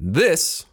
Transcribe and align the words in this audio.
This 0.00 0.66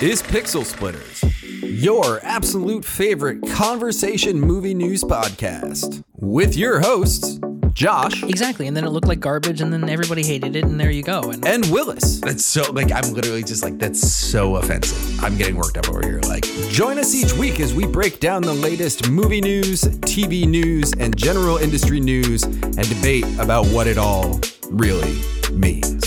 is 0.00 0.22
Pixel 0.22 0.64
Splitters, 0.64 1.22
your 1.62 2.18
absolute 2.22 2.82
favorite 2.82 3.46
conversation 3.50 4.40
movie 4.40 4.72
news 4.72 5.04
podcast, 5.04 6.02
with 6.16 6.56
your 6.56 6.80
hosts, 6.80 7.38
Josh 7.74 8.22
Exactly. 8.22 8.66
And 8.66 8.76
then 8.76 8.84
it 8.84 8.90
looked 8.90 9.06
like 9.06 9.20
garbage, 9.20 9.60
and 9.60 9.70
then 9.70 9.88
everybody 9.90 10.24
hated 10.24 10.56
it, 10.56 10.64
and 10.64 10.80
there 10.80 10.90
you 10.90 11.02
go. 11.02 11.20
And 11.30 11.46
and 11.46 11.66
Willis. 11.66 12.20
That's 12.20 12.44
so 12.44 12.72
like 12.72 12.90
I'm 12.90 13.12
literally 13.12 13.44
just 13.44 13.62
like 13.62 13.78
that's 13.78 14.00
so 14.00 14.56
offensive. 14.56 15.22
I'm 15.22 15.36
getting 15.36 15.56
worked 15.56 15.76
up 15.76 15.90
over 15.90 16.00
here. 16.02 16.20
Like 16.26 16.44
Join 16.70 16.98
us 16.98 17.14
each 17.14 17.34
week 17.34 17.60
as 17.60 17.74
we 17.74 17.86
break 17.86 18.18
down 18.18 18.40
the 18.40 18.54
latest 18.54 19.10
movie 19.10 19.42
news, 19.42 19.82
TV 19.82 20.48
news, 20.48 20.94
and 20.94 21.14
general 21.18 21.58
industry 21.58 22.00
news 22.00 22.44
and 22.44 22.88
debate 22.88 23.26
about 23.38 23.66
what 23.66 23.86
it 23.86 23.98
all 23.98 24.40
really 24.70 25.20
means. 25.52 25.97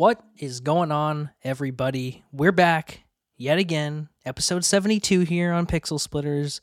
What 0.00 0.24
is 0.38 0.60
going 0.60 0.90
on, 0.90 1.28
everybody? 1.44 2.24
We're 2.32 2.52
back 2.52 3.02
yet 3.36 3.58
again, 3.58 4.08
episode 4.24 4.64
72 4.64 5.20
here 5.20 5.52
on 5.52 5.66
Pixel 5.66 6.00
Splitters. 6.00 6.62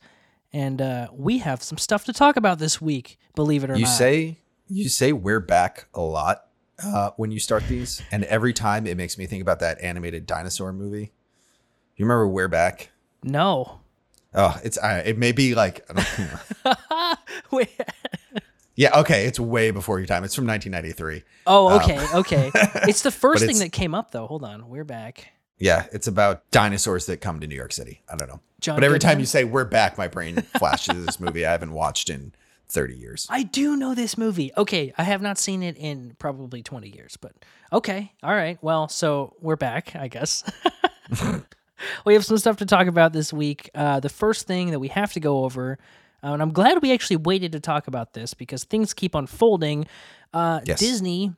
And 0.52 0.82
uh, 0.82 1.06
we 1.12 1.38
have 1.38 1.62
some 1.62 1.78
stuff 1.78 2.04
to 2.06 2.12
talk 2.12 2.34
about 2.34 2.58
this 2.58 2.80
week, 2.80 3.16
believe 3.36 3.62
it 3.62 3.70
or 3.70 3.76
you 3.76 3.84
not. 3.84 3.90
say 3.90 4.38
you 4.66 4.88
say 4.88 5.12
we're 5.12 5.38
back 5.38 5.86
a 5.94 6.00
lot 6.00 6.46
uh, 6.82 7.10
when 7.16 7.30
you 7.30 7.38
start 7.38 7.62
these, 7.68 8.02
and 8.10 8.24
every 8.24 8.52
time 8.52 8.88
it 8.88 8.96
makes 8.96 9.16
me 9.16 9.26
think 9.26 9.40
about 9.40 9.60
that 9.60 9.80
animated 9.82 10.26
dinosaur 10.26 10.72
movie. 10.72 11.12
You 11.94 12.06
remember 12.06 12.26
We're 12.26 12.48
Back? 12.48 12.90
no. 13.22 13.82
Oh, 14.34 14.58
it's 14.64 14.78
uh, 14.78 15.02
it 15.06 15.16
may 15.16 15.30
be 15.30 15.54
like 15.54 15.88
I 15.88 16.38
don't- 16.64 17.18
Wait. 17.52 17.70
Yeah 18.78 19.00
okay, 19.00 19.26
it's 19.26 19.40
way 19.40 19.70
before 19.72 19.98
your 19.98 20.06
time. 20.06 20.24
It's 20.24 20.34
from 20.34 20.46
1993. 20.46 21.24
Oh, 21.46 21.76
okay, 21.80 21.98
okay. 22.14 22.50
It's 22.88 23.02
the 23.02 23.10
first 23.10 23.44
thing 23.44 23.58
that 23.58 23.72
came 23.72 23.94
up, 23.94 24.12
though. 24.12 24.26
Hold 24.26 24.44
on. 24.44 24.68
We're 24.68 24.84
back. 24.84 25.32
Yeah, 25.58 25.86
it's 25.92 26.06
about 26.06 26.48
dinosaurs 26.52 27.06
that 27.06 27.20
come 27.20 27.40
to 27.40 27.46
New 27.48 27.56
York 27.56 27.72
City. 27.72 28.02
I 28.08 28.14
don't 28.14 28.28
know, 28.28 28.40
John 28.60 28.76
but 28.76 28.84
every 28.84 29.00
time 29.00 29.18
you 29.18 29.26
say 29.26 29.42
"We're 29.42 29.64
back," 29.64 29.98
my 29.98 30.06
brain 30.06 30.36
flashes 30.58 30.94
to 30.94 31.00
this 31.00 31.18
movie 31.18 31.44
I 31.44 31.50
haven't 31.50 31.72
watched 31.72 32.08
in 32.08 32.32
30 32.68 32.94
years. 32.94 33.26
I 33.28 33.42
do 33.42 33.76
know 33.76 33.94
this 33.94 34.16
movie. 34.16 34.52
Okay, 34.56 34.92
I 34.96 35.02
have 35.02 35.22
not 35.22 35.38
seen 35.38 35.62
it 35.62 35.76
in 35.76 36.14
probably 36.18 36.62
20 36.62 36.88
years, 36.88 37.16
but 37.16 37.32
okay. 37.72 38.12
All 38.22 38.34
right. 38.34 38.58
Well, 38.62 38.88
so 38.88 39.34
we're 39.40 39.56
back, 39.56 39.96
I 39.96 40.08
guess. 40.08 40.44
we 42.04 42.14
have 42.14 42.24
some 42.24 42.38
stuff 42.38 42.58
to 42.58 42.66
talk 42.66 42.86
about 42.86 43.12
this 43.12 43.32
week. 43.32 43.70
Uh, 43.74 44.00
the 44.00 44.08
first 44.08 44.46
thing 44.46 44.70
that 44.70 44.78
we 44.78 44.88
have 44.88 45.12
to 45.14 45.20
go 45.20 45.44
over, 45.44 45.78
uh, 46.22 46.32
and 46.32 46.42
I'm 46.42 46.52
glad 46.52 46.82
we 46.82 46.92
actually 46.92 47.16
waited 47.16 47.52
to 47.52 47.60
talk 47.60 47.86
about 47.86 48.12
this 48.14 48.34
because 48.34 48.64
things 48.64 48.92
keep 48.94 49.14
unfolding. 49.14 49.86
Uh, 50.32 50.60
Yes. 50.64 50.80
Disney 50.80 51.32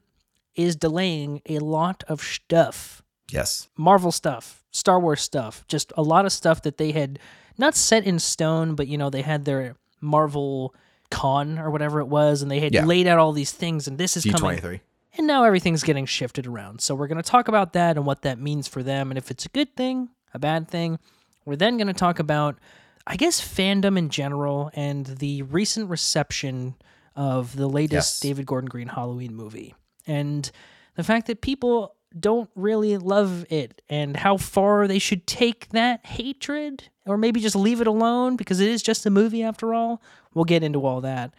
is 0.54 0.76
delaying 0.76 1.42
a 1.48 1.58
lot 1.60 2.02
of 2.08 2.20
stuff. 2.20 3.02
Yes. 3.30 3.68
Marvel 3.76 4.10
stuff, 4.12 4.64
Star 4.72 4.98
Wars 4.98 5.20
stuff, 5.20 5.64
just 5.68 5.92
a 5.96 6.02
lot 6.02 6.24
of 6.26 6.32
stuff 6.32 6.62
that 6.62 6.78
they 6.78 6.92
had 6.92 7.18
not 7.58 7.74
set 7.76 8.04
in 8.04 8.18
stone, 8.18 8.74
but 8.74 8.88
you 8.88 8.98
know, 8.98 9.10
they 9.10 9.22
had 9.22 9.44
their 9.44 9.76
Marvel 10.00 10.74
con 11.10 11.58
or 11.58 11.70
whatever 11.70 12.00
it 12.00 12.06
was, 12.08 12.42
and 12.42 12.50
they 12.50 12.60
had 12.60 12.72
Yeah. 12.74 12.84
laid 12.84 13.06
out 13.06 13.18
all 13.18 13.32
these 13.32 13.52
things, 13.52 13.86
and 13.86 13.98
this 13.98 14.16
is 14.16 14.24
coming. 14.24 14.56
D23. 14.58 14.80
And 15.18 15.26
now 15.26 15.44
everything's 15.44 15.82
getting 15.82 16.06
shifted 16.06 16.46
around. 16.46 16.80
So 16.80 16.94
we're 16.94 17.08
going 17.08 17.22
to 17.22 17.28
talk 17.28 17.48
about 17.48 17.72
that 17.74 17.96
and 17.96 18.06
what 18.06 18.22
that 18.22 18.38
means 18.40 18.66
for 18.68 18.82
them, 18.82 19.10
and 19.10 19.18
if 19.18 19.30
it's 19.30 19.44
a 19.44 19.48
good 19.50 19.76
thing, 19.76 20.08
a 20.32 20.38
bad 20.38 20.68
thing. 20.68 20.98
We're 21.44 21.56
then 21.56 21.76
going 21.76 21.88
to 21.88 21.92
talk 21.92 22.18
about, 22.18 22.58
I 23.10 23.16
guess, 23.16 23.40
fandom 23.40 23.98
in 23.98 24.08
general 24.08 24.70
and 24.72 25.04
the 25.04 25.42
recent 25.42 25.90
reception 25.90 26.76
of 27.16 27.56
the 27.56 27.66
latest 27.68 27.92
Yes. 27.92 28.20
David 28.20 28.46
Gordon 28.46 28.68
Green 28.68 28.86
Halloween 28.86 29.34
movie. 29.34 29.74
And 30.06 30.48
the 30.94 31.02
fact 31.02 31.26
that 31.26 31.40
people 31.40 31.96
don't 32.16 32.48
really 32.54 32.96
love 32.98 33.44
it 33.50 33.82
and 33.88 34.16
how 34.16 34.36
far 34.36 34.86
they 34.86 35.00
should 35.00 35.26
take 35.26 35.68
that 35.70 36.06
hatred 36.06 36.88
or 37.04 37.16
maybe 37.16 37.40
just 37.40 37.56
leave 37.56 37.80
it 37.80 37.88
alone 37.88 38.36
because 38.36 38.60
it 38.60 38.68
is 38.68 38.80
just 38.80 39.04
a 39.04 39.10
movie 39.10 39.42
after 39.42 39.74
all. 39.74 40.00
We'll 40.32 40.44
get 40.44 40.62
into 40.62 40.86
all 40.86 41.00
that. 41.00 41.34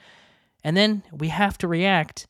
And 0.66 0.76
then 0.76 1.04
we 1.10 1.30
have 1.30 1.58
to 1.60 1.70
react 1.70 2.28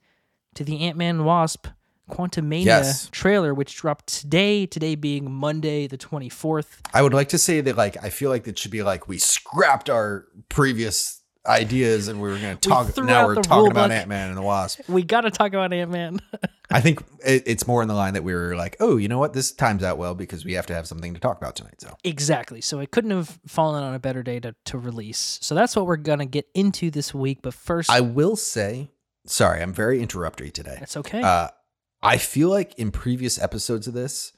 to 0.53 0.63
the 0.63 0.81
Ant 0.81 0.97
Man 0.97 1.25
Wasp 1.25 1.65
Quantumania 2.11 2.65
Yes. 2.65 3.09
trailer, 3.11 3.53
which 3.53 3.75
dropped 3.75 4.07
today, 4.07 4.65
today 4.65 4.95
being 4.95 5.31
Monday, 5.31 5.87
the 5.87 5.97
24th. 5.97 6.67
I 6.93 7.01
would 7.01 7.13
like 7.13 7.29
to 7.29 7.37
say 7.37 7.61
that 7.61 7.77
like 7.77 8.01
I 8.03 8.09
feel 8.09 8.29
like 8.29 8.47
it 8.47 8.59
should 8.59 8.71
be 8.71 8.83
like 8.83 9.07
we 9.07 9.17
scrapped 9.17 9.89
our 9.89 10.25
previous 10.49 11.21
ideas 11.47 12.07
and 12.07 12.21
we 12.21 12.29
were 12.29 12.37
going 12.37 12.55
to 12.57 12.69
talk. 12.69 12.87
threw 12.89 13.05
Now 13.05 13.25
we're 13.25 13.35
talking 13.35 13.71
about. 13.71 13.89
Ant 13.89 14.07
Man 14.07 14.29
and 14.29 14.37
the 14.37 14.43
Wasp. 14.43 14.81
We 14.87 15.01
got 15.03 15.21
to 15.21 15.31
talk 15.31 15.47
about 15.53 15.73
Ant 15.73 15.89
Man. 15.89 16.19
I 16.71 16.81
think 16.81 17.01
it, 17.25 17.43
it's 17.47 17.65
more 17.67 17.81
in 17.81 17.87
the 17.87 17.95
line 17.95 18.13
that 18.13 18.23
we 18.23 18.33
were 18.33 18.55
like, 18.55 18.77
oh, 18.79 18.97
you 18.97 19.07
know 19.07 19.17
what, 19.17 19.33
this 19.33 19.51
times 19.51 19.83
out 19.83 19.97
well 19.97 20.13
because 20.13 20.45
we 20.45 20.53
have 20.53 20.67
to 20.67 20.75
have 20.75 20.87
something 20.87 21.13
to 21.15 21.19
talk 21.19 21.37
about 21.37 21.55
tonight. 21.55 21.81
So 21.81 21.95
exactly. 22.03 22.61
So 22.61 22.79
it 22.79 22.91
couldn't 22.91 23.11
have 23.11 23.39
fallen 23.47 23.83
on 23.83 23.93
a 23.95 23.99
better 23.99 24.21
day 24.23 24.39
to, 24.39 24.53
to 24.65 24.77
release. 24.77 25.39
So 25.41 25.55
that's 25.55 25.75
what 25.75 25.85
we're 25.87 25.97
going 25.97 26.19
to 26.19 26.25
get 26.25 26.47
into 26.53 26.91
this 26.91 27.11
week. 27.13 27.39
But 27.41 27.53
first, 27.55 27.89
I 27.89 28.01
will 28.01 28.35
say, 28.35 28.91
sorry, 29.25 29.61
I'm 29.63 29.73
very 29.73 29.99
interruptory 30.01 30.51
today. 30.51 30.77
that's 30.79 30.95
okay. 30.97 31.21
Uh, 31.21 31.47
I 32.03 32.17
feel 32.17 32.49
like 32.49 32.73
in 32.75 32.91
previous 32.91 33.39
episodes 33.39 33.87
of 33.87 33.93
this, 33.93 34.33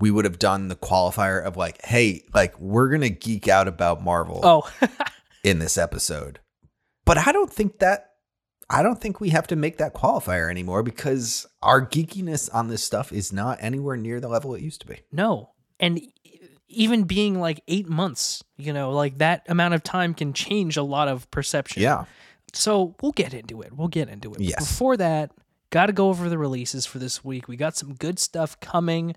we 0.00 0.10
would 0.10 0.24
have 0.24 0.38
done 0.38 0.68
the 0.68 0.76
qualifier 0.76 1.42
of 1.42 1.56
like, 1.56 1.84
hey, 1.84 2.24
like 2.34 2.58
we're 2.58 2.88
gonna 2.88 3.10
geek 3.10 3.48
out 3.48 3.68
about 3.68 4.02
Marvel 4.02 4.40
oh, 4.42 4.70
in 5.44 5.58
this 5.58 5.78
episode. 5.78 6.40
But 7.04 7.18
I 7.18 7.32
don't 7.32 7.52
think 7.52 7.78
that 7.78 8.10
I 8.70 8.82
don't 8.82 9.00
think 9.00 9.20
we 9.20 9.30
have 9.30 9.46
to 9.48 9.56
make 9.56 9.76
that 9.78 9.94
qualifier 9.94 10.50
anymore 10.50 10.82
because 10.82 11.46
our 11.62 11.86
geekiness 11.86 12.52
on 12.52 12.68
this 12.68 12.82
stuff 12.82 13.12
is 13.12 13.32
not 13.32 13.58
anywhere 13.60 13.96
near 13.96 14.20
the 14.20 14.28
level 14.28 14.54
it 14.54 14.62
used 14.62 14.80
to 14.80 14.86
be. 14.86 15.00
no. 15.12 15.50
And 15.80 16.00
even 16.68 17.04
being 17.04 17.40
like 17.40 17.62
eight 17.68 17.88
months, 17.88 18.42
you 18.56 18.72
know, 18.72 18.90
like 18.90 19.18
that 19.18 19.44
amount 19.48 19.74
of 19.74 19.82
time 19.82 20.14
can 20.14 20.32
change 20.32 20.76
a 20.76 20.82
lot 20.82 21.08
of 21.08 21.30
perception. 21.30 21.82
Yeah. 21.82 22.04
So 22.52 22.94
we'll 23.00 23.12
get 23.12 23.34
into 23.34 23.62
it. 23.62 23.72
We'll 23.72 23.88
get 23.88 24.08
into 24.08 24.30
it. 24.32 24.38
But 24.38 24.46
Yes. 24.46 24.68
Before 24.70 24.96
that, 24.96 25.32
got 25.74 25.86
to 25.86 25.92
go 25.92 26.08
over 26.08 26.28
the 26.28 26.38
releases 26.38 26.86
for 26.86 27.00
this 27.00 27.24
week. 27.24 27.48
We 27.48 27.56
got 27.56 27.76
some 27.76 27.94
good 27.94 28.18
stuff 28.20 28.58
coming. 28.60 29.14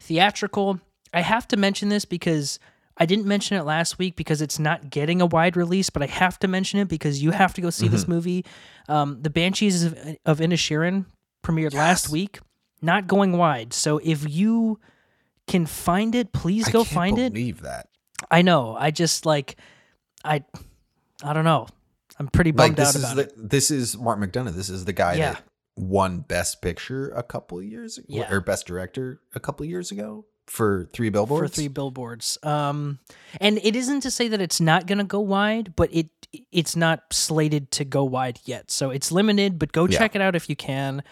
Theatrical. 0.00 0.80
I 1.14 1.22
have 1.22 1.48
to 1.48 1.56
mention 1.56 1.88
this 1.88 2.04
because 2.04 2.58
I 2.98 3.06
didn't 3.06 3.24
mention 3.26 3.56
it 3.56 3.62
last 3.62 3.98
week 3.98 4.14
because 4.14 4.42
it's 4.42 4.58
not 4.58 4.90
getting 4.90 5.20
a 5.22 5.26
wide 5.26 5.56
release, 5.56 5.88
but 5.90 6.02
I 6.02 6.06
have 6.06 6.38
to 6.40 6.48
mention 6.48 6.78
it 6.78 6.88
because 6.88 7.22
you 7.22 7.30
have 7.30 7.54
to 7.54 7.60
go 7.62 7.70
see 7.70 7.86
Mm-hmm. 7.86 7.94
this 7.94 8.06
movie. 8.08 8.44
Um, 8.88 9.22
the 9.22 9.30
Banshees 9.30 9.82
of, 9.84 9.94
of 10.26 10.38
Inisherin 10.40 11.06
premiered 11.42 11.72
last 11.74 12.10
week, 12.10 12.38
not 12.82 13.06
going 13.06 13.32
wide. 13.38 13.72
So 13.72 13.98
if 14.04 14.28
you 14.28 14.78
can 15.46 15.64
find 15.66 16.14
it, 16.14 16.32
please 16.32 16.68
I 16.68 16.72
go 16.72 16.84
can't 16.84 16.94
find 16.94 17.18
it. 17.18 17.32
believe 17.32 17.62
that. 17.62 17.88
I 18.30 18.42
know. 18.42 18.76
I 18.78 18.90
just 18.90 19.24
like, 19.26 19.56
I, 20.24 20.44
I 21.22 21.32
don't 21.32 21.44
know. 21.44 21.66
I'm 22.18 22.28
pretty 22.28 22.52
Like 22.52 22.76
bummed 22.76 22.80
out 22.80 22.92
this 22.92 22.96
is 22.96 23.04
about 23.04 23.16
the, 23.16 23.22
it. 23.22 23.48
this 23.50 23.70
is 23.70 23.96
Martin 23.98 24.28
McDonagh. 24.28 24.52
This 24.54 24.68
is 24.70 24.84
the 24.84 24.92
guy 24.92 25.14
Yeah. 25.14 25.32
that 25.32 25.42
won 25.76 26.20
Best 26.20 26.62
Picture 26.62 27.08
a 27.10 27.22
couple 27.22 27.60
years 27.62 27.98
ago, 27.98 28.06
Yeah. 28.08 28.30
or 28.32 28.40
Best 28.40 28.66
Director 28.66 29.20
a 29.34 29.40
couple 29.40 29.66
years 29.66 29.90
ago 29.90 30.24
for 30.46 30.88
Three 30.92 31.08
Billboards. 31.08 31.50
for 31.50 31.54
three 31.54 31.68
billboards. 31.68 32.38
Um, 32.42 32.98
and 33.40 33.58
it 33.62 33.74
isn't 33.74 34.00
to 34.02 34.10
say 34.10 34.28
that 34.28 34.40
it's 34.40 34.60
not 34.60 34.86
going 34.86 34.98
to 34.98 35.04
go 35.04 35.20
wide, 35.20 35.74
but 35.76 35.92
it 35.92 36.08
it's 36.52 36.74
not 36.74 37.00
slated 37.12 37.70
to 37.70 37.84
go 37.84 38.02
wide 38.04 38.40
yet. 38.44 38.68
So 38.70 38.90
it's 38.90 39.12
limited, 39.12 39.58
but 39.58 39.70
go 39.72 39.86
Yeah. 39.86 39.98
check 39.98 40.14
it 40.16 40.20
out 40.20 40.34
if 40.34 40.48
you 40.50 40.56
can. 40.56 41.02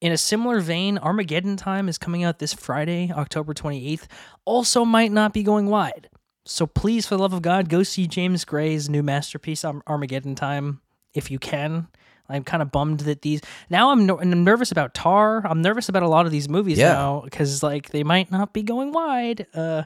In 0.00 0.10
a 0.10 0.16
similar 0.16 0.60
vein, 0.60 0.96
Armageddon 0.96 1.56
Time 1.58 1.86
is 1.88 1.98
coming 1.98 2.24
out 2.24 2.38
this 2.38 2.54
Friday, 2.54 3.12
October 3.14 3.52
28th. 3.52 4.06
Also 4.46 4.86
might 4.86 5.12
not 5.12 5.34
be 5.34 5.42
going 5.42 5.66
wide. 5.66 6.08
So 6.46 6.66
please, 6.66 7.06
for 7.06 7.16
the 7.16 7.22
love 7.22 7.34
of 7.34 7.42
God, 7.42 7.68
go 7.68 7.82
see 7.82 8.06
James 8.06 8.46
Gray's 8.46 8.88
new 8.88 9.02
masterpiece, 9.02 9.62
Armageddon 9.64 10.34
Time, 10.34 10.80
if 11.12 11.30
you 11.30 11.38
can. 11.38 11.88
I'm 12.30 12.44
kind 12.44 12.62
of 12.62 12.70
bummed 12.72 13.00
that 13.00 13.22
these 13.22 13.40
now 13.68 13.90
I'm, 13.90 14.08
I'm 14.08 14.44
nervous 14.44 14.70
about 14.72 14.94
Tar. 14.94 15.46
I'm 15.46 15.62
nervous 15.62 15.88
about 15.88 16.02
a 16.02 16.08
lot 16.08 16.26
of 16.26 16.32
these 16.32 16.48
movies 16.48 16.78
Yeah. 16.78 16.92
now 16.92 17.20
because 17.24 17.62
like 17.62 17.90
they 17.90 18.02
might 18.04 18.30
not 18.30 18.52
be 18.52 18.62
going 18.62 18.92
wide, 18.92 19.46
uh, 19.54 19.82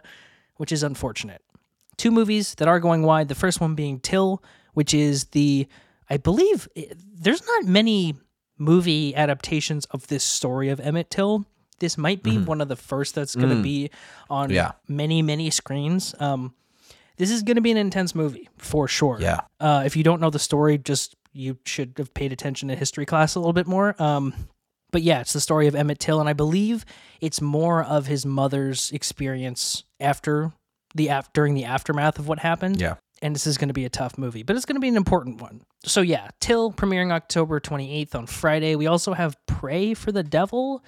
which 0.57 0.73
is 0.73 0.83
unfortunate. 0.83 1.43
Two 1.97 2.11
movies 2.11 2.55
that 2.57 2.69
are 2.69 2.81
going 2.81 3.03
wide. 3.03 3.29
The 3.29 3.35
first 3.35 3.61
one 3.61 3.75
being 3.75 4.01
Till, 4.01 4.43
which 4.75 4.93
is 4.95 5.25
the 5.27 5.67
I 6.11 6.17
believe 6.19 6.69
i- 6.77 6.91
there's 7.15 7.45
not 7.47 7.65
many 7.65 8.15
movie 8.59 9.15
adaptations 9.17 9.85
of 9.87 10.07
this 10.09 10.23
story 10.25 10.69
of 10.69 10.81
Emmett 10.81 11.11
Till. 11.11 11.45
This 11.81 11.99
might 11.99 12.23
be 12.23 12.39
one 12.39 12.61
of 12.61 12.69
the 12.69 12.77
first 12.77 13.15
that's 13.15 13.35
going 13.35 13.49
to 13.55 13.63
be 13.63 13.91
on 14.31 14.51
Yeah. 14.51 14.73
many 14.89 15.23
many 15.23 15.51
screens. 15.51 16.15
Um, 16.21 16.55
this 17.17 17.31
is 17.31 17.43
going 17.43 17.57
to 17.57 17.61
be 17.63 17.71
an 17.71 17.77
intense 17.77 18.15
movie 18.15 18.49
for 18.59 18.87
sure. 18.89 19.19
Yeah. 19.21 19.41
Uh, 19.61 19.83
if 19.87 19.97
you 19.97 20.03
don't 20.05 20.21
know 20.21 20.31
the 20.31 20.39
story, 20.39 20.79
just 20.79 21.15
you 21.35 21.59
should 21.67 21.95
have 21.99 22.15
paid 22.15 22.33
attention 22.33 22.69
to 22.69 22.77
history 22.77 23.05
class 23.05 23.35
a 23.35 23.41
little 23.41 23.53
bit 23.53 23.67
more. 23.67 23.95
Um, 24.03 24.33
but 24.93 25.03
yeah, 25.03 25.21
it's 25.21 25.33
the 25.33 25.41
story 25.41 25.67
of 25.67 25.75
Emmett 25.75 25.99
Till, 25.99 26.21
and 26.21 26.29
I 26.29 26.33
believe 26.33 26.85
it's 27.21 27.41
more 27.41 27.83
of 27.83 28.07
his 28.07 28.25
mother's 28.25 28.93
experience 28.93 29.83
after 30.01 30.53
the 30.95 31.09
af- 31.09 31.33
during 31.33 31.55
the 31.55 31.65
aftermath 31.65 32.19
of 32.21 32.29
what 32.29 32.39
happened. 32.39 32.81
Yeah. 32.81 32.95
and 33.21 33.35
this 33.35 33.47
is 33.47 33.59
going 33.59 33.69
to 33.69 33.75
be 33.75 33.85
a 33.85 33.91
tough 33.91 34.17
movie, 34.17 34.43
but 34.45 34.55
it's 34.55 34.65
going 34.65 34.77
to 34.77 34.81
be 34.81 34.89
an 34.89 34.97
important 34.97 35.41
one. 35.41 35.63
So 35.85 36.01
yeah, 36.01 36.29
Till 36.41 36.71
premiering 36.73 37.11
October 37.11 37.59
28th 37.59 38.15
on 38.15 38.27
Friday. 38.27 38.77
We 38.77 38.87
also 38.87 39.13
have 39.15 39.37
Pray 39.47 39.95
for 39.95 40.13
the 40.13 40.23
Devil, 40.23 40.85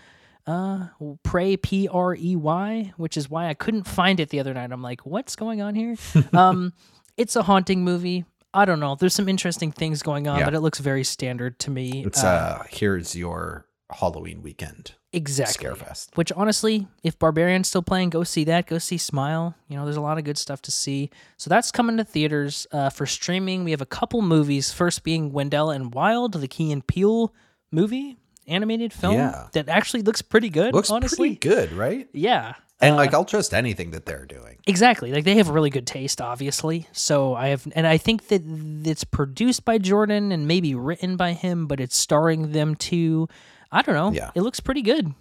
uh, 0.47 0.87
Prey 1.25 1.57
P 1.57 1.89
R 1.89 2.15
E 2.15 2.37
Y, 2.37 2.93
which 2.97 3.17
is 3.17 3.29
why 3.29 3.49
I 3.49 3.55
couldn't 3.55 3.85
find 3.89 4.21
it 4.21 4.29
the 4.29 4.39
other 4.39 4.55
night. 4.55 4.71
I'm 4.71 4.83
like, 4.83 5.05
what's 5.05 5.35
going 5.35 5.61
on 5.61 5.75
here? 5.75 5.97
um, 6.33 6.73
it's 7.17 7.35
a 7.35 7.43
haunting 7.43 7.83
movie. 7.83 8.25
I 8.55 8.65
don't 8.65 8.81
know. 8.81 8.95
There's 8.95 9.15
some 9.15 9.29
interesting 9.29 9.71
things 9.73 10.03
going 10.03 10.27
on, 10.29 10.39
Yeah. 10.39 10.45
but 10.47 10.55
it 10.55 10.61
looks 10.61 10.79
very 10.79 11.05
standard 11.05 11.59
to 11.61 11.71
me. 11.71 12.05
It's 12.07 12.25
uh, 12.25 12.65
here's 12.71 13.15
your 13.15 13.67
Halloween 13.91 14.43
weekend 14.43 14.93
exactly. 15.13 15.67
Scarefest. 15.69 16.17
Which 16.17 16.33
honestly, 16.33 16.89
if 17.03 17.19
Barbarian's 17.19 17.69
still 17.69 17.83
playing, 17.83 18.11
go 18.11 18.25
see 18.25 18.45
that. 18.45 18.67
Go 18.67 18.79
see 18.79 18.99
Smile. 18.99 19.55
You 19.69 19.77
know, 19.77 19.85
there's 19.85 19.97
a 19.97 20.01
lot 20.01 20.19
of 20.19 20.25
good 20.25 20.39
stuff 20.39 20.61
to 20.63 20.71
see. 20.73 21.11
So 21.37 21.49
that's 21.51 21.71
coming 21.71 21.97
to 21.99 22.05
theaters. 22.05 22.67
Uh, 22.73 22.91
for 22.91 23.07
streaming, 23.07 23.63
we 23.65 23.71
have 23.73 23.81
a 23.83 23.87
couple 23.87 24.23
movies. 24.23 24.73
First 24.73 25.05
being 25.05 25.33
Wendell 25.33 25.71
and 25.71 25.93
Wild, 25.95 26.33
the 26.33 26.49
Key 26.49 26.73
and 26.73 26.87
Peele 26.87 27.33
movie, 27.71 28.17
animated 28.47 28.93
film 28.93 29.15
Yeah. 29.15 29.49
that 29.53 29.69
actually 29.69 30.03
looks 30.03 30.23
pretty 30.23 30.49
good. 30.51 30.73
Looks 30.75 30.91
honestly, 30.91 31.37
pretty 31.37 31.57
good, 31.57 31.73
right? 31.73 32.09
yeah. 32.13 32.55
And 32.81 32.95
Uh, 32.95 32.97
like 32.97 33.15
I'll 33.15 33.25
trust 33.25 33.55
anything 33.55 33.91
that 33.93 34.05
they're 34.05 34.27
doing. 34.27 34.59
Exactly. 34.67 35.11
Like 35.13 35.25
they 35.25 35.37
have 35.37 35.49
really 35.49 35.71
good 35.71 35.87
taste, 35.87 36.21
obviously. 36.21 36.89
So 36.93 37.35
I 37.35 37.49
have, 37.49 37.67
and 37.75 37.87
I 37.87 37.97
think 37.97 38.29
that 38.29 38.43
it's 38.85 39.05
produced 39.05 39.65
by 39.65 39.79
Jordan 39.79 40.31
and 40.31 40.47
maybe 40.47 40.75
written 40.75 41.17
by 41.17 41.33
him, 41.33 41.67
but 41.67 41.81
it's 41.81 41.97
starring 41.97 42.53
them 42.53 42.75
too. 42.75 43.29
I 43.73 43.83
don't 43.83 43.95
know. 43.95 44.13
Yeah. 44.13 44.31
It 44.35 44.43
looks 44.43 44.61
pretty 44.61 44.83
good. 44.83 45.15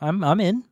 I'm 0.00 0.24
I'm 0.24 0.40
in. 0.40 0.64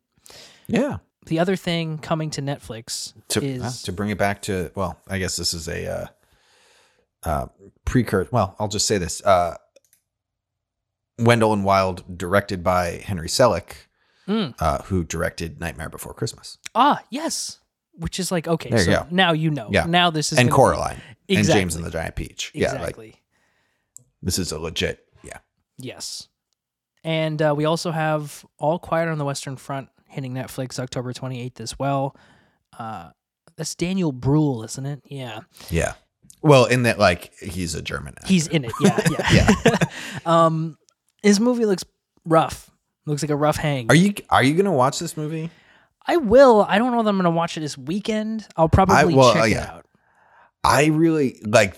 Yeah. 0.66 0.98
The 1.26 1.38
other 1.38 1.56
thing 1.56 1.98
coming 1.98 2.30
to 2.30 2.40
Netflix 2.42 3.12
To 3.28 3.44
is 3.44 3.62
uh, 3.62 3.72
to 3.84 3.92
bring 3.92 4.08
it 4.10 4.18
back 4.18 4.40
to 4.42 4.72
well, 4.74 4.98
I 5.08 5.18
guess 5.18 5.36
this 5.36 5.52
is 5.52 5.68
a 5.68 5.86
uh, 5.86 6.06
uh, 7.22 7.46
precursor. 7.84 8.30
Well, 8.32 8.56
I'll 8.58 8.68
just 8.68 8.86
say 8.86 8.96
this: 8.96 9.22
uh, 9.24 9.56
Wendell 11.18 11.52
and 11.52 11.64
Wild, 11.64 12.16
directed 12.18 12.64
by 12.64 13.02
Henry 13.04 13.28
Selick, 13.28 13.88
Mm. 14.28 14.54
uh, 14.60 14.82
who 14.84 15.02
directed 15.04 15.60
Nightmare 15.60 15.88
Before 15.88 16.14
Christmas 16.14 16.58
ah 16.74 17.02
yes, 17.10 17.58
which 17.92 18.20
is 18.20 18.30
like 18.30 18.46
okay. 18.46 18.70
There 18.70 18.78
you 18.78 18.84
so 18.84 18.92
go. 18.92 19.06
now 19.10 19.32
you 19.32 19.50
know. 19.50 19.68
Yeah. 19.72 19.86
Now 19.86 20.10
this 20.10 20.32
is 20.32 20.38
and 20.38 20.48
gonna 20.50 20.56
be- 20.56 20.74
Coraline 20.74 21.00
and 21.28 21.46
James 21.46 21.74
and 21.74 21.84
the 21.84 21.90
Giant 21.90 22.14
Peach. 22.16 22.50
Yeah, 22.54 22.72
like 22.72 22.80
Exactly. 22.80 23.14
this 24.22 24.38
is 24.38 24.52
a 24.52 24.58
legit. 24.58 25.04
Yeah, 25.22 25.38
Yes. 25.78 26.28
And 27.02 27.40
uh, 27.40 27.54
we 27.56 27.64
also 27.64 27.90
have 27.90 28.44
All 28.58 28.78
Quiet 28.78 29.08
on 29.08 29.16
the 29.18 29.24
Western 29.24 29.56
Front 29.56 29.88
hitting 30.06 30.34
Netflix 30.34 30.78
October 30.78 31.12
28th 31.14 31.60
as 31.60 31.78
well. 31.78 32.14
Uh, 32.78 33.10
that's 33.56 33.74
Daniel 33.74 34.12
Bruhl, 34.12 34.64
isn't 34.64 34.84
it? 34.84 35.00
Yeah. 35.06 35.40
yeah. 35.70 35.94
Well, 36.42 36.66
in 36.66 36.82
that, 36.84 36.98
like 36.98 37.32
he's 37.38 37.74
a 37.74 37.80
German. 37.82 38.14
actor. 38.18 38.26
He's 38.28 38.46
in 38.48 38.64
it. 38.64 38.72
Yeah. 38.80 39.00
Yeah. 39.32 39.76
um, 40.26 40.76
his 41.22 41.40
movie 41.40 41.64
looks 41.66 41.84
rough. 42.26 42.70
Looks 43.06 43.22
like 43.22 43.30
a 43.30 43.36
rough 43.36 43.56
hang. 43.56 43.86
Are 43.88 43.94
you 43.94 44.14
are 44.28 44.42
you 44.42 44.54
gonna 44.54 44.72
watch 44.72 44.98
this 44.98 45.16
movie? 45.16 45.50
I 46.06 46.16
will. 46.16 46.66
I 46.68 46.78
don't 46.78 46.92
know 46.92 47.02
that 47.02 47.08
I'm 47.08 47.16
going 47.16 47.24
to 47.24 47.30
watch 47.30 47.56
it 47.56 47.60
this 47.60 47.76
weekend. 47.76 48.46
I'll 48.56 48.68
probably 48.68 49.14
well, 49.14 49.34
check 49.34 49.42
uh, 49.42 49.46
it 49.46 49.56
out. 49.56 49.86
I 50.64 50.86
really 50.86 51.40
like. 51.44 51.76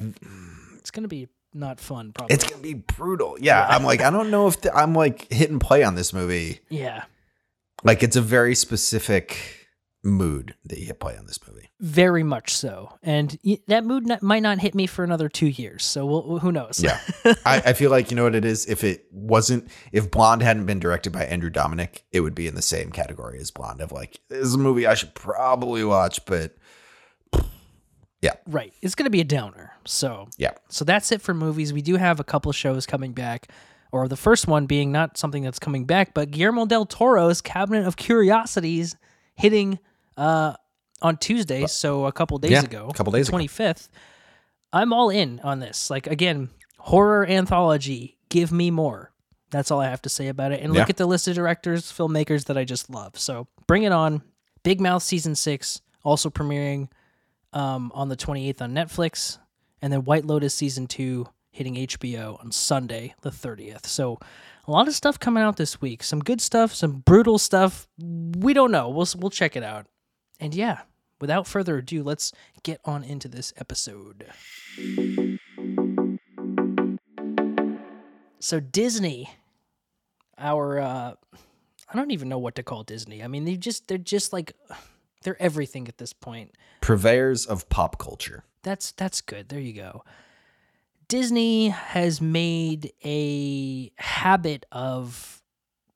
It's 0.79 0.91
going 0.91 1.03
to 1.03 1.09
be 1.09 1.29
not 1.55 1.81
fun, 1.81 2.13
probably. 2.13 2.35
It's 2.35 2.45
gonna 2.45 2.63
be 2.63 2.75
brutal. 2.75 3.37
Yeah, 3.39 3.67
I'm 3.69 3.85
like 3.85 4.01
I 4.01 4.11
don't 4.11 4.31
know 4.31 4.49
if 4.49 4.61
the, 4.63 4.75
I'm 4.75 4.95
like 4.95 5.31
hit 5.31 5.51
and 5.51 5.61
play 5.61 5.83
on 5.83 5.95
this 5.95 6.13
movie. 6.13 6.61
yeah. 6.69 7.05
Like 7.85 8.03
it's 8.03 8.17
a 8.17 8.23
very 8.23 8.55
specific 8.55 9.62
mood 10.05 10.57
that 10.65 10.79
you 10.79 10.87
hit 10.87 10.99
play 10.99 11.17
on 11.17 11.27
this 11.27 11.39
movie. 11.47 11.71
Very 11.81 12.23
much 12.23 12.55
so. 12.55 12.99
And 13.03 13.39
that 13.69 13.85
mood 13.85 14.07
not, 14.07 14.23
might 14.23 14.43
not 14.43 14.59
hit 14.59 14.75
me 14.75 14.87
for 14.87 15.05
another 15.05 15.29
two 15.29 15.47
years. 15.47 15.85
So 15.85 16.05
we'll, 16.07 16.39
who 16.41 16.51
knows? 16.51 16.83
Yeah, 16.83 16.99
I, 17.47 17.63
I 17.67 17.73
feel 17.73 17.91
like 17.91 18.11
you 18.11 18.17
know 18.17 18.25
what 18.25 18.35
it 18.35 18.45
is. 18.45 18.67
If 18.67 18.85
it 18.85 19.07
wasn't, 19.13 19.69
if 19.93 20.11
Blonde 20.11 20.43
hadn't 20.43 20.67
been 20.67 20.81
directed 20.81 21.13
by 21.13 21.25
Andrew 21.25 21.51
Dominik, 21.51 22.03
it 22.11 22.21
would 22.21 22.35
be 22.35 22.47
in 22.47 22.55
the 22.55 22.63
same 22.63 22.91
category 22.91 23.39
as 23.39 23.51
Blonde. 23.51 23.81
Of 23.81 23.93
like, 23.93 24.21
this 24.29 24.41
is 24.41 24.55
a 24.55 24.59
movie 24.59 24.87
I 24.87 24.95
should 24.95 25.15
probably 25.15 25.85
watch, 25.85 26.25
but 26.27 26.57
yeah, 28.21 28.35
Right. 28.47 28.73
It's 28.83 28.95
going 28.95 29.05
to 29.05 29.11
be 29.11 29.21
a 29.21 29.25
downer. 29.25 29.73
So 29.85 30.29
yeah, 30.37 30.53
So 30.69 30.85
that's 30.85 31.13
it 31.13 31.23
for 31.23 31.35
movies. 31.35 31.73
We 31.73 31.83
do 31.83 31.97
have 31.97 32.21
a 32.21 32.25
couple 32.25 32.51
shows 32.53 32.87
coming 32.87 33.13
back, 33.13 33.49
or 33.93 34.09
the 34.09 34.17
first 34.17 34.49
one 34.49 34.67
being 34.67 34.91
not 34.91 35.17
something 35.17 35.43
that's 35.43 35.59
coming 35.59 35.85
back, 35.85 36.15
but 36.15 36.31
Guillermo 36.31 36.67
del 36.67 36.87
Toro's 36.87 37.41
Cabinet 37.41 37.87
of 37.87 37.97
Curiosities 37.97 38.97
hitting 39.35 39.79
uh, 40.17 40.55
on 41.01 41.17
Tuesday, 41.17 41.67
so 41.67 42.07
a 42.07 42.13
couple 42.13 42.39
days 42.39 42.51
Yeah, 42.53 42.63
ago, 42.65 42.89
a 42.91 42.95
couple 42.95 43.13
days 43.13 43.29
twenty 43.29 43.47
fifth. 43.47 43.89
I'm 44.73 44.93
all 44.93 45.11
in 45.11 45.41
on 45.41 45.61
this. 45.61 45.91
Like 45.91 46.07
again, 46.07 46.49
horror 46.79 47.27
anthology. 47.27 48.17
Give 48.29 48.51
me 48.53 48.71
more. 48.71 49.13
That's 49.51 49.71
all 49.71 49.81
I 49.81 49.89
have 49.91 50.01
to 50.03 50.09
say 50.09 50.29
about 50.29 50.53
it. 50.53 50.63
And 50.63 50.73
look 50.73 50.89
at 50.89 50.97
the 50.97 51.05
list 51.05 51.29
of 51.29 51.35
directors, 51.35 51.93
filmmakers 51.93 52.47
that 52.47 52.57
I 52.57 52.65
just 52.65 52.89
love. 52.89 53.19
So 53.19 53.47
bring 53.67 53.83
it 53.83 53.93
on. 53.93 54.23
Big 54.63 54.81
Mouth 54.81 55.03
season 55.03 55.35
six 55.35 55.83
also 56.05 56.31
premiering 56.31 56.89
um, 57.53 57.93
on 57.95 58.09
the 58.09 58.17
28th 58.17 58.63
on 58.63 58.73
Netflix, 58.73 59.39
and 59.83 59.93
then 59.93 60.05
White 60.05 60.25
Lotus 60.25 60.55
season 60.55 60.87
two 60.87 61.27
hitting 61.51 61.75
HBO 61.75 62.41
on 62.41 62.51
Sunday 62.51 63.15
the 63.21 63.31
30th. 63.31 63.85
So 63.87 64.19
a 64.67 64.71
lot 64.71 64.89
of 64.89 64.95
stuff 64.95 65.19
coming 65.21 65.43
out 65.43 65.57
this 65.57 65.81
week. 65.83 66.03
Some 66.03 66.21
good 66.21 66.41
stuff, 66.41 66.73
some 66.75 67.01
brutal 67.01 67.39
stuff. 67.39 67.87
We 67.99 68.55
don't 68.55 68.71
know. 68.71 68.89
We'll 68.89 69.09
we'll 69.19 69.31
check 69.31 69.55
it 69.57 69.63
out. 69.63 69.87
And 70.41 70.55
yeah, 70.55 70.81
without 71.21 71.47
further 71.47 71.79
ado, 71.79 72.03
let's 72.03 72.33
get 72.63 72.81
on 72.85 73.05
into 73.05 73.29
this 73.29 73.53
episode. 73.57 74.27
So 78.41 78.59
Disney, 78.59 79.31
our 80.37 80.81
uh, 80.81 81.15
I 81.89 81.97
don't 81.97 82.11
even 82.11 82.29
know 82.29 82.39
what 82.39 82.57
to 82.57 82.63
call 82.63 82.83
Disney. 82.83 83.23
I 83.23 83.29
mean, 83.29 83.45
they 83.45 83.57
just 83.57 83.87
they're 83.87 83.99
just 83.99 84.33
like 84.33 84.53
they're 85.23 85.41
everything 85.41 85.87
at 85.89 85.99
this 85.99 86.13
point. 86.13 86.53
purveyors 86.81 87.47
of 87.47 87.69
pop 87.69 87.99
culture. 87.99 88.45
That's 88.63 88.93
that's 88.93 89.21
good. 89.21 89.49
There 89.49 89.61
you 89.61 89.75
go. 89.75 90.05
Disney 91.09 91.69
has 91.69 92.21
made 92.21 92.93
a 93.05 93.93
habit 93.97 94.65
of 94.73 95.42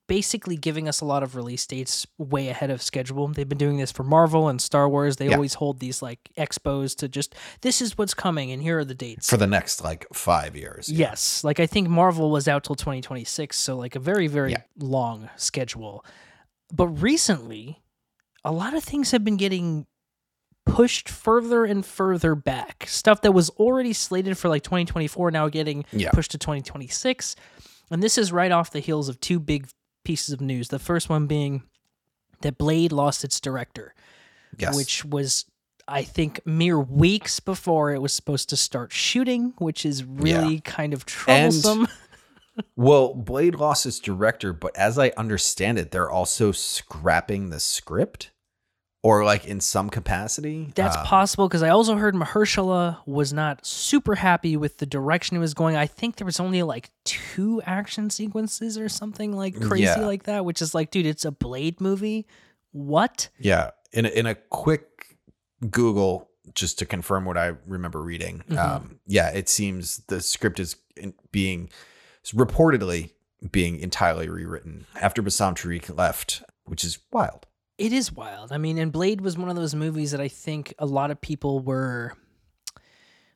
basically 0.09 0.57
giving 0.57 0.89
us 0.89 1.01
a 1.01 1.05
lot 1.05 1.23
of 1.23 1.35
release 1.35 1.67
dates 1.67 2.07
way 2.19 2.49
ahead 2.49 2.71
of 2.71 2.81
schedule. 2.81 3.27
They've 3.29 3.49
been 3.49 3.59
doing 3.59 3.77
this 3.79 3.91
for 3.91 4.03
Marvel 4.05 4.49
and 4.49 4.61
Star 4.61 4.89
Wars. 4.89 5.17
They 5.17 5.29
Yeah. 5.29 5.35
always 5.35 5.55
hold 5.55 5.81
these 5.81 6.01
like 6.03 6.31
expos 6.39 6.97
to 6.99 7.09
just 7.09 7.35
this 7.63 7.81
is 7.83 7.99
what's 7.99 8.15
coming 8.15 8.51
and 8.53 8.63
here 8.63 8.79
are 8.79 8.85
the 8.85 8.95
dates. 8.95 9.29
for 9.29 9.37
the 9.37 9.47
next 9.47 9.83
like 9.83 10.07
five 10.13 10.55
years. 10.57 10.89
Yes, 10.89 11.43
like 11.43 11.59
I 11.59 11.67
think 11.67 11.89
Marvel 11.89 12.31
was 12.31 12.47
out 12.47 12.63
till 12.65 12.77
2026, 12.77 13.59
so 13.59 13.77
like 13.77 13.97
a 13.97 14.01
very 14.01 14.27
very 14.29 14.53
Yeah. 14.53 14.63
long 14.79 15.29
schedule. 15.37 16.05
But 16.73 16.89
recently, 16.89 17.83
a 18.45 18.53
lot 18.53 18.75
of 18.75 18.85
things 18.85 19.11
have 19.11 19.25
been 19.25 19.37
getting 19.37 19.87
pushed 20.65 21.09
further 21.09 21.65
and 21.65 21.85
further 21.87 22.35
back. 22.35 22.85
Stuff 22.89 23.21
that 23.23 23.33
was 23.33 23.51
already 23.51 23.93
slated 23.93 24.37
for 24.37 24.49
like 24.49 24.63
2024 24.65 25.31
now 25.31 25.49
getting 25.49 25.85
Yeah. 25.93 26.11
pushed 26.11 26.33
to 26.33 26.39
2026. 26.39 27.37
And 27.89 28.03
this 28.03 28.19
is 28.19 28.33
right 28.33 28.51
off 28.51 28.73
the 28.73 28.81
heels 28.81 29.09
of 29.09 29.21
two 29.21 29.39
big 29.39 29.69
pieces 30.07 30.33
of 30.33 30.41
news. 30.41 30.69
The 30.69 30.79
first 30.79 31.09
one 31.09 31.27
being 31.27 31.65
that 32.43 32.57
Blade 32.59 32.93
lost 32.93 33.25
its 33.25 33.41
director 33.41 33.93
Yes. 34.59 34.77
which 34.77 35.05
was 35.05 35.45
I 35.89 36.03
think 36.03 36.41
mere 36.45 36.79
weeks 36.81 37.41
before 37.41 37.93
it 37.93 38.01
was 38.01 38.13
supposed 38.13 38.49
to 38.51 38.57
start 38.57 38.93
shooting, 38.93 39.55
which 39.59 39.85
is 39.85 40.03
really 40.03 40.61
kind 40.61 40.93
of 40.93 41.05
troublesome. 41.07 41.87
well, 42.77 43.15
Blade 43.15 43.55
lost 43.55 43.87
its 43.87 44.01
director, 44.01 44.53
but 44.53 44.77
as 44.77 44.99
I 44.99 45.13
understand 45.17 45.79
it, 45.79 45.93
they're 45.93 46.11
also 46.11 46.51
scrapping 46.51 47.51
the 47.51 47.61
script, 47.61 48.31
or 49.07 49.25
like 49.25 49.47
in 49.47 49.61
some 49.61 49.89
capacity. 49.89 50.73
That's 50.75 50.97
Um, 50.97 51.05
possible 51.07 51.47
because 51.47 51.63
I 51.63 51.69
also 51.69 51.95
heard 51.97 52.15
Mahershala 52.17 52.99
was 53.07 53.33
not 53.33 53.65
super 53.65 54.17
happy 54.17 54.57
with 54.57 54.79
the 54.79 54.87
direction 54.87 55.37
it 55.37 55.41
was 55.41 55.55
going. 55.55 55.77
I 55.77 55.87
think 55.87 56.17
there 56.17 56.25
was 56.25 56.41
only 56.41 56.63
like 56.65 56.91
two 57.05 57.63
action 57.65 58.11
sequences 58.11 58.77
or 58.77 58.89
something 58.89 59.33
like 59.37 59.61
crazy 59.61 59.85
Yeah. 59.85 59.99
like 60.07 60.25
that, 60.25 60.45
which 60.45 60.61
is 60.61 60.75
like, 60.75 60.91
dude, 60.91 61.07
it's 61.07 61.25
a 61.25 61.31
Blade 61.31 61.81
movie. 61.81 62.27
What? 62.73 63.29
Yeah, 63.39 63.71
in 63.93 64.07
a, 64.07 64.09
in 64.09 64.27
a 64.27 64.35
quick 64.35 65.17
Google, 65.71 66.29
just 66.55 66.77
to 66.81 66.87
confirm 66.87 67.25
what 67.25 67.39
I 67.39 67.53
remember 67.67 68.03
reading. 68.03 68.43
Mhm. 68.49 68.59
Um, 68.59 69.01
yeah, 69.07 69.31
it 69.31 69.49
seems 69.49 69.99
the 70.09 70.21
script 70.21 70.59
is 70.59 70.75
being 71.31 71.71
reportedly 72.35 73.11
being 73.53 73.79
entirely 73.79 74.29
rewritten 74.29 74.87
after 75.01 75.23
Bassam 75.23 75.55
Tariq 75.55 75.97
left, 75.97 76.43
which 76.65 76.83
is 76.83 76.99
wild. 77.13 77.46
It 77.79 77.93
is 77.93 78.11
wild. 78.11 78.53
I 78.53 78.59
mean, 78.59 78.79
and 78.79 78.91
Blade 78.91 79.21
was 79.21 79.37
one 79.37 79.51
of 79.51 79.57
those 79.57 79.75
movies 79.75 80.13
that 80.13 80.21
I 80.21 80.29
think 80.29 80.75
a 80.79 80.87
lot 80.87 81.11
of 81.11 81.21
people 81.21 81.61
were 81.61 82.15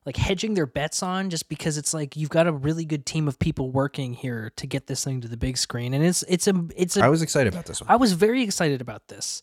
like 0.06 0.16
hedging 0.16 0.54
their 0.54 0.66
bets 0.66 1.02
on 1.02 1.28
just 1.28 1.48
because 1.48 1.76
it's 1.76 1.92
like 1.92 2.16
you've 2.16 2.30
got 2.30 2.46
a 2.46 2.52
really 2.52 2.84
good 2.84 3.04
team 3.04 3.28
of 3.28 3.38
people 3.38 3.70
working 3.70 4.14
here 4.14 4.50
to 4.56 4.66
get 4.66 4.86
this 4.86 5.04
thing 5.04 5.20
to 5.20 5.28
the 5.28 5.36
big 5.36 5.58
screen. 5.58 5.92
And 5.92 6.04
it's 6.04 6.24
it's 6.26 6.46
a 6.46 6.54
it's 6.74 6.96
a 6.96 7.04
I 7.04 7.08
was 7.08 7.22
excited 7.22 7.52
about 7.52 7.66
this 7.66 7.80
one. 7.80 7.90
I 7.90 7.96
was 7.96 8.12
very 8.14 8.42
excited 8.42 8.80
about 8.80 9.08
this. 9.08 9.42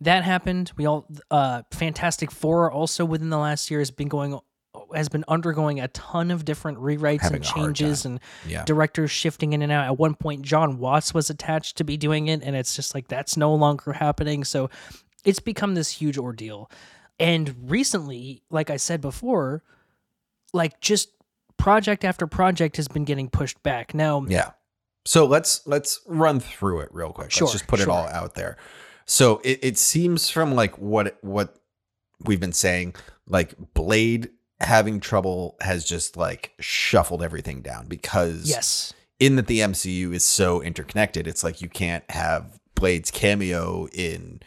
That 0.00 0.24
happened. 0.24 0.72
We 0.76 0.86
all 0.86 1.06
uh 1.30 1.62
Fantastic 1.70 2.32
Four 2.32 2.72
also 2.72 3.04
within 3.04 3.30
the 3.30 3.38
last 3.38 3.70
year 3.70 3.78
has 3.78 3.92
been 3.92 4.08
going 4.08 4.38
has 4.96 5.08
been 5.08 5.24
undergoing 5.28 5.80
a 5.80 5.88
ton 5.88 6.30
of 6.30 6.44
different 6.44 6.78
rewrites 6.78 7.22
Having 7.22 7.36
and 7.36 7.44
changes 7.44 8.04
and 8.04 8.20
Yeah. 8.46 8.64
directors 8.64 9.10
shifting 9.10 9.52
in 9.52 9.62
and 9.62 9.70
out. 9.72 9.86
At 9.86 9.98
one 9.98 10.14
point, 10.14 10.42
John 10.42 10.78
Watts 10.78 11.12
was 11.14 11.30
attached 11.30 11.76
to 11.78 11.84
be 11.84 11.96
doing 11.96 12.28
it, 12.28 12.42
and 12.42 12.54
it's 12.56 12.74
just 12.76 12.94
like 12.94 13.08
that's 13.08 13.36
no 13.36 13.54
longer 13.54 13.92
happening. 13.94 14.44
So 14.44 14.70
it's 15.24 15.40
become 15.40 15.74
this 15.74 15.90
huge 15.90 16.18
ordeal. 16.18 16.70
And 17.18 17.70
recently, 17.70 18.42
like 18.50 18.70
I 18.70 18.76
said 18.76 19.00
before, 19.00 19.62
like 20.52 20.80
just 20.80 21.10
project 21.56 22.04
after 22.04 22.26
project 22.26 22.76
has 22.76 22.88
been 22.88 23.04
getting 23.04 23.28
pushed 23.28 23.62
back. 23.62 23.94
Now, 23.94 24.24
Yeah. 24.28 24.50
So 25.06 25.26
let's 25.26 25.66
let's 25.66 26.00
run 26.06 26.40
through 26.40 26.80
it 26.80 26.88
real 26.90 27.12
quick. 27.12 27.30
Sure, 27.30 27.46
let's 27.46 27.52
just 27.52 27.66
put 27.66 27.80
it 27.80 27.88
all 27.88 28.06
out 28.08 28.34
there. 28.34 28.56
So 29.04 29.40
it, 29.44 29.58
it 29.62 29.78
seems 29.78 30.30
from 30.30 30.54
like 30.54 30.78
what 30.78 31.18
what 31.22 31.56
we've 32.24 32.40
been 32.40 32.54
saying, 32.54 32.94
like 33.26 33.54
Blade 33.74 34.30
having 34.60 35.00
trouble 35.00 35.56
has 35.60 35.84
just 35.84 36.16
like 36.16 36.52
shuffled 36.60 37.22
everything 37.22 37.60
down 37.62 37.86
because 37.86 38.48
yes, 38.48 38.94
in 39.18 39.36
that 39.36 39.46
the 39.46 39.60
MCU 39.60 40.12
is 40.14 40.24
so 40.24 40.60
interconnected, 40.60 41.26
it's 41.26 41.44
like 41.44 41.60
you 41.60 41.68
can't 41.68 42.08
have 42.10 42.58
Blade's 42.74 43.10
cameo 43.10 43.86
in 43.92 44.40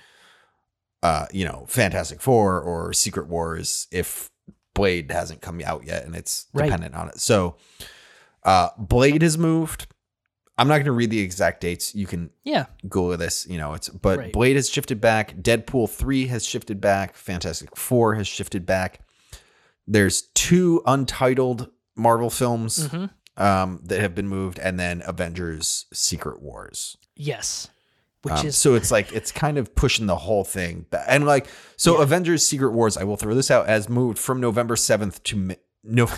uh, 1.03 1.27
you 1.31 1.45
know, 1.45 1.65
Fantastic 1.69 2.21
Four 2.21 2.59
or 2.59 2.91
Secret 2.91 3.27
Wars 3.27 3.87
if 3.91 4.29
Blade 4.73 5.11
hasn't 5.11 5.41
come 5.41 5.61
out 5.63 5.85
yet 5.85 6.05
and 6.05 6.15
it's 6.15 6.47
Right. 6.53 6.65
dependent 6.65 6.95
on 6.95 7.09
it. 7.09 7.19
So 7.19 7.55
uh 8.43 8.69
Blade 8.77 9.21
has 9.21 9.37
moved. 9.37 9.87
I'm 10.59 10.67
not 10.67 10.75
going 10.75 10.85
to 10.85 10.91
read 10.91 11.11
the 11.11 11.19
exact 11.19 11.61
dates. 11.61 11.93
You 11.93 12.07
can 12.07 12.31
yeah, 12.43 12.65
Google 12.83 13.15
this, 13.15 13.45
you 13.47 13.57
know, 13.59 13.73
it's 13.73 13.89
but 13.89 14.17
Right. 14.17 14.33
Blade 14.33 14.55
has 14.55 14.69
shifted 14.69 14.99
back, 14.99 15.35
Deadpool 15.35 15.89
3 15.89 16.27
has 16.27 16.45
shifted 16.45 16.81
back, 16.81 17.15
Fantastic 17.15 17.75
4 17.77 18.15
has 18.15 18.27
shifted 18.27 18.65
back. 18.65 19.01
There's 19.87 20.23
two 20.33 20.81
untitled 20.85 21.69
Marvel 21.95 22.29
films 22.29 22.87
hmm 22.87 23.05
um, 23.37 23.81
that 23.83 23.99
have 24.01 24.15
been 24.15 24.27
moved, 24.27 24.57
and 24.59 24.79
then 24.79 25.01
Avengers: 25.05 25.85
Secret 25.93 26.41
Wars. 26.41 26.97
yes, 27.15 27.67
which 28.23 28.33
Um, 28.33 28.47
is 28.47 28.57
so 28.57 28.73
it's 28.75 28.89
like 28.91 29.13
it's 29.13 29.31
kind 29.31 29.57
of 29.59 29.75
pushing 29.75 30.07
the 30.07 30.15
whole 30.15 30.43
thing, 30.43 30.85
ba- 30.89 31.05
and 31.07 31.25
like 31.25 31.47
so, 31.75 31.97
Yeah. 31.97 32.03
Avengers: 32.03 32.45
Secret 32.47 32.71
Wars. 32.71 32.97
I 32.97 33.03
will 33.03 33.15
throw 33.17 33.33
this 33.35 33.51
out 33.51 33.67
as 33.67 33.87
moved 33.89 34.17
from 34.17 34.41
November 34.41 34.75
seventh 34.75 35.21
to 35.23 35.35
Mi- 35.35 35.55
no. 35.83 36.07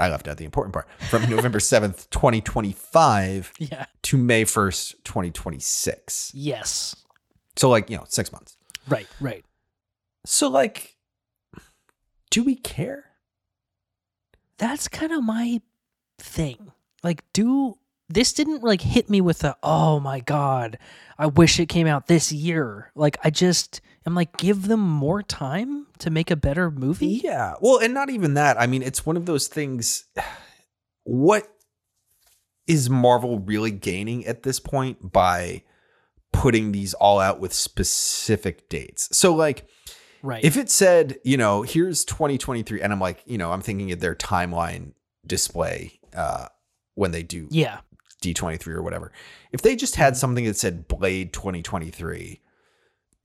I 0.00 0.08
left 0.08 0.26
out 0.26 0.38
the 0.38 0.46
important 0.46 0.72
part 0.72 0.88
from 1.10 1.28
November 1.30 1.60
seventh, 1.60 2.08
twenty 2.08 2.40
twenty 2.40 2.72
five, 2.72 3.52
yeah, 3.58 3.84
to 4.04 4.16
May 4.16 4.44
first, 4.44 5.04
twenty 5.04 5.30
twenty 5.30 5.58
six. 5.60 6.32
yes, 6.34 6.96
So 7.56 7.68
like 7.68 7.90
you 7.90 7.98
know, 7.98 8.04
six 8.08 8.32
months. 8.32 8.56
right, 8.88 9.06
right. 9.20 9.44
So 10.24 10.48
like, 10.48 10.93
do 12.34 12.42
we 12.42 12.56
care? 12.56 13.14
that's 14.58 14.88
kind 14.88 15.12
of 15.12 15.24
my 15.24 15.60
thing. 16.18 16.72
Like, 17.02 17.24
do 17.32 17.78
this 18.08 18.32
didn't 18.32 18.62
like 18.62 18.82
hit 18.82 19.08
me 19.08 19.20
with 19.20 19.44
a 19.44 19.56
oh 19.62 19.98
my 19.98 20.20
god, 20.20 20.78
I 21.18 21.26
wish 21.26 21.58
it 21.58 21.68
came 21.68 21.86
out 21.86 22.06
this 22.06 22.32
year. 22.32 22.90
Like, 22.94 23.18
I 23.24 23.30
just 23.30 23.80
am 24.06 24.14
like, 24.14 24.36
give 24.36 24.68
them 24.68 24.80
more 24.80 25.22
time 25.22 25.86
to 25.98 26.10
make 26.10 26.30
a 26.30 26.36
better 26.36 26.70
movie. 26.70 27.20
Yeah. 27.22 27.54
Well, 27.60 27.78
and 27.78 27.94
not 27.94 28.10
even 28.10 28.34
that. 28.34 28.60
I 28.60 28.66
mean, 28.66 28.82
it's 28.82 29.06
one 29.06 29.16
of 29.16 29.26
those 29.26 29.48
things. 29.48 30.04
What 31.06 31.46
is 32.66 32.88
Marvel 32.88 33.38
really 33.38 33.70
gaining 33.70 34.24
at 34.24 34.42
this 34.42 34.58
point 34.58 35.12
by 35.12 35.64
putting 36.32 36.72
these 36.72 36.94
all 36.94 37.20
out 37.20 37.40
with 37.40 37.52
specific 37.52 38.70
dates? 38.70 39.14
So, 39.14 39.34
like, 39.34 39.66
Right. 40.24 40.42
if 40.42 40.56
it 40.56 40.70
said, 40.70 41.18
you 41.22 41.36
know, 41.36 41.62
here's 41.62 42.04
2023, 42.06 42.80
and 42.80 42.92
I'm 42.92 43.00
like, 43.00 43.22
you 43.26 43.36
know, 43.36 43.52
I'm 43.52 43.60
thinking 43.60 43.92
of 43.92 44.00
their 44.00 44.14
timeline 44.14 44.94
display 45.26 46.00
uh, 46.16 46.46
when 46.94 47.10
they 47.10 47.22
do 47.22 47.46
yeah. 47.50 47.80
D23 48.22 48.66
or 48.68 48.82
whatever. 48.82 49.12
If 49.52 49.60
they 49.60 49.76
just 49.76 49.96
had 49.96 50.16
something 50.16 50.46
that 50.46 50.56
said 50.56 50.88
Blade 50.88 51.34
2023, 51.34 52.40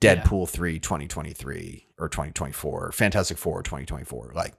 Deadpool 0.01 0.49
3 0.49 0.79
2023 0.79 1.87
or 1.97 2.09
2024, 2.09 2.91
Fantastic 2.91 3.37
Four 3.37 3.63
2024, 3.63 4.33
like 4.35 4.55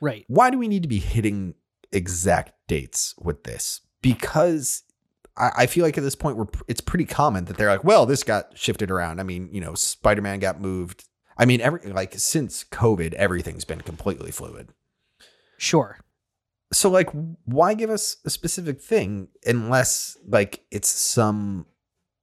Right. 0.00 0.24
why 0.28 0.50
do 0.50 0.58
we 0.58 0.68
need 0.68 0.82
to 0.82 0.88
be 0.88 0.98
hitting 0.98 1.54
exact 1.92 2.52
dates 2.68 3.14
with 3.18 3.44
this? 3.44 3.80
Because 4.02 4.82
I, 5.36 5.50
I 5.56 5.66
feel 5.66 5.84
like 5.84 5.98
at 5.98 6.04
this 6.04 6.14
point 6.14 6.36
we're 6.36 6.46
it's 6.68 6.80
pretty 6.80 7.04
common 7.06 7.46
that 7.46 7.56
they're 7.56 7.70
like, 7.70 7.84
well, 7.84 8.06
this 8.06 8.22
got 8.22 8.56
shifted 8.56 8.90
around. 8.90 9.20
I 9.20 9.22
mean, 9.22 9.48
you 9.52 9.60
know, 9.60 9.74
Spider 9.74 10.22
Man 10.22 10.38
got 10.38 10.60
moved. 10.60 11.04
I 11.36 11.44
mean, 11.44 11.60
every 11.60 11.80
like 11.92 12.14
since 12.16 12.64
COVID, 12.64 13.12
everything's 13.14 13.64
been 13.64 13.82
completely 13.82 14.30
fluid. 14.30 14.70
Sure. 15.58 15.98
So 16.72 16.90
like, 16.90 17.10
why 17.44 17.74
give 17.74 17.90
us 17.90 18.16
a 18.24 18.30
specific 18.30 18.80
thing 18.80 19.28
unless 19.44 20.16
like 20.26 20.64
it's 20.70 20.88
some 20.88 21.66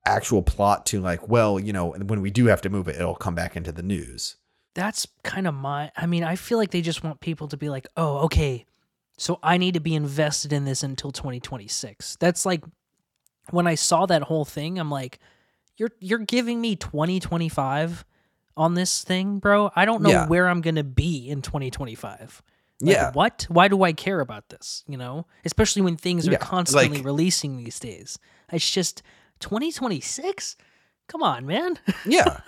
actual 0.05 0.41
plot 0.41 0.85
to 0.87 0.99
like, 0.99 1.27
well, 1.27 1.59
you 1.59 1.71
know, 1.73 1.91
when 1.91 2.21
we 2.21 2.31
do 2.31 2.47
have 2.47 2.61
to 2.61 2.69
move 2.69 2.87
it, 2.87 2.95
it'll 2.95 3.15
come 3.15 3.35
back 3.35 3.55
into 3.55 3.71
the 3.71 3.83
news. 3.83 4.35
That's 4.73 5.07
kind 5.23 5.47
of 5.47 5.53
my. 5.53 5.91
I 5.95 6.07
mean, 6.07 6.23
I 6.23 6.35
feel 6.35 6.57
like 6.57 6.71
they 6.71 6.81
just 6.81 7.03
want 7.03 7.19
people 7.19 7.47
to 7.49 7.57
be 7.57 7.69
like, 7.69 7.87
oh, 7.95 8.17
okay, 8.19 8.65
so 9.17 9.39
I 9.43 9.57
need 9.57 9.75
to 9.75 9.79
be 9.79 9.93
invested 9.93 10.51
in 10.51 10.65
this 10.65 10.81
until 10.81 11.11
2026. 11.11 12.17
That's 12.19 12.45
like 12.45 12.63
when 13.51 13.67
I 13.67 13.75
saw 13.75 14.05
that 14.07 14.23
whole 14.23 14.45
thing, 14.45 14.79
I'm 14.79 14.89
like, 14.89 15.19
you're 15.77 15.91
you're 15.99 16.19
giving 16.19 16.59
me 16.59 16.75
2025 16.75 18.03
on 18.55 18.73
this 18.75 19.03
thing, 19.03 19.39
bro. 19.39 19.71
I 19.75 19.85
don't 19.85 20.01
know 20.01 20.09
Yeah. 20.09 20.27
where 20.27 20.47
I'm 20.47 20.61
gonna 20.61 20.83
be 20.83 21.27
in 21.29 21.41
2025. 21.41 22.41
Like, 22.81 22.95
Yeah. 22.95 23.11
What? 23.13 23.45
Why 23.49 23.67
do 23.67 23.83
I 23.83 23.93
care 23.93 24.19
about 24.19 24.49
this? 24.49 24.83
You 24.87 24.97
know, 24.97 25.25
especially 25.45 25.81
when 25.83 25.95
things 25.97 26.27
are 26.27 26.31
Yeah, 26.31 26.37
constantly 26.37 26.97
like- 26.97 27.05
releasing 27.05 27.57
these 27.57 27.79
days. 27.79 28.17
It's 28.51 28.69
just 28.69 29.01
2026. 29.39 30.55
Come 31.07 31.23
on, 31.23 31.45
man. 31.45 31.79
Yeah. 32.05 32.39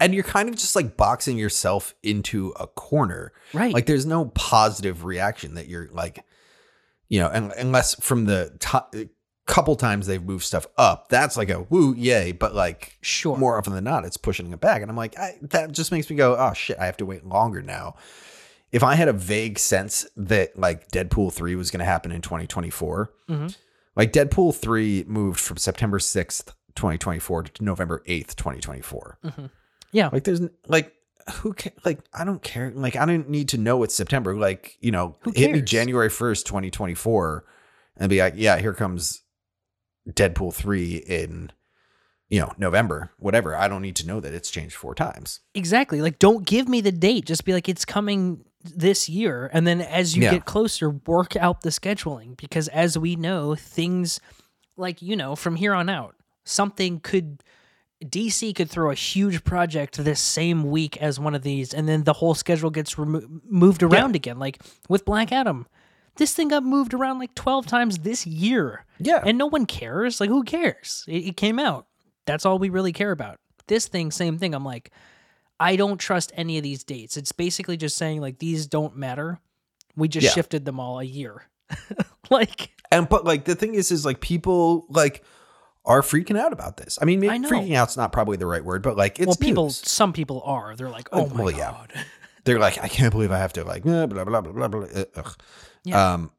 and 0.00 0.12
you're 0.14 0.24
kind 0.24 0.48
of 0.48 0.56
just 0.56 0.74
like 0.74 0.96
boxing 0.96 1.38
yourself 1.38 1.94
into 2.02 2.52
a 2.58 2.66
corner. 2.66 3.32
right. 3.52 3.72
Like 3.72 3.86
there's 3.86 4.06
no 4.06 4.26
positive 4.26 5.04
reaction 5.04 5.54
that 5.54 5.68
you're 5.68 5.88
like, 5.92 6.24
you 7.08 7.20
know, 7.20 7.28
un- 7.28 7.52
unless 7.56 7.94
from 8.02 8.24
the 8.24 8.56
to- 8.60 9.08
couple 9.46 9.74
times 9.76 10.06
they've 10.06 10.22
moved 10.22 10.44
stuff 10.44 10.66
up, 10.78 11.08
that's 11.08 11.36
like 11.36 11.50
a 11.50 11.62
woo, 11.62 11.94
yay. 11.94 12.32
But 12.32 12.54
like 12.54 12.96
sure. 13.02 13.36
more 13.36 13.58
often 13.58 13.74
than 13.74 13.84
not, 13.84 14.04
it's 14.04 14.16
pushing 14.16 14.52
it 14.52 14.60
back. 14.60 14.82
And 14.82 14.90
I'm 14.90 14.96
like, 14.96 15.18
I, 15.18 15.34
that 15.42 15.72
just 15.72 15.90
makes 15.92 16.08
me 16.08 16.16
go, 16.16 16.36
oh 16.36 16.52
shit, 16.54 16.78
I 16.78 16.86
have 16.86 16.96
to 16.98 17.06
wait 17.06 17.24
longer 17.26 17.60
now. 17.62 17.96
If 18.70 18.82
I 18.82 18.94
had 18.94 19.08
a 19.08 19.12
vague 19.12 19.58
sense 19.58 20.06
that 20.16 20.58
like 20.58 20.88
Deadpool 20.90 21.32
3 21.32 21.56
was 21.56 21.70
going 21.70 21.80
to 21.80 21.84
happen 21.84 22.10
in 22.12 22.22
2024, 22.22 23.12
Mhm. 23.28 23.56
like 23.96 24.12
Deadpool 24.12 24.54
3 24.54 25.04
moved 25.06 25.40
from 25.40 25.56
September 25.58 25.98
6th, 25.98 26.54
2024 26.74 27.42
to 27.42 27.64
November 27.64 28.02
8th, 28.06 28.34
2024. 28.36 29.18
Mhm. 29.24 29.50
Yeah. 29.90 30.08
Like 30.10 30.24
there's 30.24 30.40
like, 30.68 30.94
who 31.34 31.52
ca- 31.52 31.70
like 31.84 32.00
I 32.14 32.24
don't 32.24 32.42
care 32.42 32.72
like 32.74 32.96
I 32.96 33.04
don't 33.06 33.28
need 33.28 33.50
to 33.50 33.58
know 33.58 33.84
it's 33.84 33.94
September 33.94 34.34
like 34.34 34.76
you 34.80 34.90
know 34.90 35.14
hit 35.36 35.52
me? 35.52 35.62
January 35.62 36.08
1st 36.08 36.44
2024 36.46 37.44
and 37.96 38.10
be 38.10 38.18
like 38.18 38.34
yeah 38.36 38.58
here 38.58 38.72
comes 38.74 39.22
Deadpool 40.08 40.52
3 40.54 40.96
in 40.96 41.50
you 42.28 42.40
know 42.40 42.52
November 42.58 43.10
whatever 43.18 43.54
I 43.56 43.68
don't 43.68 43.82
need 43.82 43.96
to 43.96 44.06
know 44.06 44.18
that 44.20 44.32
it's 44.34 44.50
changed 44.50 44.74
four 44.74 44.94
times 44.94 45.40
Exactly. 45.54 46.00
Like, 46.00 46.18
don't 46.18 46.46
give 46.46 46.68
me 46.68 46.80
the 46.80 46.92
date. 46.92 47.26
Just 47.26 47.44
be 47.44 47.52
like, 47.52 47.68
it's 47.68 47.84
coming 47.84 48.44
this 48.64 49.08
year. 49.08 49.50
And 49.52 49.66
then 49.66 49.80
as 49.80 50.16
you 50.16 50.22
Yeah. 50.22 50.30
get 50.32 50.44
closer, 50.44 50.90
work 50.90 51.36
out 51.36 51.60
the 51.62 51.70
scheduling. 51.70 52.36
Because 52.36 52.68
as 52.68 52.96
we 52.96 53.16
know, 53.16 53.54
things 53.54 54.18
like, 54.76 55.02
you 55.02 55.14
know, 55.16 55.36
from 55.36 55.56
here 55.56 55.74
on 55.74 55.88
out, 55.88 56.14
something 56.44 57.00
could. 57.00 57.42
DC 58.04 58.52
could 58.56 58.68
throw 58.68 58.90
a 58.90 58.94
huge 58.96 59.44
project 59.44 59.96
this 59.96 60.18
same 60.18 60.64
week 60.64 60.96
as 60.96 61.20
one 61.20 61.36
of 61.36 61.42
these, 61.42 61.72
and 61.72 61.88
then 61.88 62.02
the 62.02 62.14
whole 62.14 62.34
schedule 62.34 62.68
gets 62.68 62.98
remo- 62.98 63.22
moved 63.48 63.80
around 63.84 64.16
again. 64.16 64.40
Like 64.40 64.60
with 64.88 65.04
Black 65.04 65.30
Adam, 65.30 65.66
this 66.16 66.34
thing 66.34 66.48
got 66.48 66.62
moved 66.64 66.94
around 66.94 67.18
like 67.18 67.34
12 67.34 67.66
times 67.66 67.98
this 67.98 68.26
year. 68.26 68.84
yeah 68.98 69.22
And 69.24 69.38
no 69.38 69.46
one 69.46 69.66
cares. 69.66 70.20
Like, 70.20 70.28
who 70.30 70.44
cares? 70.44 71.04
It, 71.08 71.26
it 71.28 71.36
came 71.36 71.58
out. 71.58 71.86
That's 72.26 72.44
all 72.46 72.58
we 72.58 72.68
really 72.68 72.92
care 72.92 73.10
about. 73.12 73.38
This 73.66 73.88
thing, 73.88 74.10
same 74.10 74.38
thing. 74.38 74.54
I'm 74.54 74.64
like, 74.64 74.90
I 75.58 75.76
don't 75.76 75.98
trust 75.98 76.32
any 76.36 76.56
of 76.58 76.62
these 76.64 76.84
dates. 76.84 77.16
It's 77.16 77.32
basically 77.32 77.76
just 77.76 77.96
saying, 77.96 78.20
like, 78.20 78.38
these 78.38 78.66
don't 78.66 78.96
matter. 78.96 79.40
We 79.96 80.08
just 80.08 80.24
Yeah. 80.24 80.30
shifted 80.32 80.64
them 80.64 80.78
all 80.80 80.98
a 81.00 81.04
year. 81.04 81.44
like, 82.30 82.70
and 82.90 83.08
but 83.08 83.24
like 83.24 83.44
the 83.46 83.54
thing 83.54 83.74
is 83.74 83.90
is 83.90 84.04
like 84.04 84.20
people 84.20 84.84
like 84.90 85.24
are 85.84 86.02
freaking 86.02 86.38
out 86.38 86.52
about 86.52 86.76
this 86.76 86.98
I 87.00 87.06
mean 87.06 87.18
maybe 87.20 87.32
I 87.34 87.38
freaking 87.38 87.74
out's 87.74 87.96
not 87.96 88.12
probably 88.12 88.36
the 88.36 88.46
right 88.46 88.62
word 88.64 88.82
but 88.82 88.96
like 88.96 89.18
it's 89.18 89.26
well, 89.26 89.36
people, 89.36 89.64
news. 89.64 89.82
some 89.88 90.12
people 90.12 90.42
are. 90.44 90.76
They're 90.76 90.90
like, 90.90 91.08
oh 91.12 91.24
Uh, 91.24 91.34
my 91.34 91.42
well, 91.44 91.50
yeah. 91.50 91.70
God. 91.72 91.92
they're 92.44 92.58
like, 92.58 92.82
I 92.84 92.88
can't 92.88 93.10
believe 93.10 93.32
I 93.32 93.38
have 93.38 93.52
to 93.54 93.64
like 93.64 93.82
blah 93.84 94.06
blah 94.06 94.24
blah 94.24 94.40
blah 94.42 94.52
blah. 94.52 94.68
blah. 94.68 95.02
Ugh. 95.16 95.36
Yeah. 95.84 96.12
Um, 96.14 96.30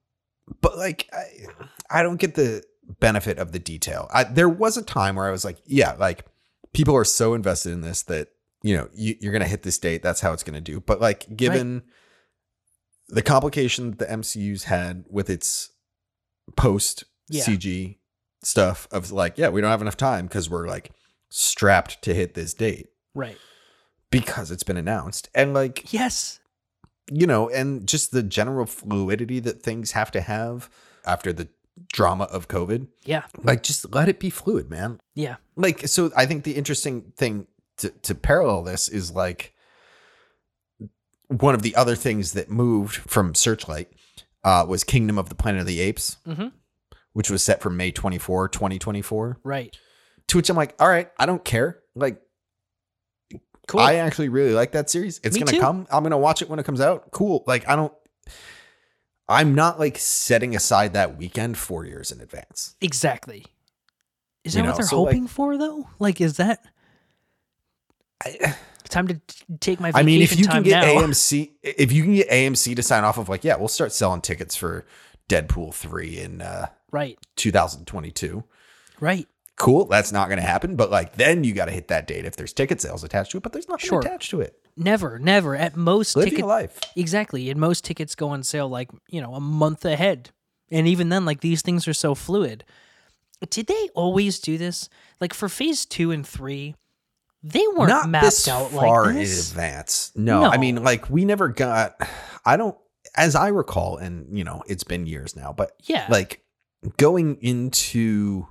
but 0.62 0.77
like, 0.77 1.09
I, 1.13 2.00
I 2.00 2.03
don't 2.03 2.19
get 2.19 2.35
the 2.35 2.63
benefit 3.00 3.38
of 3.38 3.51
the 3.51 3.59
detail. 3.59 4.09
I, 4.13 4.23
there 4.25 4.50
was 4.50 4.77
a 4.77 4.81
time 4.83 5.15
where 5.15 5.27
I 5.27 5.31
was 5.31 5.45
like, 5.45 5.57
yeah, 5.65 5.93
like 5.93 6.25
people 6.73 6.95
are 6.95 7.05
so 7.05 7.33
invested 7.33 7.71
in 7.71 7.81
this 7.81 8.03
that 8.03 8.29
you 8.62 8.75
know 8.77 8.89
you, 8.93 9.15
you're 9.19 9.33
gonna 9.33 9.45
hit 9.47 9.63
this 9.63 9.77
date. 9.77 10.01
That's 10.03 10.21
how 10.21 10.33
it's 10.33 10.43
gonna 10.43 10.62
do. 10.62 10.79
But 10.79 11.00
like, 11.01 11.35
given 11.35 11.83
the 13.09 13.21
complication 13.21 13.91
that 13.91 14.00
the 14.00 14.05
MCU's 14.05 14.63
had 14.65 15.05
with 15.09 15.29
its 15.29 15.71
post 16.55 17.03
Yeah. 17.29 17.43
CG 17.43 17.97
stuff 18.41 18.88
of 18.91 19.12
like, 19.12 19.38
yeah, 19.38 19.50
we 19.50 19.62
don't 19.62 19.69
have 19.71 19.81
enough 19.81 19.97
time 19.97 20.25
because 20.27 20.50
we're 20.50 20.67
like 20.67 20.91
strapped 21.29 22.01
to 22.03 22.13
hit 22.13 22.33
this 22.33 22.53
date 22.53 22.88
Right. 23.15 23.38
because 24.12 24.51
it's 24.51 24.63
been 24.63 24.77
announced. 24.77 25.29
And 25.35 25.53
like, 25.53 25.91
Yes. 25.93 26.39
You 27.15 27.27
know, 27.27 27.50
and 27.50 27.88
just 27.88 28.12
the 28.12 28.24
general 28.24 28.65
fluidity 28.65 29.39
that 29.41 29.62
things 29.62 29.91
have 29.91 30.10
to 30.12 30.22
have 30.22 30.70
after 31.05 31.32
the 31.34 31.48
drama 31.91 32.25
of 32.25 32.48
COVID. 32.48 32.88
Yeah. 33.03 33.24
Like, 33.43 33.63
just 33.63 33.93
let 33.93 34.10
it 34.10 34.20
be 34.20 34.29
fluid, 34.29 34.70
man. 34.70 35.00
Yeah. 35.15 35.36
Like, 35.55 35.88
so 35.88 36.12
I 36.15 36.25
think 36.25 36.43
the 36.43 36.53
interesting 36.55 37.13
thing 37.17 37.48
to, 37.77 37.89
to 37.89 38.15
parallel 38.15 38.63
this 38.63 38.88
is 38.89 39.12
like 39.12 39.53
one 41.27 41.55
of 41.55 41.62
the 41.62 41.75
other 41.75 41.96
things 41.96 42.34
that 42.34 42.50
moved 42.50 42.96
from 42.96 43.34
Searchlight 43.36 43.89
uh, 44.43 44.65
was 44.67 44.84
Kingdom 44.84 45.17
of 45.17 45.29
the 45.29 45.36
Planet 45.36 45.62
of 45.62 45.67
the 45.67 45.79
Apes, 45.79 46.17
Mm-hmm. 46.27 46.48
which 47.13 47.29
was 47.32 47.41
set 47.43 47.62
for 47.62 47.70
May 47.70 47.91
24, 47.91 48.50
2024. 48.50 49.39
Right. 49.43 49.75
To 50.27 50.38
which 50.38 50.50
I'm 50.50 50.55
like, 50.58 50.75
all 50.79 50.88
right, 50.88 51.10
I 51.17 51.25
don't 51.25 51.43
care. 51.43 51.79
Like, 51.96 52.22
Cool. 53.67 53.79
I 53.82 53.96
actually 53.96 54.29
really 54.29 54.53
like 54.53 54.74
that 54.74 54.89
series. 54.89 55.20
It's 55.24 55.36
Me 55.36 55.41
gonna 55.41 55.51
too. 55.53 55.60
come. 55.62 55.88
I'm 55.91 56.03
gonna 56.03 56.17
watch 56.17 56.41
it 56.41 56.50
when 56.50 56.60
it 56.60 56.65
comes 56.65 56.82
out. 56.82 57.12
Cool. 57.12 57.43
Like 57.48 57.67
I 57.67 57.75
don't. 57.75 57.93
I'm 59.29 59.55
not 59.55 59.79
like 59.79 59.98
setting 59.98 60.55
aside 60.55 60.93
that 60.93 61.17
weekend 61.17 61.58
four 61.58 61.86
years 61.86 62.12
in 62.12 62.20
advance. 62.20 62.75
exactly. 62.82 63.46
Is 64.43 64.53
You 64.55 64.62
that 64.62 64.63
know, 64.65 64.72
what 64.72 64.77
they're 64.79 64.86
so, 64.88 65.03
like- 65.03 65.13
hoping 65.13 65.27
for 65.27 65.58
though? 65.58 65.88
Like, 66.00 66.20
is 66.20 66.36
that 66.38 66.60
I, 68.25 68.55
time 68.89 69.08
to 69.08 69.22
take 69.62 69.79
my 69.79 69.91
I 69.96 70.03
mean, 70.03 70.22
if 70.22 70.38
you 70.38 70.46
can 70.48 70.63
get 70.63 70.82
now? 70.86 71.01
AMC, 71.08 71.51
if 71.62 71.91
you 71.93 72.03
can 72.03 72.15
get 72.15 72.29
AMC 72.29 72.75
to 72.75 72.84
sign 72.84 73.03
off 73.05 73.17
of 73.17 73.29
like, 73.29 73.43
yeah, 73.46 73.55
we'll 73.55 73.70
start 73.70 73.93
selling 73.93 74.20
tickets 74.22 74.55
for 74.58 74.86
Deadpool 75.29 75.74
three 75.74 76.20
in 76.20 76.41
uh, 76.41 76.67
right. 76.91 77.17
2022. 77.38 78.43
Right. 79.00 79.27
Cool. 79.57 79.86
That's 79.86 80.12
not 80.12 80.29
gonna 80.29 80.41
happen. 80.41 80.75
But 80.75 80.89
like, 80.91 81.15
then 81.15 81.43
you 81.43 81.53
got 81.53 81.65
to 81.65 81.72
hit 81.72 81.88
that 81.89 82.07
date 82.07 82.25
if 82.25 82.36
there's 82.36 82.53
ticket 82.53 82.81
sales 82.81 83.03
attached 83.03 83.31
to 83.31 83.38
it. 83.38 83.43
But 83.43 83.53
there's 83.53 83.67
nothing 83.69 83.88
Sure. 83.88 84.00
attached 84.00 84.29
to 84.31 84.41
it. 84.41 84.55
Never. 84.75 85.19
Never. 85.19 85.55
At 85.55 85.75
most, 85.77 86.15
Live 86.15 86.29
ticket 86.29 86.45
life. 86.45 86.79
Exactly. 86.95 87.50
And 87.51 87.60
most 87.60 87.86
tickets 87.86 88.15
go 88.15 88.29
on 88.29 88.41
sale 88.43 88.67
like, 88.67 88.89
you 89.10 89.22
know, 89.22 89.36
a 89.36 89.39
month 89.39 89.86
ahead. 89.86 90.31
And 90.72 90.88
even 90.88 91.10
then, 91.10 91.24
like 91.25 91.41
these 91.41 91.62
things 91.62 91.88
are 91.88 91.93
so 91.93 92.15
fluid. 92.15 92.63
Did 93.50 93.67
they 93.67 93.89
always 93.93 94.39
do 94.39 94.57
this? 94.57 94.89
Like 95.22 95.33
for 95.33 95.48
phase 95.50 95.86
two 95.86 96.10
and 96.12 96.25
three, 96.25 96.75
they 97.43 97.63
weren't 97.75 97.89
not 97.89 98.10
mapped 98.10 98.25
this 98.25 98.48
out 98.48 98.72
far 98.72 99.03
like 99.05 99.10
in 99.12 99.19
this. 99.19 99.51
advance. 99.51 100.12
No, 100.15 100.45
I 100.45 100.57
mean, 100.57 100.83
like 100.83 101.10
we 101.10 101.25
never 101.25 101.50
got. 101.50 101.95
I 102.45 102.57
don't, 102.57 102.75
as 103.15 103.36
I 103.36 103.50
recall, 103.50 103.98
and 103.98 104.36
you 104.36 104.43
know, 104.45 104.63
it's 104.65 104.83
been 104.86 105.05
years 105.05 105.36
now, 105.36 105.53
but 105.53 105.74
Yeah. 105.83 106.07
like 106.10 106.41
going 106.98 107.36
into 107.41 108.48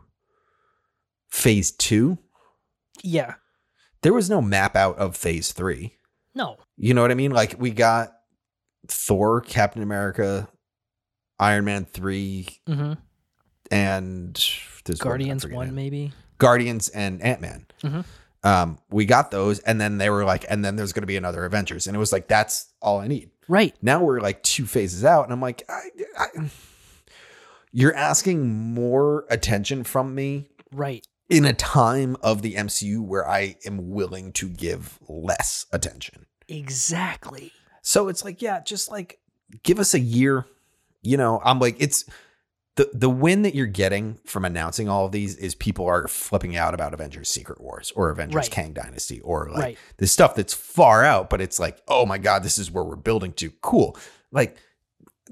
phase 1.33 1.73
two, 1.73 2.19
yeah. 3.03 3.35
there 4.03 4.12
was 4.12 4.29
no 4.29 4.43
map 4.43 4.77
out 4.77 4.99
of 4.99 5.17
phase 5.17 5.51
three. 5.53 5.97
No. 6.35 6.59
You 6.77 6.93
know 6.95 7.01
what 7.01 7.11
I 7.11 7.15
mean? 7.15 7.31
Like 7.33 7.57
we 7.59 7.71
got 7.71 8.12
Thor, 8.87 9.41
Captain 9.41 9.83
America, 9.83 10.49
Iron 11.41 11.65
Man 11.65 11.85
three, 11.87 12.49
hmm 12.67 12.93
and 13.71 14.35
there's 14.85 15.01
Guardians 15.01 15.47
one, 15.47 15.75
maybe. 15.75 16.12
Guardians 16.37 16.91
and 16.91 17.23
Ant 17.23 17.41
Man. 17.41 17.67
Mhm. 17.83 18.05
Um, 18.45 18.79
we 18.91 19.07
got 19.07 19.31
those, 19.31 19.61
and 19.61 19.81
then 19.81 19.97
they 19.97 20.11
were 20.11 20.25
like, 20.25 20.45
and 20.51 20.62
then 20.62 20.77
there's 20.77 20.93
going 20.93 21.03
to 21.05 21.07
be 21.07 21.17
another 21.17 21.47
Avengers, 21.47 21.87
and 21.87 21.97
it 21.97 21.99
was 21.99 22.12
like 22.12 22.29
that's 22.29 22.67
all 22.83 23.01
I 23.01 23.09
need. 23.09 23.31
Right. 23.49 23.75
Now 23.81 24.03
we're 24.05 24.21
like 24.21 24.43
two 24.43 24.67
phases 24.67 25.05
out, 25.05 25.25
and 25.25 25.33
I'm 25.33 25.41
like, 25.41 25.62
I, 25.71 25.81
I, 26.19 26.51
you're 27.73 27.95
asking 27.95 28.75
more 28.75 29.25
attention 29.31 29.85
from 29.85 30.15
me 30.15 30.49
Right. 30.73 31.07
In 31.33 31.45
a 31.45 31.53
time 31.53 32.17
of 32.23 32.43
the 32.43 32.55
MCU 32.55 33.01
where 33.01 33.29
I 33.29 33.57
am 33.66 33.90
willing 33.90 34.33
to 34.35 34.49
give 34.49 34.99
less 35.09 35.66
attention. 35.73 36.27
Exactly. 36.49 37.53
So 37.83 38.09
it's 38.09 38.25
like, 38.25 38.42
yeah, 38.42 38.61
just 38.61 38.90
like 38.90 39.18
give 39.62 39.79
us 39.79 39.95
a 39.95 40.01
year. 40.01 40.47
You 41.03 41.16
know, 41.16 41.40
I'm 41.45 41.59
like, 41.59 41.77
it's 41.81 42.05
the 42.77 42.88
the 42.95 43.11
win 43.11 43.42
that 43.42 43.55
you're 43.55 43.66
getting 43.66 44.18
from 44.25 44.45
announcing 44.45 44.88
all 44.88 45.05
of 45.07 45.12
these 45.12 45.37
is 45.37 45.55
people 45.55 45.87
are 45.87 46.07
flipping 46.09 46.57
out 46.57 46.75
about 46.75 46.95
Avengers 46.95 47.29
Secret 47.29 47.61
Wars 47.61 47.92
or 47.97 48.11
Avengers 48.11 48.35
Right. 48.37 48.51
Kang 48.51 48.73
Dynasty 48.73 49.21
or 49.21 49.51
like 49.51 49.62
Right. 49.62 49.79
the 49.99 50.07
stuff 50.07 50.35
that's 50.35 50.55
far 50.55 51.05
out, 51.05 51.29
but 51.29 51.40
it's 51.40 51.59
like, 51.59 51.81
oh 51.88 52.07
my 52.07 52.18
God, 52.18 52.42
this 52.42 52.59
is 52.59 52.71
where 52.71 52.85
we're 52.85 52.97
building 52.97 53.33
to. 53.35 53.51
Cool. 53.62 53.97
Like 54.31 54.57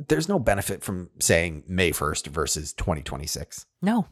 there's 0.09 0.29
no 0.29 0.39
benefit 0.39 0.83
from 0.83 1.11
saying 1.21 1.65
May 1.67 1.93
1st 1.93 2.27
versus 2.29 2.73
2026. 2.73 3.67
No. 3.83 4.07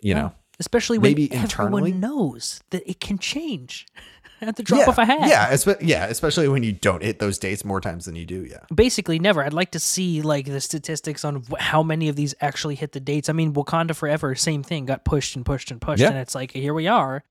You 0.00 0.14
No. 0.14 0.20
know? 0.20 0.32
Especially 0.60 0.98
when 0.98 1.10
Maybe 1.10 1.24
everyone 1.32 1.44
internally? 1.44 1.92
knows 1.92 2.62
that 2.70 2.88
it 2.88 3.00
can 3.00 3.18
change 3.18 3.86
at 4.40 4.54
the 4.56 4.62
drop 4.62 4.82
yeah, 4.82 4.88
of 4.88 4.98
a 4.98 5.04
hat. 5.04 5.28
Yeah, 5.28 5.50
espe- 5.50 5.78
yeah, 5.80 6.06
especially 6.06 6.46
when 6.48 6.62
you 6.62 6.72
don't 6.72 7.02
hit 7.02 7.18
those 7.18 7.38
dates 7.38 7.64
more 7.64 7.80
times 7.80 8.04
than 8.04 8.14
you 8.14 8.24
do. 8.24 8.44
Yeah. 8.48 8.58
basically 8.72 9.18
never. 9.18 9.42
I'd 9.44 9.52
like 9.52 9.72
to 9.72 9.80
see 9.80 10.22
like 10.22 10.46
the 10.46 10.60
statistics 10.60 11.24
on 11.24 11.42
wh- 11.50 11.58
how 11.58 11.82
many 11.82 12.08
of 12.08 12.14
these 12.16 12.34
actually 12.40 12.76
hit 12.76 12.92
the 12.92 13.00
dates. 13.00 13.28
I 13.28 13.32
mean, 13.32 13.52
Wakanda 13.52 13.96
Forever, 13.96 14.34
same 14.36 14.62
thing, 14.62 14.84
got 14.86 15.04
pushed 15.04 15.34
and 15.34 15.44
pushed 15.44 15.70
and 15.72 15.80
pushed, 15.80 16.00
Yeah. 16.02 16.10
and 16.10 16.18
it's 16.18 16.34
like 16.36 16.52
here 16.52 16.74
we 16.74 16.86
are. 16.86 17.24